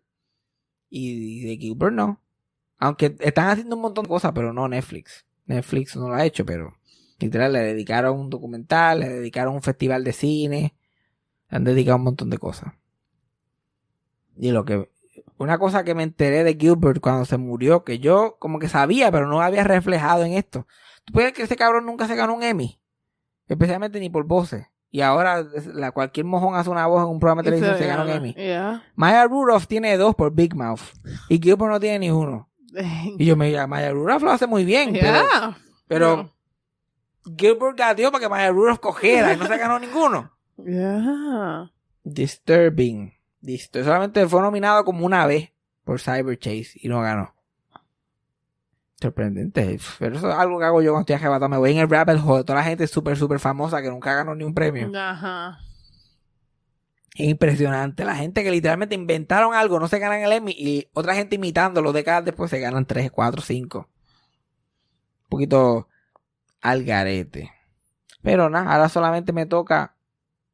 [0.90, 2.22] Y, de Gilbert no.
[2.78, 5.26] Aunque están haciendo un montón de cosas, pero no Netflix.
[5.46, 6.78] Netflix no lo ha hecho, pero
[7.20, 10.76] literal le dedicaron un documental, le dedicaron un festival de cine,
[11.50, 12.74] le han dedicado un montón de cosas.
[14.38, 14.90] Y lo que
[15.38, 19.12] una cosa que me enteré de Gilbert cuando se murió, que yo como que sabía,
[19.12, 20.68] pero no había reflejado en esto.
[21.04, 22.80] ¿Tú puedes creer que ese cabrón nunca se ganó un Emmy?
[23.48, 24.68] Especialmente ni por voces.
[24.96, 27.86] Y ahora la, cualquier mojón hace una voz en un programa de televisión y se
[27.86, 28.34] gana un Emmy.
[28.34, 28.82] Yeah.
[28.96, 30.80] Maya Rudolph tiene dos por Big Mouth.
[31.28, 32.48] Y Gilbert no tiene ni uno.
[33.18, 34.94] Y yo me diga, Maya Rudolph lo hace muy bien.
[34.94, 35.58] Pero, Yeah.
[35.90, 36.32] pero
[37.38, 40.32] Gilbert gateó para que Maya Rudolph cogiera y no se ganó ninguno.
[42.06, 43.14] Disturbing.
[43.42, 45.52] Distur- Solamente fue nominado como una vez
[45.84, 47.36] por Cyber Chase y no ganó.
[49.06, 49.77] Sorprendente.
[49.99, 51.48] Pero eso es algo que hago yo cuando estoy arrebatado.
[51.48, 52.44] Me voy en el rabbit hole.
[52.44, 54.91] Toda la gente súper, súper famosa que nunca ganó ni un premio.
[54.98, 55.60] Ajá.
[57.14, 58.03] Es impresionante.
[58.03, 61.94] La gente que literalmente inventaron algo, no se ganan el Emmy y otra gente imitándolo
[61.94, 63.77] décadas después se ganan 3, 4, 5.
[63.77, 63.86] Un
[65.30, 65.88] poquito
[66.61, 67.52] al garete.
[68.23, 69.95] Pero nada, ahora solamente me toca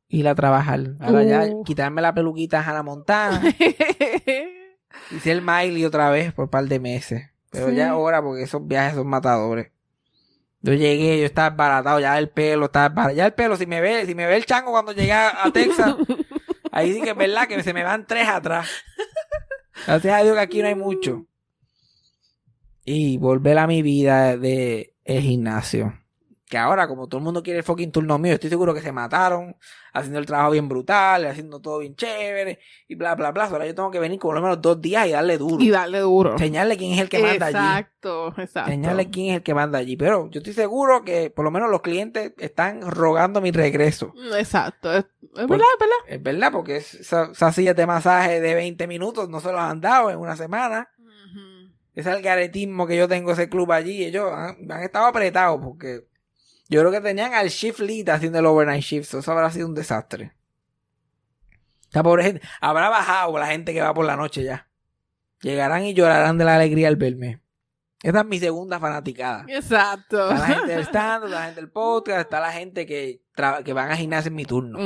[0.10, 0.98] ir a trabajar.
[1.00, 3.42] Ahora ya quitarme la peluquita a Hannah Montana
[5.10, 7.31] y ser Miley otra vez por un par de meses.
[7.52, 7.76] Pero Sí.
[7.76, 9.72] ya es hora porque esos viajes son matadores.
[10.62, 13.12] Yo llegué, yo estaba baratado, ya el pelo, estaba.
[13.14, 15.52] Ya el pelo, si me ve, si me ve el chango cuando llegué a, a
[15.52, 15.96] Texas,
[16.72, 18.70] ahí sí que es verdad que se me van tres atrás.
[19.88, 21.26] Gracias a Dios que aquí no hay mucho.
[22.86, 26.00] Y volver a mi vida de el gimnasio.
[26.52, 28.92] Que ahora, como todo el mundo quiere el fucking turno mío, estoy seguro que se
[28.92, 29.56] mataron,
[29.94, 32.60] haciendo el trabajo bien brutal, haciendo todo bien chévere,
[32.90, 33.46] y bla, bla, bla.
[33.46, 35.64] Ahora yo tengo que venir por lo menos dos días y darle duro.
[35.64, 36.38] y darle duro.
[36.38, 37.56] Señalarle quién es el que manda allí.
[37.58, 38.70] Exacto, exacto.
[38.70, 39.96] Señale quién es el que manda allí.
[39.96, 44.14] Pero yo estoy seguro que por lo menos los clientes están rogando mi regreso.
[44.38, 44.92] Exacto.
[44.94, 45.96] Es, es verdad, es verdad.
[46.08, 49.62] Es verdad, porque es- esa- esas sillas de masaje de 20 minutos no se los
[49.62, 50.90] han dado en una semana.
[51.96, 54.04] Ese algaretismo que yo tengo ese club allí.
[54.04, 56.06] Ellos han, han estado apretados porque
[56.72, 59.14] yo creo que tenían al shift lead haciendo el overnight shift.
[59.14, 60.32] Eso habrá sido un desastre.
[61.84, 64.70] Esta pobre gente habrá bajado la gente que va por la noche ya.
[65.42, 67.42] Llegarán y llorarán de la alegría al verme.
[68.02, 69.44] Esta es mi segunda fanaticada.
[69.50, 70.32] Exacto.
[70.32, 73.22] Está la gente del stand, está la gente del podcast, está la gente que,
[73.66, 74.80] que van a gimnasio en mi turno.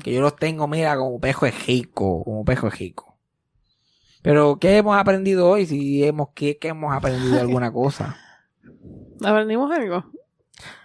[0.00, 3.18] Que yo los tengo, mira, como pejo ejico, como pejo ejico.
[4.20, 5.64] Pero, ¿qué hemos aprendido hoy?
[5.64, 8.18] Si hemos, ¿qué, qué hemos aprendido alguna cosa?
[9.24, 10.04] ¿Aprendimos algo?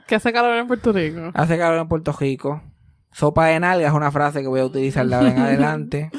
[0.09, 1.29] Que hace calor en Puerto Rico.
[1.35, 2.63] Hace calor en Puerto Rico.
[3.11, 6.09] Sopa de nalga es una frase que voy a utilizar de ahora en adelante.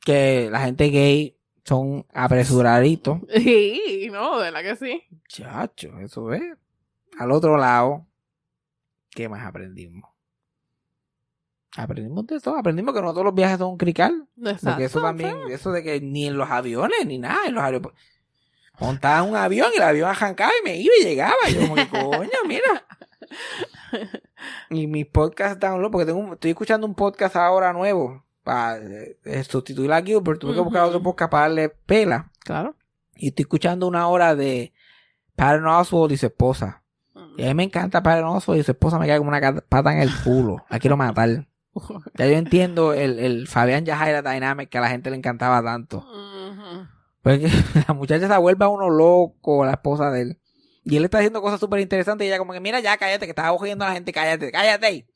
[0.00, 3.20] Que la gente gay son apresuraditos.
[3.32, 5.00] Sí, no, de la que sí.
[5.28, 6.42] Chacho, eso es.
[7.20, 8.04] Al otro lado,
[9.10, 10.10] ¿qué más aprendimos?
[11.76, 12.56] Aprendimos de todo.
[12.56, 14.26] Aprendimos que no todos los viajes son un crical.
[14.38, 14.70] Exacto.
[14.70, 18.02] Porque eso también, eso de que ni en los aviones, ni nada, en los aeropuertos.
[18.80, 21.34] Montaba un avión y el avión arrancaba y me iba y llegaba.
[21.48, 22.84] Y yo como que, coño, mira.
[24.70, 28.24] Y mis podcasts download, porque tengo un- estoy escuchando un podcast ahora nuevo.
[28.42, 32.30] para eh, sustituir a Gilbert, tuve que buscar otro podcast para darle pela.
[32.44, 32.76] Claro.
[33.16, 34.72] Y estoy escuchando una hora de
[35.34, 36.82] Patton Oswald y su esposa.
[37.36, 39.92] Y a mí me encanta Patton Oswald y su esposa me cae como una pata
[39.92, 40.64] en el culo.
[40.70, 41.46] La quiero matar.
[42.14, 46.06] Ya yo entiendo el, el Fabián Yajaira Dynamic que a la gente le encantaba tanto.
[47.26, 47.48] Porque
[47.88, 50.38] la muchacha se vuelve a uno loco, la esposa de él.
[50.84, 53.30] Y él está haciendo cosas súper interesantes y ella como que, mira ya, cállate, que
[53.30, 55.08] estaba cogiendo a la gente, cállate, cállate.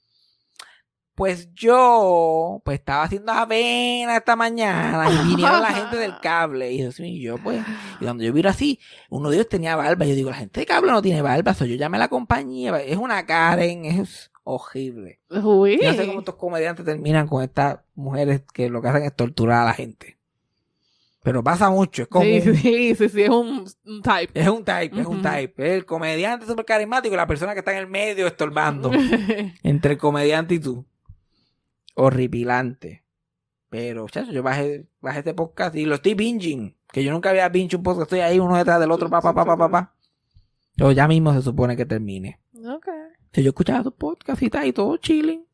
[1.15, 6.73] Pues yo, pues estaba haciendo avena esta mañana y vinieron la gente del cable.
[6.73, 7.63] Y yo, y yo pues,
[8.01, 10.05] y cuando yo miro así, uno de ellos tenía barba.
[10.05, 12.77] Yo digo, la gente de cable no tiene barba, so yo llamé a la compañía.
[12.81, 15.21] Es una Karen, es horrible.
[15.31, 15.79] Uy.
[15.81, 19.15] Yo no sé cómo estos comediantes terminan con estas mujeres que lo que hacen es
[19.15, 20.20] torturar a la gente.
[21.23, 24.41] Pero pasa mucho, es como Sí, sí, sí, sí, es un, un type.
[24.41, 25.53] es un type, es un type.
[25.59, 28.91] Es el comediante súper carismático y la persona que está en el medio estorbando.
[29.63, 30.87] entre el comediante y tú.
[31.95, 33.05] Horripilante.
[33.69, 36.77] Pero, chacho, yo bajé, bajé este podcast y lo estoy binging.
[36.91, 38.05] Que yo nunca había binge un podcast.
[38.05, 39.95] Estoy ahí uno detrás del otro, pa, pa, pa, pa, pa, pa.
[40.77, 42.41] Pero ya mismo se supone que termine.
[42.67, 42.89] ok.
[43.33, 45.45] Si yo escuchaba tu podcast y tal, y todo chilling.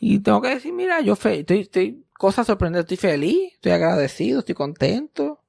[0.00, 4.40] Y tengo que decir, mira, yo fe estoy, estoy, cosas sorprendentes, estoy feliz, estoy agradecido,
[4.40, 5.40] estoy contento.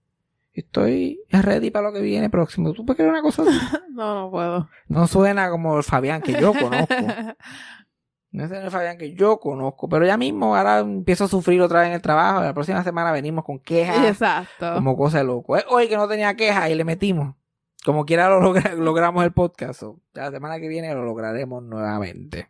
[0.53, 2.71] Estoy ready para lo que viene próximo.
[2.71, 3.51] ¿Tú puedes creer una cosa así?
[3.91, 4.69] No, no puedo.
[4.87, 6.95] No suena como el Fabián que yo conozco.
[8.31, 9.87] No es el Fabián que yo conozco.
[9.87, 12.41] Pero ya mismo ahora empiezo a sufrir otra vez en el trabajo.
[12.41, 14.05] La próxima semana venimos con quejas.
[14.09, 14.73] Exacto.
[14.73, 15.55] Como cosa de loco.
[15.69, 17.35] Hoy que no tenía quejas y le metimos.
[17.85, 19.79] Como quiera lo logra- logramos el podcast.
[19.79, 22.49] So, la semana que viene lo lograremos nuevamente.